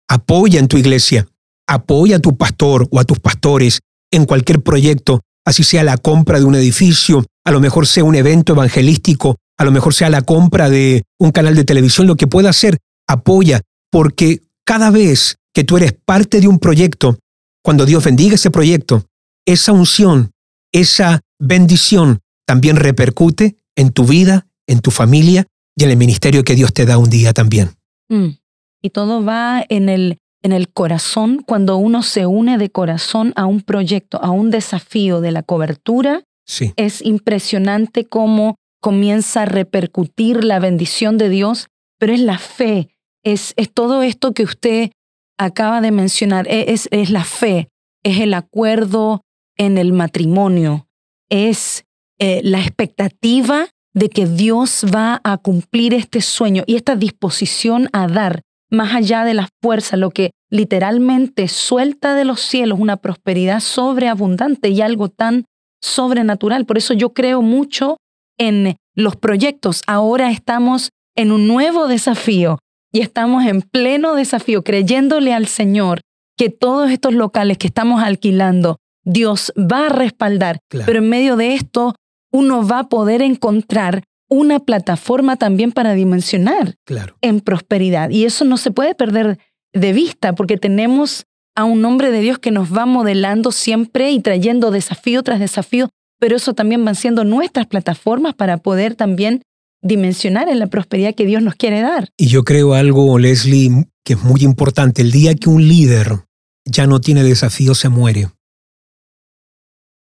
Apoya 0.09 0.59
en 0.59 0.67
tu 0.67 0.77
iglesia. 0.77 1.27
Apoya 1.67 2.17
a 2.17 2.19
tu 2.19 2.35
pastor 2.35 2.87
o 2.91 2.99
a 2.99 3.05
tus 3.05 3.19
pastores 3.19 3.79
en 4.11 4.25
cualquier 4.25 4.61
proyecto, 4.61 5.21
así 5.45 5.63
sea 5.63 5.83
la 5.83 5.97
compra 5.97 6.39
de 6.39 6.45
un 6.45 6.55
edificio, 6.55 7.25
a 7.43 7.51
lo 7.51 7.59
mejor 7.59 7.87
sea 7.87 8.03
un 8.03 8.15
evento 8.15 8.53
evangelístico, 8.53 9.37
a 9.57 9.65
lo 9.65 9.71
mejor 9.71 9.93
sea 9.93 10.09
la 10.09 10.21
compra 10.21 10.69
de 10.69 11.03
un 11.19 11.31
canal 11.31 11.55
de 11.55 11.63
televisión, 11.63 12.07
lo 12.07 12.15
que 12.15 12.27
pueda 12.27 12.53
ser, 12.53 12.77
apoya, 13.07 13.61
porque 13.91 14.41
cada 14.65 14.91
vez 14.91 15.37
que 15.53 15.63
tú 15.63 15.77
eres 15.77 15.93
parte 15.93 16.39
de 16.39 16.47
un 16.47 16.59
proyecto, 16.59 17.17
cuando 17.65 17.87
Dios 17.87 18.05
bendiga 18.05 18.35
ese 18.35 18.51
proyecto, 18.51 19.07
esa 19.43 19.71
unción, 19.71 20.29
esa 20.71 21.21
bendición 21.39 22.19
también 22.45 22.75
repercute 22.75 23.55
en 23.75 23.91
tu 23.91 24.05
vida, 24.05 24.45
en 24.67 24.81
tu 24.81 24.91
familia 24.91 25.47
y 25.75 25.83
en 25.83 25.89
el 25.89 25.97
ministerio 25.97 26.43
que 26.43 26.53
Dios 26.53 26.73
te 26.73 26.85
da 26.85 26.99
un 26.99 27.09
día 27.09 27.33
también. 27.33 27.71
Mm. 28.07 28.37
Y 28.83 28.89
todo 28.91 29.25
va 29.25 29.65
en 29.67 29.89
el, 29.89 30.19
en 30.43 30.51
el 30.51 30.69
corazón, 30.69 31.41
cuando 31.43 31.77
uno 31.77 32.03
se 32.03 32.27
une 32.27 32.59
de 32.59 32.69
corazón 32.69 33.33
a 33.35 33.47
un 33.47 33.61
proyecto, 33.61 34.21
a 34.21 34.29
un 34.29 34.51
desafío 34.51 35.19
de 35.19 35.31
la 35.31 35.41
cobertura. 35.41 36.21
Sí. 36.45 36.71
Es 36.75 37.01
impresionante 37.03 38.05
cómo 38.05 38.57
comienza 38.79 39.41
a 39.41 39.45
repercutir 39.45 40.43
la 40.43 40.59
bendición 40.59 41.17
de 41.17 41.29
Dios, 41.29 41.65
pero 41.97 42.13
es 42.13 42.19
la 42.19 42.37
fe, 42.37 42.89
es, 43.23 43.55
es 43.57 43.73
todo 43.73 44.03
esto 44.03 44.33
que 44.33 44.43
usted 44.43 44.91
acaba 45.37 45.81
de 45.81 45.91
mencionar, 45.91 46.47
e, 46.47 46.73
es, 46.73 46.87
es 46.91 47.09
la 47.09 47.23
fe, 47.23 47.69
es 48.03 48.19
el 48.19 48.33
acuerdo 48.33 49.21
en 49.57 49.77
el 49.77 49.93
matrimonio, 49.93 50.87
es 51.29 51.85
eh, 52.19 52.41
la 52.43 52.59
expectativa 52.59 53.67
de 53.93 54.09
que 54.09 54.25
Dios 54.25 54.85
va 54.93 55.21
a 55.23 55.37
cumplir 55.37 55.93
este 55.93 56.21
sueño 56.21 56.63
y 56.67 56.75
esta 56.75 56.95
disposición 56.95 57.89
a 57.93 58.07
dar 58.07 58.41
más 58.69 58.93
allá 58.93 59.23
de 59.23 59.33
la 59.33 59.47
fuerza, 59.61 59.95
lo 59.95 60.11
que 60.11 60.31
literalmente 60.49 61.47
suelta 61.47 62.13
de 62.13 62.25
los 62.25 62.41
cielos 62.41 62.79
una 62.79 62.97
prosperidad 62.97 63.59
sobreabundante 63.61 64.69
y 64.69 64.81
algo 64.81 65.09
tan 65.09 65.45
sobrenatural. 65.81 66.65
Por 66.65 66.77
eso 66.77 66.93
yo 66.93 67.13
creo 67.13 67.41
mucho 67.41 67.97
en 68.37 68.75
los 68.95 69.15
proyectos. 69.15 69.81
Ahora 69.87 70.31
estamos 70.31 70.89
en 71.15 71.31
un 71.31 71.47
nuevo 71.47 71.87
desafío 71.87 72.59
y 72.95 73.01
estamos 73.01 73.43
en 73.45 73.61
pleno 73.61 74.15
desafío, 74.15 74.63
creyéndole 74.63 75.33
al 75.33 75.47
Señor 75.47 75.99
que 76.37 76.49
todos 76.49 76.89
estos 76.91 77.13
locales 77.13 77.57
que 77.57 77.67
estamos 77.67 78.01
alquilando, 78.01 78.77
Dios 79.03 79.51
va 79.57 79.87
a 79.87 79.89
respaldar. 79.89 80.59
Pero 80.69 80.99
en 80.99 81.09
medio 81.09 81.35
de 81.35 81.55
esto, 81.55 81.95
uno 82.31 82.65
va 82.65 82.79
a 82.79 82.87
poder 82.87 83.21
encontrar 83.21 84.03
una 84.29 84.61
plataforma 84.61 85.35
también 85.35 85.73
para 85.73 85.93
dimensionar 85.93 86.75
en 87.19 87.41
prosperidad. 87.41 88.11
Y 88.11 88.23
eso 88.23 88.45
no 88.45 88.55
se 88.55 88.71
puede 88.71 88.95
perder 88.95 89.39
de 89.73 89.91
vista 89.91 90.33
porque 90.33 90.55
tenemos 90.55 91.25
a 91.53 91.65
un 91.65 91.83
hombre 91.83 92.11
de 92.11 92.21
Dios 92.21 92.39
que 92.39 92.51
nos 92.51 92.73
va 92.73 92.85
modelando 92.85 93.51
siempre 93.51 94.11
y 94.11 94.21
trayendo 94.21 94.71
desafío 94.71 95.21
tras 95.21 95.41
desafío, 95.41 95.89
pero 96.17 96.37
eso 96.37 96.53
también 96.53 96.85
van 96.85 96.95
siendo 96.95 97.25
nuestras 97.25 97.67
plataformas 97.67 98.35
para 98.35 98.55
poder 98.55 98.95
también 98.95 99.41
dimensionar 99.85 100.49
en 100.49 100.57
la 100.57 100.67
prosperidad 100.67 101.13
que 101.13 101.25
Dios 101.25 101.43
nos 101.43 101.55
quiere 101.55 101.81
dar. 101.81 102.09
Y 102.17 102.27
yo 102.27 102.43
creo 102.43 102.73
algo, 102.73 103.19
Leslie, 103.19 103.85
que 104.03 104.13
es 104.13 104.23
muy 104.23 104.41
importante. 104.41 105.03
El 105.03 105.11
día 105.11 105.35
que 105.35 105.47
un 105.47 105.67
líder 105.67 106.25
ya 106.65 106.87
no 106.87 106.99
tiene 106.99 107.23
desafío, 107.23 107.75
se 107.75 107.89
muere. 107.89 108.31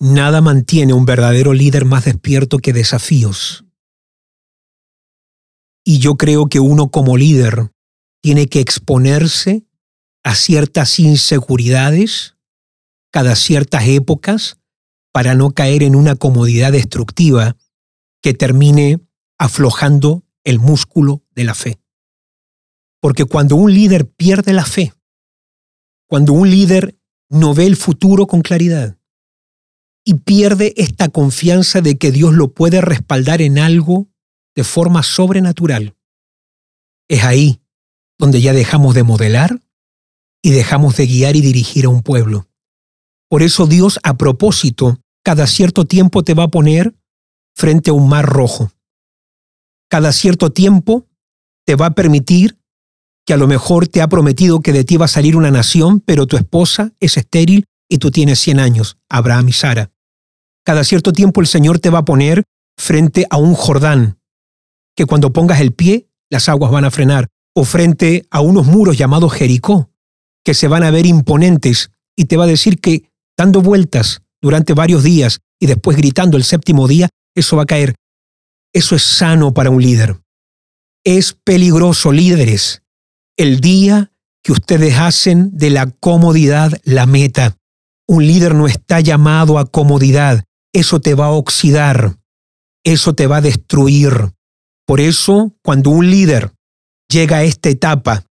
Nada 0.01 0.41
mantiene 0.41 0.93
un 0.93 1.05
verdadero 1.05 1.53
líder 1.53 1.85
más 1.85 2.05
despierto 2.05 2.59
que 2.59 2.73
desafíos. 2.73 3.65
Y 5.85 5.99
yo 5.99 6.17
creo 6.17 6.49
que 6.49 6.59
uno 6.59 6.91
como 6.91 7.17
líder 7.17 7.71
tiene 8.23 8.49
que 8.49 8.61
exponerse 8.61 9.65
a 10.25 10.35
ciertas 10.35 10.99
inseguridades 10.99 12.37
cada 13.13 13.37
ciertas 13.37 13.87
épocas 13.87 14.59
para 15.13 15.35
no 15.35 15.53
caer 15.53 15.83
en 15.83 15.95
una 15.95 16.17
comodidad 16.17 16.73
destructiva 16.73 17.57
que 18.23 18.35
termine 18.35 19.01
aflojando 19.41 20.23
el 20.45 20.61
músculo 20.61 21.25
de 21.35 21.45
la 21.45 21.55
fe. 21.55 21.81
Porque 23.01 23.25
cuando 23.25 23.57
un 23.57 23.73
líder 23.73 24.07
pierde 24.07 24.53
la 24.53 24.67
fe, 24.67 24.93
cuando 26.07 26.35
un 26.35 26.51
líder 26.51 27.01
no 27.31 27.55
ve 27.55 27.65
el 27.65 27.77
futuro 27.77 28.27
con 28.27 28.43
claridad, 28.43 28.99
y 30.05 30.15
pierde 30.15 30.75
esta 30.77 31.09
confianza 31.09 31.81
de 31.81 31.97
que 31.97 32.13
Dios 32.13 32.35
lo 32.35 32.53
puede 32.53 32.83
respaldar 32.83 33.41
en 33.41 33.59
algo 33.59 34.09
de 34.55 34.63
forma 34.63 35.03
sobrenatural. 35.03 35.97
Es 37.09 37.25
ahí 37.25 37.63
donde 38.19 38.43
ya 38.43 38.53
dejamos 38.53 38.95
de 38.95 39.05
modelar 39.05 39.59
y 40.43 40.51
dejamos 40.51 40.97
de 40.97 41.07
guiar 41.07 41.35
y 41.35 41.41
dirigir 41.41 41.87
a 41.87 41.89
un 41.89 42.03
pueblo. 42.03 42.49
Por 43.29 43.43
eso 43.43 43.67
Dios 43.67 43.99
a 44.03 44.19
propósito 44.19 44.99
cada 45.23 45.47
cierto 45.47 45.87
tiempo 45.87 46.25
te 46.25 46.35
va 46.35 46.45
a 46.45 46.49
poner 46.49 46.95
frente 47.55 47.89
a 47.91 47.95
un 47.95 48.09
mar 48.09 48.27
rojo. 48.27 48.71
Cada 49.91 50.13
cierto 50.13 50.51
tiempo 50.51 51.09
te 51.67 51.75
va 51.75 51.87
a 51.87 51.95
permitir 51.95 52.59
que 53.27 53.35
a 53.35 53.37
lo 53.37 53.49
mejor 53.49 53.89
te 53.89 54.01
ha 54.01 54.09
prometido 54.09 54.61
que 54.61 54.73
de 54.73 54.85
ti 54.85 54.97
va 54.97 55.07
a 55.07 55.09
salir 55.09 55.37
una 55.37 55.51
nación, 55.51 56.01
pero 56.01 56.27
tu 56.27 56.37
esposa 56.37 56.93
es 57.01 57.17
estéril 57.17 57.67
y 57.89 57.99
tú 57.99 58.13
tienes 58.13 58.39
100 58.39 58.61
años, 58.61 58.99
Abraham 59.09 59.49
y 59.49 59.53
Sara. 59.53 59.91
Cada 60.65 60.85
cierto 60.85 61.13
tiempo 61.13 61.41
el 61.41 61.49
Señor 61.49 61.81
te 61.81 61.91
va 61.91 61.99
a 61.99 62.05
poner 62.05 62.45
frente 62.79 63.27
a 63.31 63.37
un 63.37 63.55
Jordán, 63.55 64.21
que 64.97 65.07
cuando 65.07 65.33
pongas 65.33 65.61
el 65.61 65.73
pie, 65.73 66.09
las 66.31 66.49
aguas 66.49 66.71
van 66.71 66.85
a 66.85 66.91
frenar, 66.91 67.27
o 67.55 67.65
frente 67.65 68.27
a 68.31 68.41
unos 68.41 68.67
muros 68.67 68.97
llamados 68.97 69.33
Jericó, 69.33 69.91
que 70.45 70.55
se 70.55 70.69
van 70.69 70.85
a 70.85 70.91
ver 70.91 71.05
imponentes, 71.05 71.91
y 72.17 72.27
te 72.27 72.37
va 72.37 72.45
a 72.45 72.49
decir 72.49 72.81
que 72.81 73.11
dando 73.37 73.61
vueltas 73.61 74.23
durante 74.41 74.73
varios 74.73 75.03
días 75.03 75.41
y 75.59 75.67
después 75.67 75.97
gritando 75.97 76.37
el 76.37 76.45
séptimo 76.45 76.87
día, 76.87 77.09
eso 77.35 77.57
va 77.57 77.65
a 77.65 77.67
caer. 77.67 77.97
Eso 78.73 78.95
es 78.95 79.03
sano 79.03 79.53
para 79.53 79.71
un 79.71 79.83
líder. 79.83 80.17
Es 81.05 81.33
peligroso, 81.33 82.13
líderes, 82.13 82.83
el 83.37 83.61
día 83.61 84.13
que 84.43 84.53
ustedes 84.53 84.97
hacen 84.99 85.51
de 85.57 85.71
la 85.71 85.87
comodidad 85.87 86.73
la 86.85 87.07
meta. 87.07 87.57
Un 88.07 88.27
líder 88.27 88.55
no 88.55 88.67
está 88.67 89.01
llamado 89.01 89.59
a 89.59 89.67
comodidad, 89.67 90.45
eso 90.73 91.01
te 91.01 91.15
va 91.15 91.27
a 91.27 91.33
oxidar, 91.33 92.17
eso 92.85 93.15
te 93.15 93.27
va 93.27 93.39
a 93.39 93.43
destruir. 93.43 94.33
Por 94.87 95.01
eso, 95.01 95.55
cuando 95.63 95.91
un 95.91 96.11
líder 96.11 96.53
llega 97.09 97.39
a 97.39 97.45
esta 97.45 97.69
etapa 97.69 98.25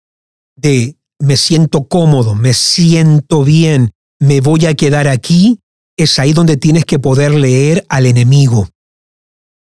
de 0.56 0.96
me 1.18 1.36
siento 1.36 1.88
cómodo, 1.88 2.34
me 2.34 2.52
siento 2.52 3.44
bien, 3.44 3.90
me 4.20 4.40
voy 4.40 4.66
a 4.66 4.74
quedar 4.74 5.08
aquí, 5.08 5.60
es 5.96 6.18
ahí 6.18 6.32
donde 6.32 6.56
tienes 6.56 6.84
que 6.84 6.98
poder 6.98 7.32
leer 7.32 7.86
al 7.88 8.06
enemigo. 8.06 8.68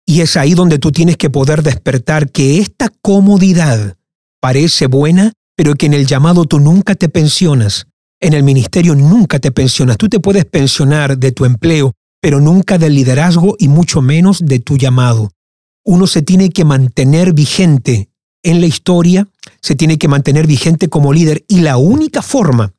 Y 0.08 0.22
es 0.22 0.38
ahí 0.38 0.54
donde 0.54 0.78
tú 0.78 0.90
tienes 0.90 1.18
que 1.18 1.28
poder 1.28 1.62
despertar 1.62 2.32
que 2.32 2.60
esta 2.60 2.88
comodidad 3.02 3.98
parece 4.40 4.86
buena, 4.86 5.34
pero 5.54 5.74
que 5.74 5.84
en 5.84 5.92
el 5.92 6.06
llamado 6.06 6.46
tú 6.46 6.60
nunca 6.60 6.94
te 6.94 7.10
pensionas, 7.10 7.88
en 8.18 8.32
el 8.32 8.42
ministerio 8.42 8.94
nunca 8.94 9.38
te 9.38 9.52
pensionas. 9.52 9.98
Tú 9.98 10.08
te 10.08 10.18
puedes 10.18 10.46
pensionar 10.46 11.18
de 11.18 11.32
tu 11.32 11.44
empleo, 11.44 11.92
pero 12.22 12.40
nunca 12.40 12.78
del 12.78 12.94
liderazgo 12.94 13.54
y 13.58 13.68
mucho 13.68 14.00
menos 14.00 14.46
de 14.46 14.60
tu 14.60 14.78
llamado. 14.78 15.30
Uno 15.84 16.06
se 16.06 16.22
tiene 16.22 16.48
que 16.48 16.64
mantener 16.64 17.34
vigente 17.34 18.08
en 18.42 18.62
la 18.62 18.66
historia, 18.66 19.28
se 19.60 19.74
tiene 19.74 19.98
que 19.98 20.08
mantener 20.08 20.46
vigente 20.46 20.88
como 20.88 21.12
líder 21.12 21.44
y 21.48 21.60
la 21.60 21.76
única 21.76 22.22
forma 22.22 22.72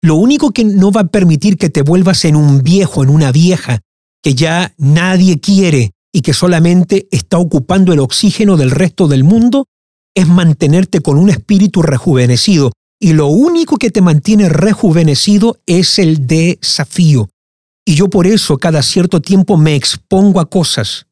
lo 0.00 0.14
único 0.14 0.52
que 0.52 0.62
no 0.62 0.92
va 0.92 1.00
a 1.00 1.08
permitir 1.08 1.56
que 1.56 1.68
te 1.68 1.82
vuelvas 1.82 2.24
en 2.24 2.36
un 2.36 2.62
viejo, 2.62 3.02
en 3.02 3.10
una 3.10 3.32
vieja, 3.32 3.80
que 4.22 4.36
ya 4.36 4.72
nadie 4.78 5.40
quiere 5.40 5.94
y 6.12 6.22
que 6.22 6.32
solamente 6.32 7.08
está 7.10 7.38
ocupando 7.38 7.92
el 7.92 8.00
oxígeno 8.00 8.56
del 8.56 8.70
resto 8.70 9.08
del 9.08 9.24
mundo, 9.24 9.66
es 10.14 10.26
mantenerte 10.26 11.00
con 11.00 11.18
un 11.18 11.30
espíritu 11.30 11.82
rejuvenecido. 11.82 12.72
Y 13.00 13.12
lo 13.12 13.28
único 13.28 13.76
que 13.76 13.90
te 13.90 14.00
mantiene 14.00 14.48
rejuvenecido 14.48 15.60
es 15.66 15.98
el 15.98 16.26
desafío. 16.26 17.28
Y 17.86 17.94
yo 17.94 18.10
por 18.10 18.26
eso 18.26 18.58
cada 18.58 18.82
cierto 18.82 19.20
tiempo 19.20 19.56
me 19.56 19.76
expongo 19.76 20.40
a 20.40 20.50
cosas. 20.50 21.06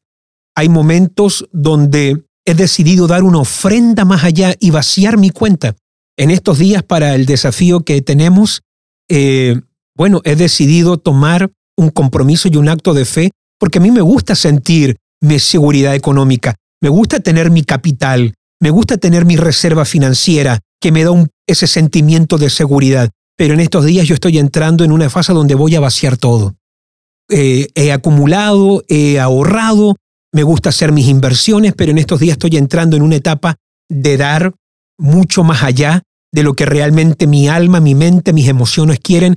Hay 0.55 0.69
momentos 0.69 1.47
donde 1.51 2.23
he 2.45 2.53
decidido 2.53 3.07
dar 3.07 3.23
una 3.23 3.39
ofrenda 3.39 4.05
más 4.05 4.23
allá 4.23 4.53
y 4.59 4.71
vaciar 4.71 5.17
mi 5.17 5.29
cuenta. 5.29 5.75
En 6.17 6.31
estos 6.31 6.59
días 6.59 6.83
para 6.83 7.15
el 7.15 7.25
desafío 7.25 7.81
que 7.81 8.01
tenemos, 8.01 8.61
eh, 9.09 9.61
bueno, 9.95 10.21
he 10.23 10.35
decidido 10.35 10.97
tomar 10.97 11.51
un 11.77 11.89
compromiso 11.89 12.47
y 12.47 12.57
un 12.57 12.69
acto 12.69 12.93
de 12.93 13.05
fe 13.05 13.31
porque 13.59 13.79
a 13.79 13.81
mí 13.81 13.91
me 13.91 14.01
gusta 14.01 14.35
sentir 14.35 14.97
mi 15.21 15.39
seguridad 15.39 15.95
económica, 15.95 16.55
me 16.81 16.89
gusta 16.89 17.19
tener 17.19 17.49
mi 17.49 17.63
capital, 17.63 18.33
me 18.59 18.69
gusta 18.69 18.97
tener 18.97 19.25
mi 19.25 19.35
reserva 19.35 19.85
financiera 19.85 20.59
que 20.79 20.91
me 20.91 21.03
da 21.03 21.11
ese 21.47 21.67
sentimiento 21.67 22.37
de 22.37 22.49
seguridad. 22.49 23.09
Pero 23.35 23.53
en 23.53 23.59
estos 23.59 23.85
días 23.85 24.07
yo 24.07 24.15
estoy 24.15 24.39
entrando 24.39 24.83
en 24.83 24.91
una 24.91 25.09
fase 25.09 25.33
donde 25.33 25.55
voy 25.55 25.75
a 25.75 25.79
vaciar 25.79 26.17
todo. 26.17 26.55
Eh, 27.29 27.67
he 27.75 27.91
acumulado, 27.91 28.83
he 28.87 29.19
ahorrado, 29.19 29.95
me 30.33 30.43
gusta 30.43 30.69
hacer 30.69 30.91
mis 30.91 31.07
inversiones, 31.07 31.73
pero 31.75 31.91
en 31.91 31.97
estos 31.97 32.19
días 32.19 32.33
estoy 32.33 32.57
entrando 32.57 32.95
en 32.95 33.03
una 33.03 33.15
etapa 33.15 33.55
de 33.89 34.17
dar 34.17 34.53
mucho 34.97 35.43
más 35.43 35.63
allá 35.63 36.03
de 36.31 36.43
lo 36.43 36.53
que 36.53 36.65
realmente 36.65 37.27
mi 37.27 37.47
alma, 37.47 37.79
mi 37.79 37.95
mente, 37.95 38.33
mis 38.33 38.47
emociones 38.47 38.99
quieren, 38.99 39.35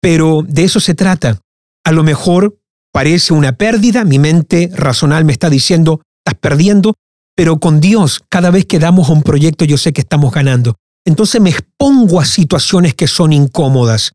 pero 0.00 0.42
de 0.46 0.64
eso 0.64 0.80
se 0.80 0.94
trata. 0.94 1.40
A 1.84 1.92
lo 1.92 2.02
mejor 2.02 2.58
parece 2.96 3.34
una 3.34 3.52
pérdida, 3.52 4.06
mi 4.06 4.18
mente 4.18 4.70
razonal 4.72 5.26
me 5.26 5.32
está 5.32 5.50
diciendo, 5.50 6.00
estás 6.24 6.40
perdiendo, 6.40 6.94
pero 7.36 7.60
con 7.60 7.78
Dios, 7.78 8.22
cada 8.30 8.50
vez 8.50 8.64
que 8.64 8.78
damos 8.78 9.10
un 9.10 9.22
proyecto, 9.22 9.66
yo 9.66 9.76
sé 9.76 9.92
que 9.92 10.00
estamos 10.00 10.32
ganando. 10.32 10.76
Entonces 11.04 11.38
me 11.42 11.50
expongo 11.50 12.20
a 12.20 12.24
situaciones 12.24 12.94
que 12.94 13.06
son 13.06 13.34
incómodas. 13.34 14.12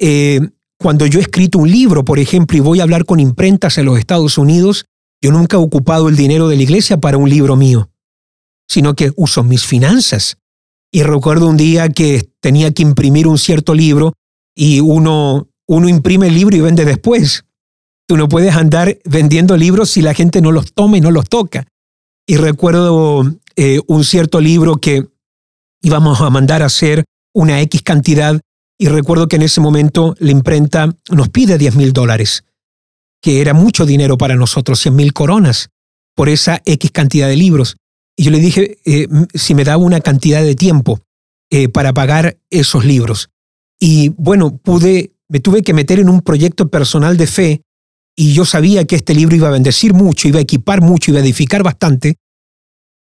Eh, 0.00 0.40
cuando 0.78 1.04
yo 1.04 1.18
he 1.18 1.22
escrito 1.24 1.58
un 1.58 1.70
libro, 1.70 2.06
por 2.06 2.18
ejemplo, 2.18 2.56
y 2.56 2.60
voy 2.60 2.80
a 2.80 2.84
hablar 2.84 3.04
con 3.04 3.20
imprentas 3.20 3.76
en 3.76 3.84
los 3.84 3.98
Estados 3.98 4.38
Unidos, 4.38 4.86
yo 5.20 5.30
nunca 5.30 5.58
he 5.58 5.60
ocupado 5.60 6.08
el 6.08 6.16
dinero 6.16 6.48
de 6.48 6.56
la 6.56 6.62
iglesia 6.62 6.96
para 6.96 7.18
un 7.18 7.28
libro 7.28 7.54
mío, 7.56 7.90
sino 8.66 8.94
que 8.94 9.12
uso 9.14 9.42
mis 9.42 9.66
finanzas. 9.66 10.38
Y 10.90 11.02
recuerdo 11.02 11.48
un 11.48 11.58
día 11.58 11.90
que 11.90 12.30
tenía 12.40 12.72
que 12.72 12.82
imprimir 12.82 13.28
un 13.28 13.36
cierto 13.36 13.74
libro 13.74 14.14
y 14.56 14.80
uno, 14.80 15.50
uno 15.68 15.86
imprime 15.90 16.28
el 16.28 16.34
libro 16.34 16.56
y 16.56 16.62
vende 16.62 16.86
después. 16.86 17.44
Tú 18.06 18.16
no 18.16 18.28
puedes 18.28 18.54
andar 18.54 18.98
vendiendo 19.04 19.56
libros 19.56 19.90
si 19.90 20.02
la 20.02 20.14
gente 20.14 20.40
no 20.40 20.52
los 20.52 20.72
toma 20.72 20.98
y 20.98 21.00
no 21.00 21.10
los 21.10 21.28
toca. 21.28 21.66
Y 22.26 22.36
recuerdo 22.36 23.24
eh, 23.56 23.80
un 23.86 24.04
cierto 24.04 24.40
libro 24.40 24.76
que 24.76 25.06
íbamos 25.82 26.20
a 26.20 26.30
mandar 26.30 26.62
a 26.62 26.66
hacer 26.66 27.04
una 27.34 27.60
X 27.62 27.82
cantidad 27.82 28.40
y 28.78 28.88
recuerdo 28.88 29.28
que 29.28 29.36
en 29.36 29.42
ese 29.42 29.60
momento 29.60 30.14
la 30.18 30.32
imprenta 30.32 30.92
nos 31.10 31.28
pide 31.28 31.58
10 31.58 31.76
mil 31.76 31.92
dólares, 31.92 32.44
que 33.22 33.40
era 33.40 33.54
mucho 33.54 33.86
dinero 33.86 34.18
para 34.18 34.34
nosotros, 34.34 34.80
100 34.80 34.96
mil 34.96 35.12
coronas, 35.12 35.68
por 36.14 36.28
esa 36.28 36.60
X 36.64 36.90
cantidad 36.90 37.28
de 37.28 37.36
libros. 37.36 37.76
Y 38.16 38.24
yo 38.24 38.30
le 38.30 38.40
dije 38.40 38.78
eh, 38.84 39.08
si 39.34 39.54
me 39.54 39.64
daba 39.64 39.82
una 39.82 40.00
cantidad 40.00 40.42
de 40.42 40.54
tiempo 40.54 41.00
eh, 41.50 41.68
para 41.68 41.92
pagar 41.92 42.38
esos 42.50 42.84
libros. 42.84 43.30
Y 43.78 44.10
bueno, 44.10 44.56
pude, 44.58 45.12
me 45.28 45.40
tuve 45.40 45.62
que 45.62 45.74
meter 45.74 45.98
en 45.98 46.08
un 46.08 46.20
proyecto 46.20 46.68
personal 46.68 47.16
de 47.16 47.26
fe 47.26 47.62
y 48.16 48.34
yo 48.34 48.44
sabía 48.44 48.84
que 48.84 48.96
este 48.96 49.14
libro 49.14 49.36
iba 49.36 49.48
a 49.48 49.52
bendecir 49.52 49.94
mucho, 49.94 50.28
iba 50.28 50.38
a 50.38 50.42
equipar 50.42 50.82
mucho, 50.82 51.10
iba 51.10 51.20
a 51.20 51.22
edificar 51.22 51.62
bastante. 51.62 52.16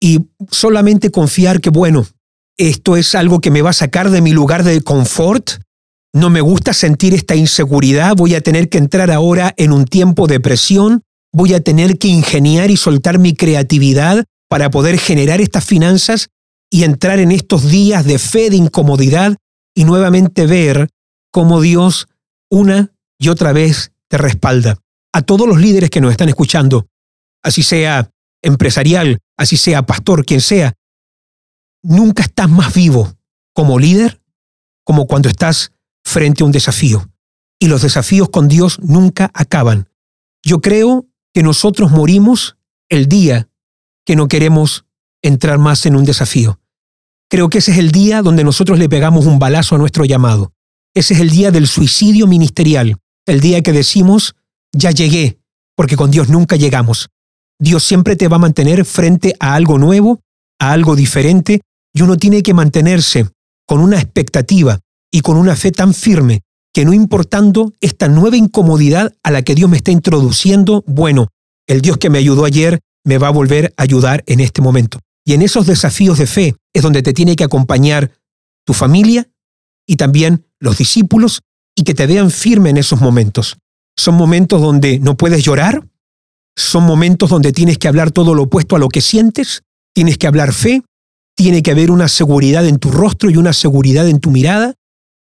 Y 0.01 0.27
solamente 0.51 1.11
confiar 1.11 1.61
que, 1.61 1.69
bueno, 1.69 2.05
esto 2.57 2.97
es 2.97 3.13
algo 3.15 3.39
que 3.39 3.51
me 3.51 3.61
va 3.61 3.69
a 3.71 3.73
sacar 3.73 4.09
de 4.09 4.21
mi 4.21 4.31
lugar 4.31 4.63
de 4.63 4.81
confort. 4.81 5.61
No 6.13 6.29
me 6.29 6.41
gusta 6.41 6.73
sentir 6.73 7.13
esta 7.13 7.35
inseguridad. 7.35 8.15
Voy 8.15 8.33
a 8.35 8.41
tener 8.41 8.69
que 8.69 8.79
entrar 8.79 9.11
ahora 9.11 9.53
en 9.57 9.71
un 9.71 9.85
tiempo 9.85 10.27
de 10.27 10.39
presión. 10.39 11.03
Voy 11.31 11.53
a 11.53 11.59
tener 11.59 11.99
que 11.99 12.07
ingeniar 12.07 12.71
y 12.71 12.77
soltar 12.77 13.19
mi 13.19 13.35
creatividad 13.35 14.23
para 14.49 14.71
poder 14.71 14.97
generar 14.97 15.41
estas 15.41 15.65
finanzas 15.65 16.29
y 16.71 16.83
entrar 16.83 17.19
en 17.19 17.31
estos 17.31 17.69
días 17.69 18.05
de 18.05 18.17
fe, 18.17 18.49
de 18.49 18.57
incomodidad 18.57 19.35
y 19.75 19.83
nuevamente 19.83 20.47
ver 20.47 20.89
cómo 21.31 21.61
Dios 21.61 22.07
una 22.49 22.91
y 23.19 23.29
otra 23.29 23.53
vez 23.53 23.91
te 24.07 24.17
respalda. 24.17 24.79
A 25.17 25.23
todos 25.23 25.47
los 25.47 25.59
líderes 25.59 25.89
que 25.89 25.99
nos 25.99 26.11
están 26.11 26.29
escuchando, 26.29 26.89
así 27.43 27.63
sea 27.63 28.11
empresarial, 28.43 29.17
así 29.35 29.57
sea 29.57 29.83
pastor, 29.83 30.23
quien 30.23 30.41
sea, 30.41 30.75
nunca 31.81 32.21
estás 32.21 32.47
más 32.47 32.71
vivo 32.75 33.11
como 33.51 33.79
líder 33.79 34.21
como 34.83 35.07
cuando 35.07 35.27
estás 35.27 35.71
frente 36.05 36.43
a 36.43 36.45
un 36.45 36.51
desafío. 36.51 37.09
Y 37.59 37.65
los 37.67 37.81
desafíos 37.81 38.29
con 38.29 38.47
Dios 38.47 38.77
nunca 38.79 39.31
acaban. 39.33 39.89
Yo 40.45 40.61
creo 40.61 41.07
que 41.33 41.41
nosotros 41.41 41.89
morimos 41.89 42.59
el 42.87 43.07
día 43.07 43.49
que 44.05 44.15
no 44.15 44.27
queremos 44.27 44.85
entrar 45.23 45.57
más 45.57 45.87
en 45.87 45.95
un 45.95 46.05
desafío. 46.05 46.59
Creo 47.27 47.49
que 47.49 47.57
ese 47.57 47.71
es 47.71 47.79
el 47.79 47.89
día 47.89 48.21
donde 48.21 48.43
nosotros 48.43 48.77
le 48.77 48.87
pegamos 48.87 49.25
un 49.25 49.39
balazo 49.39 49.73
a 49.73 49.79
nuestro 49.79 50.05
llamado. 50.05 50.53
Ese 50.93 51.15
es 51.15 51.21
el 51.21 51.31
día 51.31 51.49
del 51.49 51.65
suicidio 51.65 52.27
ministerial, 52.27 52.99
el 53.25 53.39
día 53.39 53.63
que 53.63 53.71
decimos, 53.71 54.35
ya 54.77 54.91
llegué, 54.91 55.39
porque 55.75 55.95
con 55.95 56.11
Dios 56.11 56.29
nunca 56.29 56.55
llegamos. 56.55 57.09
Dios 57.59 57.83
siempre 57.83 58.15
te 58.15 58.27
va 58.27 58.35
a 58.35 58.39
mantener 58.39 58.85
frente 58.85 59.35
a 59.39 59.55
algo 59.55 59.77
nuevo, 59.79 60.21
a 60.59 60.71
algo 60.71 60.95
diferente, 60.95 61.61
y 61.93 62.01
uno 62.03 62.17
tiene 62.17 62.43
que 62.43 62.53
mantenerse 62.53 63.27
con 63.65 63.81
una 63.81 63.97
expectativa 63.97 64.79
y 65.11 65.21
con 65.21 65.37
una 65.37 65.55
fe 65.55 65.71
tan 65.71 65.93
firme 65.93 66.41
que 66.73 66.85
no 66.85 66.93
importando 66.93 67.73
esta 67.81 68.07
nueva 68.07 68.37
incomodidad 68.37 69.13
a 69.23 69.31
la 69.31 69.41
que 69.41 69.55
Dios 69.55 69.69
me 69.69 69.77
está 69.77 69.91
introduciendo, 69.91 70.83
bueno, 70.85 71.29
el 71.67 71.81
Dios 71.81 71.97
que 71.97 72.11
me 72.11 72.19
ayudó 72.19 72.45
ayer 72.45 72.79
me 73.03 73.17
va 73.17 73.29
a 73.29 73.31
volver 73.31 73.73
a 73.77 73.83
ayudar 73.83 74.23
en 74.27 74.41
este 74.41 74.61
momento. 74.61 74.99
Y 75.25 75.33
en 75.33 75.41
esos 75.41 75.65
desafíos 75.65 76.19
de 76.19 76.27
fe 76.27 76.55
es 76.73 76.83
donde 76.83 77.01
te 77.01 77.13
tiene 77.13 77.35
que 77.35 77.43
acompañar 77.43 78.11
tu 78.65 78.73
familia 78.73 79.27
y 79.87 79.95
también 79.95 80.45
los 80.59 80.77
discípulos 80.77 81.41
y 81.75 81.83
que 81.83 81.93
te 81.93 82.05
vean 82.05 82.29
firme 82.29 82.69
en 82.69 82.77
esos 82.77 83.01
momentos. 83.01 83.57
Son 83.97 84.15
momentos 84.15 84.61
donde 84.61 84.99
no 84.99 85.17
puedes 85.17 85.43
llorar, 85.43 85.87
son 86.55 86.85
momentos 86.85 87.29
donde 87.29 87.51
tienes 87.51 87.77
que 87.77 87.87
hablar 87.87 88.11
todo 88.11 88.33
lo 88.33 88.43
opuesto 88.43 88.75
a 88.75 88.79
lo 88.79 88.89
que 88.89 89.01
sientes, 89.01 89.63
tienes 89.93 90.17
que 90.17 90.27
hablar 90.27 90.53
fe, 90.53 90.83
tiene 91.35 91.61
que 91.61 91.71
haber 91.71 91.91
una 91.91 92.07
seguridad 92.07 92.65
en 92.65 92.79
tu 92.79 92.91
rostro 92.91 93.29
y 93.29 93.37
una 93.37 93.53
seguridad 93.53 94.07
en 94.07 94.19
tu 94.19 94.31
mirada. 94.31 94.73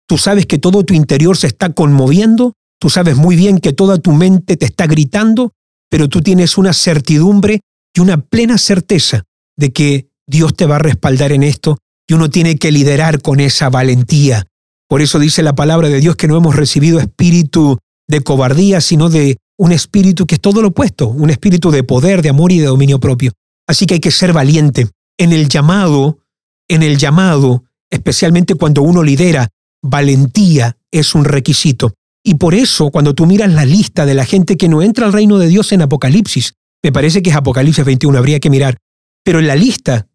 Tú 0.07 0.17
sabes 0.17 0.45
que 0.45 0.59
todo 0.59 0.83
tu 0.83 0.93
interior 0.93 1.35
se 1.37 1.47
está 1.47 1.73
conmoviendo, 1.73 2.53
tú 2.79 2.89
sabes 2.89 3.15
muy 3.15 3.35
bien 3.35 3.57
que 3.57 3.73
toda 3.73 3.97
tu 3.97 4.11
mente 4.11 4.57
te 4.57 4.65
está 4.65 4.85
gritando, 4.85 5.53
pero 5.89 6.09
tú 6.09 6.21
tienes 6.21 6.57
una 6.57 6.73
certidumbre 6.73 7.61
y 7.95 7.99
una 7.99 8.17
plena 8.17 8.57
certeza 8.57 9.23
de 9.57 9.71
que 9.71 10.09
Dios 10.27 10.55
te 10.55 10.65
va 10.65 10.75
a 10.75 10.79
respaldar 10.79 11.31
en 11.31 11.43
esto 11.43 11.77
y 12.07 12.13
uno 12.13 12.29
tiene 12.29 12.57
que 12.57 12.71
liderar 12.71 13.21
con 13.21 13.39
esa 13.39 13.69
valentía. 13.69 14.45
Por 14.87 15.01
eso 15.01 15.19
dice 15.19 15.41
la 15.41 15.55
palabra 15.55 15.89
de 15.89 15.99
Dios 15.99 16.15
que 16.15 16.27
no 16.27 16.37
hemos 16.37 16.55
recibido 16.55 16.99
espíritu 16.99 17.79
de 18.07 18.21
cobardía, 18.21 18.81
sino 18.81 19.09
de 19.09 19.37
un 19.57 19.71
espíritu 19.71 20.25
que 20.25 20.35
es 20.35 20.41
todo 20.41 20.61
lo 20.61 20.69
opuesto, 20.69 21.07
un 21.07 21.29
espíritu 21.29 21.71
de 21.71 21.83
poder, 21.83 22.21
de 22.21 22.29
amor 22.29 22.51
y 22.51 22.59
de 22.59 22.65
dominio 22.65 22.99
propio. 22.99 23.31
Así 23.67 23.85
que 23.85 23.95
hay 23.95 23.99
que 23.99 24.11
ser 24.11 24.33
valiente. 24.33 24.89
En 25.17 25.31
el 25.31 25.47
llamado, 25.47 26.19
en 26.67 26.83
el 26.83 26.97
llamado, 26.97 27.63
especialmente 27.89 28.55
cuando 28.55 28.81
uno 28.81 29.03
lidera, 29.03 29.49
valentía 29.81 30.77
es 30.91 31.15
un 31.15 31.25
requisito. 31.25 31.93
Y 32.23 32.35
por 32.35 32.55
eso, 32.55 32.89
cuando 32.89 33.13
tú 33.13 33.25
miras 33.25 33.51
la 33.51 33.65
lista 33.65 34.05
de 34.05 34.13
la 34.15 34.25
gente 34.25 34.57
que 34.57 34.69
no 34.69 34.81
entra 34.81 35.05
al 35.05 35.13
reino 35.13 35.37
de 35.37 35.47
Dios 35.47 35.71
en 35.71 35.81
Apocalipsis, 35.81 36.53
me 36.81 36.91
parece 36.91 37.21
que 37.21 37.29
es 37.29 37.35
Apocalipsis 37.35 37.85
21, 37.85 38.17
habría 38.17 38.39
que 38.39 38.49
mirar. 38.49 38.77
Pero 39.23 39.39
en 39.39 39.47
la 39.47 39.55
lista, 39.55 40.07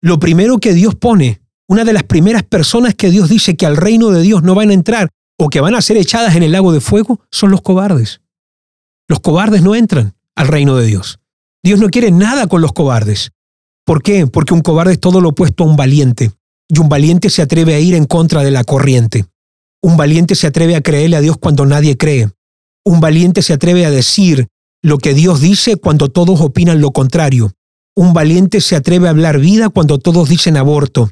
lo 0.00 0.18
primero 0.18 0.58
que 0.58 0.72
Dios 0.72 0.94
pone, 0.94 1.42
una 1.68 1.84
de 1.84 1.92
las 1.92 2.04
primeras 2.04 2.42
personas 2.44 2.94
que 2.94 3.10
Dios 3.10 3.28
dice 3.28 3.56
que 3.56 3.66
al 3.66 3.76
reino 3.76 4.10
de 4.10 4.22
Dios 4.22 4.42
no 4.42 4.54
van 4.54 4.70
a 4.70 4.74
entrar 4.74 5.10
o 5.42 5.48
que 5.48 5.62
van 5.62 5.74
a 5.74 5.80
ser 5.80 5.96
echadas 5.96 6.36
en 6.36 6.42
el 6.42 6.52
lago 6.52 6.70
de 6.70 6.82
fuego, 6.82 7.18
son 7.30 7.50
los 7.50 7.62
cobardes. 7.62 8.20
Los 9.08 9.20
cobardes 9.20 9.62
no 9.62 9.74
entran 9.74 10.14
al 10.36 10.48
reino 10.48 10.76
de 10.76 10.84
Dios. 10.84 11.18
Dios 11.64 11.80
no 11.80 11.88
quiere 11.88 12.10
nada 12.10 12.46
con 12.46 12.60
los 12.60 12.74
cobardes. 12.74 13.32
¿Por 13.86 14.02
qué? 14.02 14.26
Porque 14.26 14.52
un 14.52 14.60
cobarde 14.60 14.92
es 14.92 15.00
todo 15.00 15.22
lo 15.22 15.30
opuesto 15.30 15.64
a 15.64 15.66
un 15.66 15.76
valiente. 15.76 16.30
Y 16.68 16.78
un 16.78 16.90
valiente 16.90 17.30
se 17.30 17.40
atreve 17.40 17.74
a 17.74 17.80
ir 17.80 17.94
en 17.94 18.04
contra 18.04 18.42
de 18.42 18.50
la 18.50 18.64
corriente. 18.64 19.24
Un 19.82 19.96
valiente 19.96 20.34
se 20.34 20.46
atreve 20.46 20.76
a 20.76 20.82
creerle 20.82 21.16
a 21.16 21.22
Dios 21.22 21.38
cuando 21.38 21.64
nadie 21.64 21.96
cree. 21.96 22.28
Un 22.84 23.00
valiente 23.00 23.40
se 23.40 23.54
atreve 23.54 23.86
a 23.86 23.90
decir 23.90 24.46
lo 24.82 24.98
que 24.98 25.14
Dios 25.14 25.40
dice 25.40 25.76
cuando 25.76 26.10
todos 26.10 26.42
opinan 26.42 26.82
lo 26.82 26.90
contrario. 26.90 27.50
Un 27.96 28.12
valiente 28.12 28.60
se 28.60 28.76
atreve 28.76 29.06
a 29.06 29.10
hablar 29.10 29.38
vida 29.38 29.70
cuando 29.70 29.98
todos 29.98 30.28
dicen 30.28 30.58
aborto. 30.58 31.10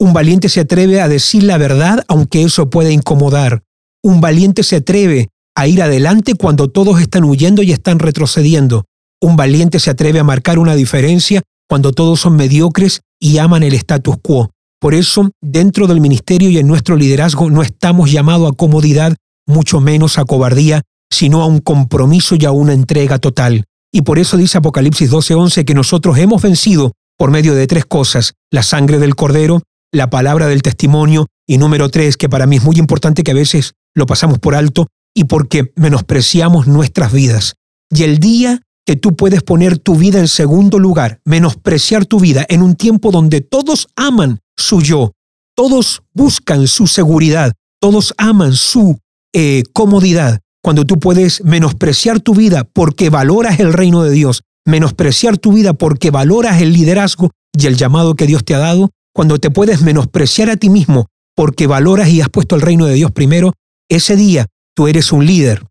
Un 0.00 0.12
valiente 0.12 0.48
se 0.48 0.60
atreve 0.60 1.00
a 1.00 1.08
decir 1.08 1.44
la 1.44 1.58
verdad 1.58 2.04
aunque 2.08 2.42
eso 2.42 2.68
pueda 2.68 2.90
incomodar. 2.90 3.62
Un 4.02 4.20
valiente 4.20 4.62
se 4.62 4.76
atreve 4.76 5.28
a 5.56 5.66
ir 5.68 5.82
adelante 5.82 6.34
cuando 6.34 6.68
todos 6.68 7.00
están 7.00 7.24
huyendo 7.24 7.62
y 7.62 7.72
están 7.72 7.98
retrocediendo. 7.98 8.84
Un 9.20 9.36
valiente 9.36 9.78
se 9.78 9.90
atreve 9.90 10.18
a 10.18 10.24
marcar 10.24 10.58
una 10.58 10.74
diferencia 10.74 11.42
cuando 11.68 11.92
todos 11.92 12.20
son 12.20 12.36
mediocres 12.36 13.00
y 13.20 13.38
aman 13.38 13.62
el 13.62 13.74
status 13.74 14.16
quo. 14.20 14.50
Por 14.80 14.94
eso, 14.94 15.30
dentro 15.40 15.86
del 15.86 16.00
ministerio 16.00 16.50
y 16.50 16.58
en 16.58 16.66
nuestro 16.66 16.96
liderazgo 16.96 17.48
no 17.50 17.62
estamos 17.62 18.10
llamados 18.10 18.52
a 18.52 18.54
comodidad, 18.54 19.16
mucho 19.46 19.80
menos 19.80 20.18
a 20.18 20.24
cobardía, 20.24 20.82
sino 21.10 21.42
a 21.42 21.46
un 21.46 21.60
compromiso 21.60 22.36
y 22.38 22.44
a 22.44 22.50
una 22.50 22.74
entrega 22.74 23.18
total. 23.18 23.64
Y 23.92 24.02
por 24.02 24.18
eso 24.18 24.36
dice 24.36 24.58
Apocalipsis 24.58 25.10
12:11 25.10 25.64
que 25.64 25.72
nosotros 25.72 26.18
hemos 26.18 26.42
vencido 26.42 26.92
por 27.16 27.30
medio 27.30 27.54
de 27.54 27.66
tres 27.66 27.86
cosas, 27.86 28.34
la 28.50 28.62
sangre 28.62 28.98
del 28.98 29.14
cordero, 29.14 29.62
la 29.94 30.10
palabra 30.10 30.46
del 30.46 30.62
testimonio 30.62 31.26
y 31.46 31.58
número 31.58 31.88
tres, 31.88 32.16
que 32.16 32.28
para 32.28 32.46
mí 32.46 32.56
es 32.56 32.64
muy 32.64 32.76
importante 32.78 33.22
que 33.22 33.30
a 33.30 33.34
veces 33.34 33.74
lo 33.94 34.06
pasamos 34.06 34.38
por 34.38 34.54
alto, 34.54 34.88
y 35.14 35.24
porque 35.24 35.72
menospreciamos 35.76 36.66
nuestras 36.66 37.12
vidas. 37.12 37.54
Y 37.90 38.02
el 38.02 38.18
día 38.18 38.60
que 38.84 38.96
tú 38.96 39.14
puedes 39.14 39.42
poner 39.42 39.78
tu 39.78 39.94
vida 39.94 40.18
en 40.18 40.28
segundo 40.28 40.78
lugar, 40.78 41.20
menospreciar 41.24 42.04
tu 42.04 42.18
vida 42.18 42.44
en 42.48 42.62
un 42.62 42.74
tiempo 42.74 43.12
donde 43.12 43.40
todos 43.40 43.86
aman 43.94 44.40
su 44.56 44.82
yo, 44.82 45.12
todos 45.56 46.02
buscan 46.12 46.66
su 46.66 46.88
seguridad, 46.88 47.52
todos 47.80 48.12
aman 48.18 48.54
su 48.54 48.98
eh, 49.32 49.62
comodidad, 49.72 50.40
cuando 50.62 50.84
tú 50.84 50.98
puedes 50.98 51.44
menospreciar 51.44 52.20
tu 52.20 52.34
vida 52.34 52.64
porque 52.64 53.10
valoras 53.10 53.60
el 53.60 53.72
reino 53.72 54.02
de 54.02 54.10
Dios, 54.10 54.42
menospreciar 54.66 55.38
tu 55.38 55.52
vida 55.52 55.74
porque 55.74 56.10
valoras 56.10 56.60
el 56.60 56.72
liderazgo 56.72 57.30
y 57.56 57.66
el 57.66 57.76
llamado 57.76 58.16
que 58.16 58.26
Dios 58.26 58.44
te 58.44 58.54
ha 58.54 58.58
dado, 58.58 58.90
cuando 59.14 59.38
te 59.38 59.50
puedes 59.50 59.80
menospreciar 59.80 60.50
a 60.50 60.56
ti 60.56 60.68
mismo 60.68 61.06
porque 61.36 61.66
valoras 61.66 62.08
y 62.08 62.20
has 62.20 62.28
puesto 62.28 62.56
el 62.56 62.62
reino 62.62 62.86
de 62.86 62.94
Dios 62.94 63.12
primero, 63.12 63.52
ese 63.88 64.16
día 64.16 64.46
tú 64.74 64.88
eres 64.88 65.12
un 65.12 65.24
líder, 65.24 65.64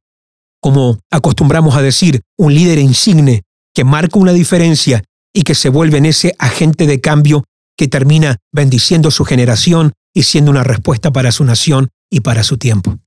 como 0.61 0.97
acostumbramos 1.11 1.75
a 1.75 1.81
decir, 1.81 2.21
un 2.37 2.53
líder 2.53 2.79
insigne 2.79 3.43
que 3.73 3.83
marca 3.83 4.17
una 4.17 4.33
diferencia 4.33 5.03
y 5.33 5.43
que 5.43 5.55
se 5.55 5.69
vuelve 5.69 5.97
en 5.97 6.05
ese 6.05 6.35
agente 6.39 6.87
de 6.87 7.01
cambio 7.01 7.43
que 7.77 7.87
termina 7.87 8.37
bendiciendo 8.51 9.11
su 9.11 9.25
generación 9.25 9.93
y 10.13 10.23
siendo 10.23 10.51
una 10.51 10.63
respuesta 10.63 11.11
para 11.11 11.31
su 11.31 11.43
nación 11.43 11.89
y 12.09 12.21
para 12.21 12.43
su 12.43 12.57
tiempo. 12.57 12.97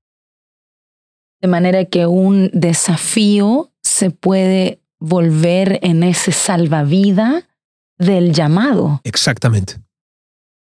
De 1.41 1.47
manera 1.47 1.85
que 1.85 2.05
un 2.05 2.49
desafío 2.53 3.71
se 3.81 4.11
puede 4.11 4.81
volver 4.99 5.79
en 5.83 6.03
ese 6.03 6.31
salvavida 6.31 7.47
del 7.97 8.33
llamado. 8.33 8.99
Exactamente. 9.03 9.86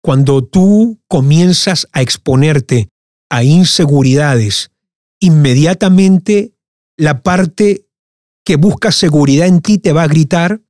Cuando 0.03 0.45
tú 0.45 1.01
comienzas 1.09 1.89
a 1.93 2.03
exponerte 2.03 2.89
a 3.31 3.45
inseguridades, 3.45 4.73
inmediatamente 5.21 6.55
la 6.97 7.23
parte 7.23 7.87
que 8.45 8.57
busca 8.57 8.91
seguridad 8.91 9.47
en 9.47 9.61
ti 9.61 9.79
te 9.79 9.93
va 9.93 10.03
a 10.03 10.09
gritar, 10.09 10.61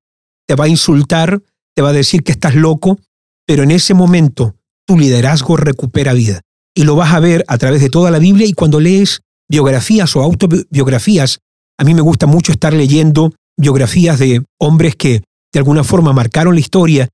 te 0.47 0.55
va 0.55 0.67
a 0.67 0.69
insultar, 0.69 1.43
te 1.75 1.83
va 1.83 1.89
a 1.89 1.95
decir 1.95 2.23
que 2.23 2.33
estás 2.33 2.55
loco, 2.55 2.99
pero 3.47 3.63
en 3.63 3.71
ese 3.71 3.95
momento 3.95 4.55
tu 4.87 4.99
liderazgo 4.99 5.57
recupera 5.57 6.13
vida. 6.13 6.43
Y 6.75 6.85
lo 6.85 6.97
vas 6.97 7.15
a 7.15 7.21
ver 7.21 7.45
a 7.49 7.59
través 7.59 7.81
de 7.81 7.91
toda 7.91 8.11
la 8.11 8.19
Biblia 8.19 8.47
y 8.47 8.53
cuando 8.53 8.81
lees 8.81 9.23
biografías 9.49 10.15
o 10.17 10.23
autobiografías, 10.23 11.41
a 11.79 11.85
mí 11.85 11.95
me 11.95 12.03
gusta 12.03 12.27
mucho 12.27 12.53
estar 12.53 12.73
leyendo 12.75 13.33
biografías 13.57 14.19
de 14.19 14.45
hombres 14.59 14.97
que 14.97 15.23
de 15.53 15.59
alguna 15.59 15.85
forma 15.85 16.13
marcaron 16.13 16.55
la 16.55 16.61
historia, 16.61 17.09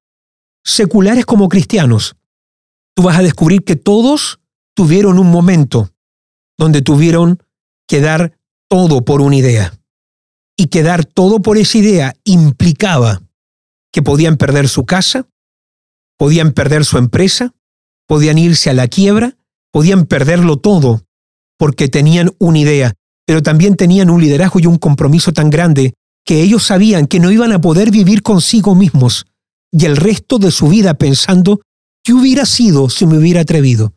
seculares 0.68 1.24
como 1.24 1.48
cristianos. 1.48 2.16
Tú 2.94 3.02
vas 3.02 3.18
a 3.18 3.22
descubrir 3.22 3.64
que 3.64 3.76
todos 3.76 4.40
tuvieron 4.74 5.18
un 5.18 5.30
momento 5.30 5.90
donde 6.58 6.82
tuvieron 6.82 7.42
que 7.88 8.00
dar 8.00 8.38
todo 8.68 9.04
por 9.04 9.22
una 9.22 9.36
idea. 9.36 9.72
Y 10.56 10.66
que 10.66 10.82
dar 10.82 11.04
todo 11.04 11.40
por 11.40 11.56
esa 11.56 11.78
idea 11.78 12.14
implicaba 12.24 13.22
que 13.92 14.02
podían 14.02 14.36
perder 14.36 14.68
su 14.68 14.84
casa, 14.84 15.26
podían 16.18 16.52
perder 16.52 16.84
su 16.84 16.98
empresa, 16.98 17.54
podían 18.06 18.38
irse 18.38 18.68
a 18.68 18.74
la 18.74 18.88
quiebra, 18.88 19.36
podían 19.72 20.04
perderlo 20.04 20.58
todo 20.58 21.02
porque 21.56 21.88
tenían 21.88 22.30
una 22.38 22.58
idea, 22.58 22.94
pero 23.24 23.42
también 23.42 23.76
tenían 23.76 24.10
un 24.10 24.20
liderazgo 24.20 24.60
y 24.60 24.66
un 24.66 24.78
compromiso 24.78 25.32
tan 25.32 25.48
grande 25.48 25.94
que 26.24 26.42
ellos 26.42 26.64
sabían 26.64 27.06
que 27.06 27.20
no 27.20 27.30
iban 27.30 27.52
a 27.52 27.60
poder 27.60 27.90
vivir 27.90 28.22
consigo 28.22 28.74
mismos 28.74 29.27
y 29.70 29.84
el 29.86 29.96
resto 29.96 30.38
de 30.38 30.50
su 30.50 30.68
vida 30.68 30.94
pensando, 30.94 31.60
¿qué 32.04 32.12
hubiera 32.12 32.46
sido 32.46 32.88
si 32.88 33.06
me 33.06 33.18
hubiera 33.18 33.42
atrevido? 33.42 33.92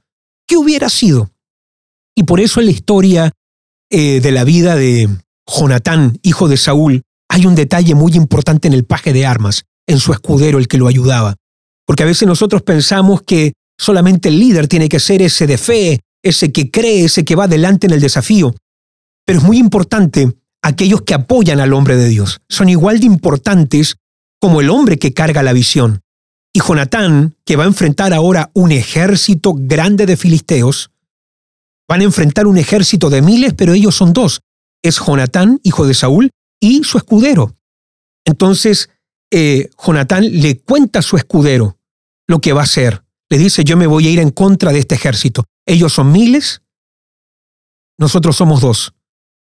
¿Qué 0.48 0.58
hubiera 0.58 0.90
sido? 0.90 1.32
Y 2.16 2.24
por 2.24 2.40
eso 2.40 2.60
en 2.60 2.66
la 2.68 2.72
historia 2.72 3.32
eh, 3.90 4.20
de 4.20 4.32
la 4.32 4.44
vida 4.44 4.76
de 4.76 5.10
Jonatán, 5.48 6.20
hijo 6.24 6.48
de 6.48 6.58
Saúl, 6.58 7.04
hay 7.30 7.46
un 7.46 7.56
detalle 7.56 7.96
muy 7.96 8.14
importante 8.14 8.68
en 8.68 8.74
el 8.74 8.84
paje 8.84 9.14
de 9.14 9.26
armas, 9.26 9.64
en 9.88 10.00
su 10.00 10.12
escudero, 10.12 10.58
el 10.58 10.68
que 10.68 10.78
lo 10.78 10.88
ayudaba. 10.88 11.36
Porque 11.86 12.04
a 12.04 12.06
veces 12.06 12.28
nosotros 12.28 12.62
pensamos 12.62 13.22
que 13.22 13.54
solamente 13.80 14.30
el 14.30 14.40
líder 14.40 14.68
tiene 14.68 14.90
que 14.90 15.00
ser 15.00 15.22
ese 15.22 15.48
de 15.48 15.58
fe, 15.58 16.00
ese 16.22 16.52
que 16.52 16.70
cree, 16.70 17.06
ese 17.06 17.24
que 17.26 17.36
va 17.36 17.46
adelante 17.46 17.88
en 17.88 17.94
el 17.94 18.02
desafío. 18.02 18.54
Pero 19.26 19.40
es 19.40 19.46
muy 19.46 19.58
importante 19.58 20.32
aquellos 20.62 21.02
que 21.02 21.14
apoyan 21.14 21.60
al 21.60 21.74
hombre 21.74 21.96
de 21.96 22.10
Dios. 22.10 22.42
Son 22.50 22.70
igual 22.70 23.00
de 23.00 23.06
importantes 23.06 23.96
como 24.42 24.60
el 24.60 24.70
hombre 24.70 24.98
que 24.98 25.14
carga 25.14 25.44
la 25.44 25.54
visión. 25.54 26.02
Y 26.54 26.60
Jonatán, 26.60 27.36
que 27.46 27.56
va 27.56 27.64
a 27.64 27.68
enfrentar 27.68 28.12
ahora 28.12 28.52
un 28.54 28.72
ejército 28.72 29.54
grande 29.56 30.06
de 30.06 30.18
filisteos, 30.18 30.92
van 31.88 32.02
a 32.02 32.06
enfrentar 32.06 32.48
un 32.48 32.58
ejército 32.58 33.10
de 33.10 33.22
miles, 33.22 33.54
pero 33.54 33.74
ellos 33.74 33.96
son 33.96 34.12
dos. 34.12 34.42
Es 34.84 35.00
Jonatán, 35.00 35.60
hijo 35.64 35.86
de 35.86 35.94
Saúl, 35.94 36.32
y 36.60 36.84
su 36.84 36.98
escudero. 36.98 37.56
Entonces, 38.26 38.90
eh, 39.32 39.70
Jonatán 39.78 40.26
le 40.30 40.60
cuenta 40.60 41.00
a 41.00 41.04
su 41.04 41.16
escudero 41.16 41.78
lo 42.28 42.40
que 42.40 42.54
va 42.54 42.62
a 42.62 42.66
hacer. 42.66 43.04
Le 43.30 43.38
dice, 43.38 43.64
yo 43.64 43.78
me 43.78 43.88
voy 43.88 44.08
a 44.08 44.12
ir 44.12 44.20
en 44.20 44.32
contra 44.32 44.74
de 44.74 44.80
este 44.80 44.96
ejército. 44.96 45.46
Ellos 45.66 45.94
son 45.94 46.12
miles, 46.12 46.62
nosotros 47.98 48.36
somos 48.36 48.62
dos. 48.62 48.94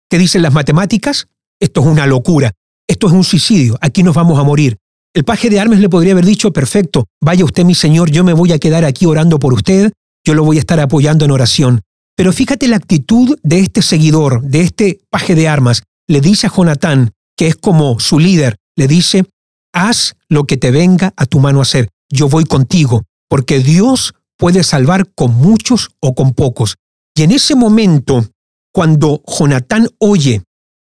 ¿Qué 0.09 0.17
dicen 0.17 0.43
las 0.43 0.53
matemáticas? 0.53 1.27
Esto 1.59 1.81
es 1.81 1.87
una 1.87 2.05
locura, 2.05 2.51
esto 2.87 3.07
es 3.07 3.13
un 3.13 3.23
suicidio, 3.23 3.77
aquí 3.81 4.03
nos 4.03 4.15
vamos 4.15 4.39
a 4.39 4.43
morir. 4.43 4.77
El 5.13 5.25
paje 5.25 5.49
de 5.49 5.59
armas 5.59 5.79
le 5.79 5.89
podría 5.89 6.13
haber 6.13 6.25
dicho, 6.25 6.53
perfecto, 6.53 7.07
vaya 7.19 7.43
usted 7.43 7.65
mi 7.65 7.75
señor, 7.75 8.11
yo 8.11 8.23
me 8.23 8.31
voy 8.31 8.53
a 8.53 8.59
quedar 8.59 8.85
aquí 8.85 9.05
orando 9.05 9.39
por 9.39 9.53
usted, 9.53 9.91
yo 10.25 10.33
lo 10.33 10.45
voy 10.45 10.55
a 10.55 10.61
estar 10.61 10.79
apoyando 10.79 11.25
en 11.25 11.31
oración. 11.31 11.81
Pero 12.15 12.31
fíjate 12.31 12.69
la 12.69 12.77
actitud 12.77 13.37
de 13.43 13.59
este 13.59 13.81
seguidor, 13.81 14.41
de 14.41 14.61
este 14.61 15.01
paje 15.09 15.35
de 15.35 15.49
armas. 15.49 15.83
Le 16.07 16.21
dice 16.21 16.47
a 16.47 16.49
Jonatán, 16.49 17.11
que 17.35 17.47
es 17.47 17.57
como 17.57 17.99
su 17.99 18.19
líder, 18.19 18.55
le 18.77 18.87
dice, 18.87 19.25
haz 19.73 20.15
lo 20.29 20.45
que 20.45 20.55
te 20.55 20.71
venga 20.71 21.13
a 21.17 21.25
tu 21.25 21.39
mano 21.39 21.59
hacer, 21.59 21.89
yo 22.09 22.29
voy 22.29 22.45
contigo, 22.45 23.03
porque 23.27 23.59
Dios 23.59 24.13
puede 24.37 24.63
salvar 24.63 25.11
con 25.13 25.35
muchos 25.35 25.89
o 25.99 26.15
con 26.15 26.33
pocos. 26.33 26.75
Y 27.15 27.23
en 27.23 27.31
ese 27.31 27.55
momento, 27.55 28.25
cuando 28.73 29.21
Jonatán 29.27 29.89
oye 29.99 30.43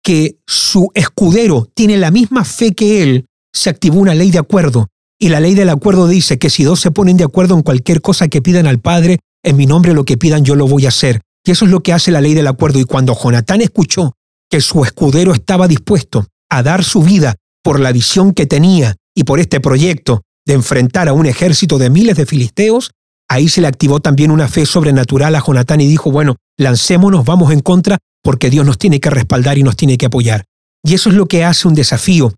que 0.02 0.36
su 0.46 0.90
escudero 0.94 1.66
tiene 1.74 1.96
la 1.96 2.10
misma 2.10 2.44
fe 2.44 2.72
que 2.72 3.02
él, 3.02 3.26
se 3.52 3.70
activó 3.70 3.98
una 3.98 4.14
ley 4.14 4.30
de 4.30 4.38
acuerdo. 4.38 4.88
Y 5.18 5.28
la 5.28 5.40
ley 5.40 5.54
del 5.54 5.68
acuerdo 5.68 6.08
dice 6.08 6.38
que 6.38 6.50
si 6.50 6.64
dos 6.64 6.80
se 6.80 6.90
ponen 6.90 7.16
de 7.16 7.24
acuerdo 7.24 7.54
en 7.54 7.62
cualquier 7.62 8.00
cosa 8.00 8.28
que 8.28 8.42
pidan 8.42 8.66
al 8.66 8.80
Padre, 8.80 9.20
en 9.44 9.56
mi 9.56 9.66
nombre 9.66 9.94
lo 9.94 10.04
que 10.04 10.16
pidan 10.16 10.44
yo 10.44 10.54
lo 10.54 10.66
voy 10.66 10.86
a 10.86 10.88
hacer. 10.88 11.20
Y 11.44 11.50
eso 11.50 11.64
es 11.64 11.70
lo 11.70 11.80
que 11.80 11.92
hace 11.92 12.10
la 12.10 12.20
ley 12.20 12.34
del 12.34 12.46
acuerdo. 12.46 12.78
Y 12.78 12.84
cuando 12.84 13.16
Jonatán 13.16 13.60
escuchó 13.60 14.14
que 14.50 14.60
su 14.60 14.84
escudero 14.84 15.32
estaba 15.32 15.68
dispuesto 15.68 16.26
a 16.50 16.62
dar 16.62 16.84
su 16.84 17.02
vida 17.02 17.36
por 17.62 17.80
la 17.80 17.92
visión 17.92 18.32
que 18.32 18.46
tenía 18.46 18.96
y 19.14 19.24
por 19.24 19.40
este 19.40 19.60
proyecto 19.60 20.22
de 20.44 20.54
enfrentar 20.54 21.08
a 21.08 21.12
un 21.12 21.26
ejército 21.26 21.78
de 21.78 21.90
miles 21.90 22.16
de 22.16 22.26
filisteos, 22.26 22.90
Ahí 23.32 23.48
se 23.48 23.62
le 23.62 23.66
activó 23.66 23.98
también 24.00 24.30
una 24.30 24.46
fe 24.46 24.66
sobrenatural 24.66 25.34
a 25.34 25.42
Jonatán 25.42 25.80
y 25.80 25.86
dijo, 25.86 26.10
bueno, 26.10 26.36
lancémonos, 26.58 27.24
vamos 27.24 27.50
en 27.50 27.60
contra, 27.60 27.96
porque 28.22 28.50
Dios 28.50 28.66
nos 28.66 28.76
tiene 28.76 29.00
que 29.00 29.08
respaldar 29.08 29.56
y 29.56 29.62
nos 29.62 29.74
tiene 29.74 29.96
que 29.96 30.04
apoyar. 30.04 30.44
Y 30.84 30.92
eso 30.92 31.08
es 31.08 31.14
lo 31.14 31.24
que 31.24 31.42
hace 31.42 31.66
un 31.66 31.72
desafío, 31.72 32.34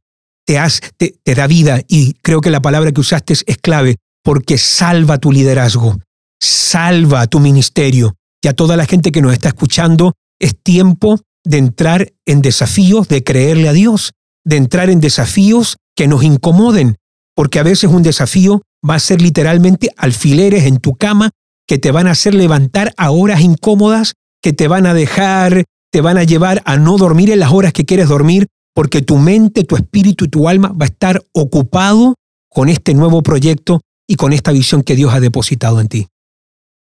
te, 0.47 1.35
da 1.35 1.47
vida 1.47 1.81
y 1.89 2.15
creo 2.23 2.41
que 2.41 2.51
la 2.51 2.63
palabra 2.63 2.93
que 2.93 3.01
usaste 3.01 3.33
es 3.35 3.57
clave, 3.61 3.97
porque 4.23 4.59
salva 4.59 5.19
tu 5.19 5.33
liderazgo, 5.33 5.99
salva 6.41 7.27
tu 7.27 7.41
ministerio. 7.41 8.15
Y 8.43 8.49
a 8.49 8.53
toda 8.53 8.77
la 8.77 8.87
gente 8.87 9.13
que 9.13 9.23
nos 9.23 9.33
está 9.33 9.49
escuchando, 9.49 10.13
es 10.39 10.55
tiempo 10.63 11.21
de 11.45 11.59
entrar 11.59 12.13
en 12.27 12.43
desafíos, 12.43 13.09
de 13.09 13.23
creerle 13.23 13.69
a 13.69 13.73
Dios, 13.73 14.13
de 14.45 14.57
entrar 14.57 14.91
en 14.91 15.01
desafíos 15.01 15.77
que 15.97 16.09
nos 16.09 16.23
incomoden, 16.23 16.97
porque 17.35 17.59
a 17.59 17.63
veces 17.63 17.91
un 17.91 18.03
desafío 18.03 18.63
va 18.89 18.97
a 18.97 19.01
ser 19.01 19.23
literalmente 19.23 19.91
alfileres 19.97 20.65
en 20.65 20.79
tu 20.79 20.95
cama 20.95 21.31
que 21.67 21.79
te 21.79 21.91
van 21.91 22.07
a 22.07 22.11
hacer 22.11 22.35
levantar 22.35 22.93
a 22.97 23.11
horas 23.11 23.41
incómodas, 23.41 24.15
que 24.43 24.53
te 24.53 24.69
van 24.69 24.87
a 24.87 24.95
dejar, 24.95 25.65
te 25.91 26.01
van 26.01 26.19
a 26.19 26.25
llevar 26.25 26.63
a 26.67 26.77
no 26.77 26.99
dormir 26.99 27.31
en 27.31 27.41
las 27.41 27.53
horas 27.53 27.73
que 27.73 27.87
quieres 27.87 28.09
dormir, 28.09 28.49
porque 28.75 29.03
tu 29.03 29.17
mente, 29.17 29.65
tu 29.65 29.77
espíritu 29.77 30.25
y 30.25 30.29
tu 30.29 30.49
alma 30.49 30.69
va 30.69 30.85
a 30.85 30.89
estar 30.89 31.23
ocupado 31.33 32.15
con 32.49 32.69
este 32.69 32.95
nuevo 32.95 33.23
proyecto 33.23 33.81
y 34.07 34.17
con 34.17 34.33
esta 34.33 34.53
visión 34.53 34.83
que 34.83 34.97
Dios 34.97 35.15
ha 35.15 35.21
depositado 35.21 35.81
en 35.81 35.89
ti. 35.89 36.09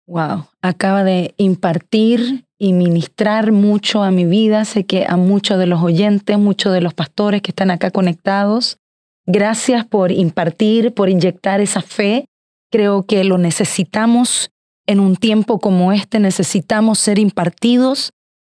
Wow, 0.07 0.47
acaba 0.61 1.03
de 1.03 1.33
impartir 1.37 2.45
y 2.57 2.73
ministrar 2.73 3.51
mucho 3.51 4.03
a 4.03 4.11
mi 4.11 4.25
vida. 4.25 4.65
Sé 4.65 4.85
que 4.85 5.05
a 5.07 5.15
muchos 5.15 5.59
de 5.59 5.67
los 5.67 5.81
oyentes, 5.81 6.37
muchos 6.37 6.73
de 6.73 6.81
los 6.81 6.93
pastores 6.93 7.41
que 7.41 7.51
están 7.51 7.71
acá 7.71 7.91
conectados. 7.91 8.77
Gracias 9.25 9.85
por 9.85 10.11
impartir, 10.11 10.93
por 10.93 11.09
inyectar 11.09 11.61
esa 11.61 11.81
fe. 11.81 12.25
Creo 12.71 13.03
que 13.03 13.23
lo 13.23 13.37
necesitamos 13.37 14.49
en 14.87 14.99
un 14.99 15.15
tiempo 15.15 15.59
como 15.59 15.91
este. 15.91 16.19
Necesitamos 16.19 16.99
ser 16.99 17.19
impartidos 17.19 18.11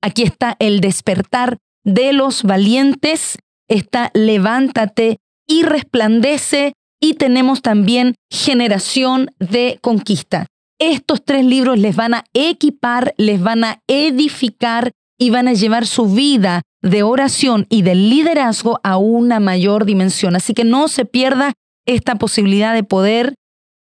Aquí 0.01 0.23
está 0.23 0.55
El 0.59 0.81
despertar 0.81 1.57
de 1.83 2.13
los 2.13 2.43
valientes, 2.43 3.37
está 3.67 4.11
Levántate 4.13 5.17
y 5.47 5.63
resplandece 5.63 6.73
y 7.01 7.15
tenemos 7.15 7.61
también 7.61 8.15
Generación 8.29 9.31
de 9.39 9.79
Conquista. 9.81 10.47
Estos 10.79 11.23
tres 11.23 11.45
libros 11.45 11.77
les 11.77 11.95
van 11.95 12.13
a 12.13 12.23
equipar, 12.33 13.13
les 13.17 13.41
van 13.41 13.63
a 13.63 13.81
edificar 13.87 14.91
y 15.19 15.29
van 15.29 15.47
a 15.47 15.53
llevar 15.53 15.85
su 15.85 16.07
vida 16.07 16.61
de 16.81 17.03
oración 17.03 17.67
y 17.69 17.81
de 17.81 17.95
liderazgo 17.95 18.79
a 18.83 18.97
una 18.97 19.39
mayor 19.39 19.85
dimensión. 19.85 20.35
Así 20.35 20.53
que 20.53 20.63
no 20.63 20.87
se 20.87 21.03
pierda 21.05 21.53
esta 21.85 22.15
posibilidad 22.15 22.73
de 22.73 22.83
poder 22.83 23.35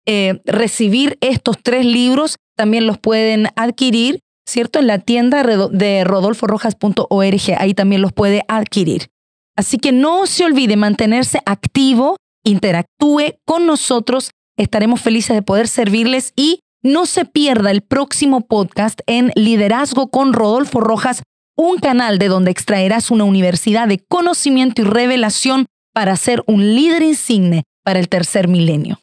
eh, 0.07 0.41
recibir 0.45 1.17
estos 1.21 1.61
tres 1.61 1.85
libros. 1.85 2.37
También 2.55 2.87
los 2.87 2.97
pueden 2.97 3.49
adquirir 3.55 4.19
¿cierto? 4.47 4.79
En 4.79 4.87
la 4.87 4.99
tienda 4.99 5.43
de 5.43 6.03
rodolforojas.org, 6.03 7.55
ahí 7.59 7.73
también 7.73 8.01
los 8.01 8.13
puede 8.13 8.43
adquirir. 8.47 9.07
Así 9.55 9.77
que 9.77 9.91
no 9.91 10.25
se 10.25 10.45
olvide 10.45 10.77
mantenerse 10.77 11.41
activo, 11.45 12.15
interactúe 12.45 13.35
con 13.45 13.65
nosotros, 13.65 14.31
estaremos 14.57 15.01
felices 15.01 15.35
de 15.35 15.41
poder 15.41 15.67
servirles 15.67 16.31
y 16.35 16.61
no 16.87 17.05
se 17.05 17.25
pierda 17.25 17.71
el 17.71 17.81
próximo 17.81 18.41
podcast 18.41 19.01
en 19.07 19.31
Liderazgo 19.35 20.09
con 20.09 20.33
Rodolfo 20.33 20.79
Rojas, 20.79 21.21
un 21.57 21.77
canal 21.79 22.17
de 22.17 22.29
donde 22.29 22.51
extraerás 22.51 23.11
una 23.11 23.25
universidad 23.25 23.87
de 23.87 23.99
conocimiento 23.99 24.81
y 24.81 24.85
revelación 24.85 25.65
para 25.93 26.15
ser 26.15 26.43
un 26.47 26.75
líder 26.75 27.01
insigne 27.01 27.63
para 27.83 27.99
el 27.99 28.07
tercer 28.07 28.47
milenio. 28.47 28.99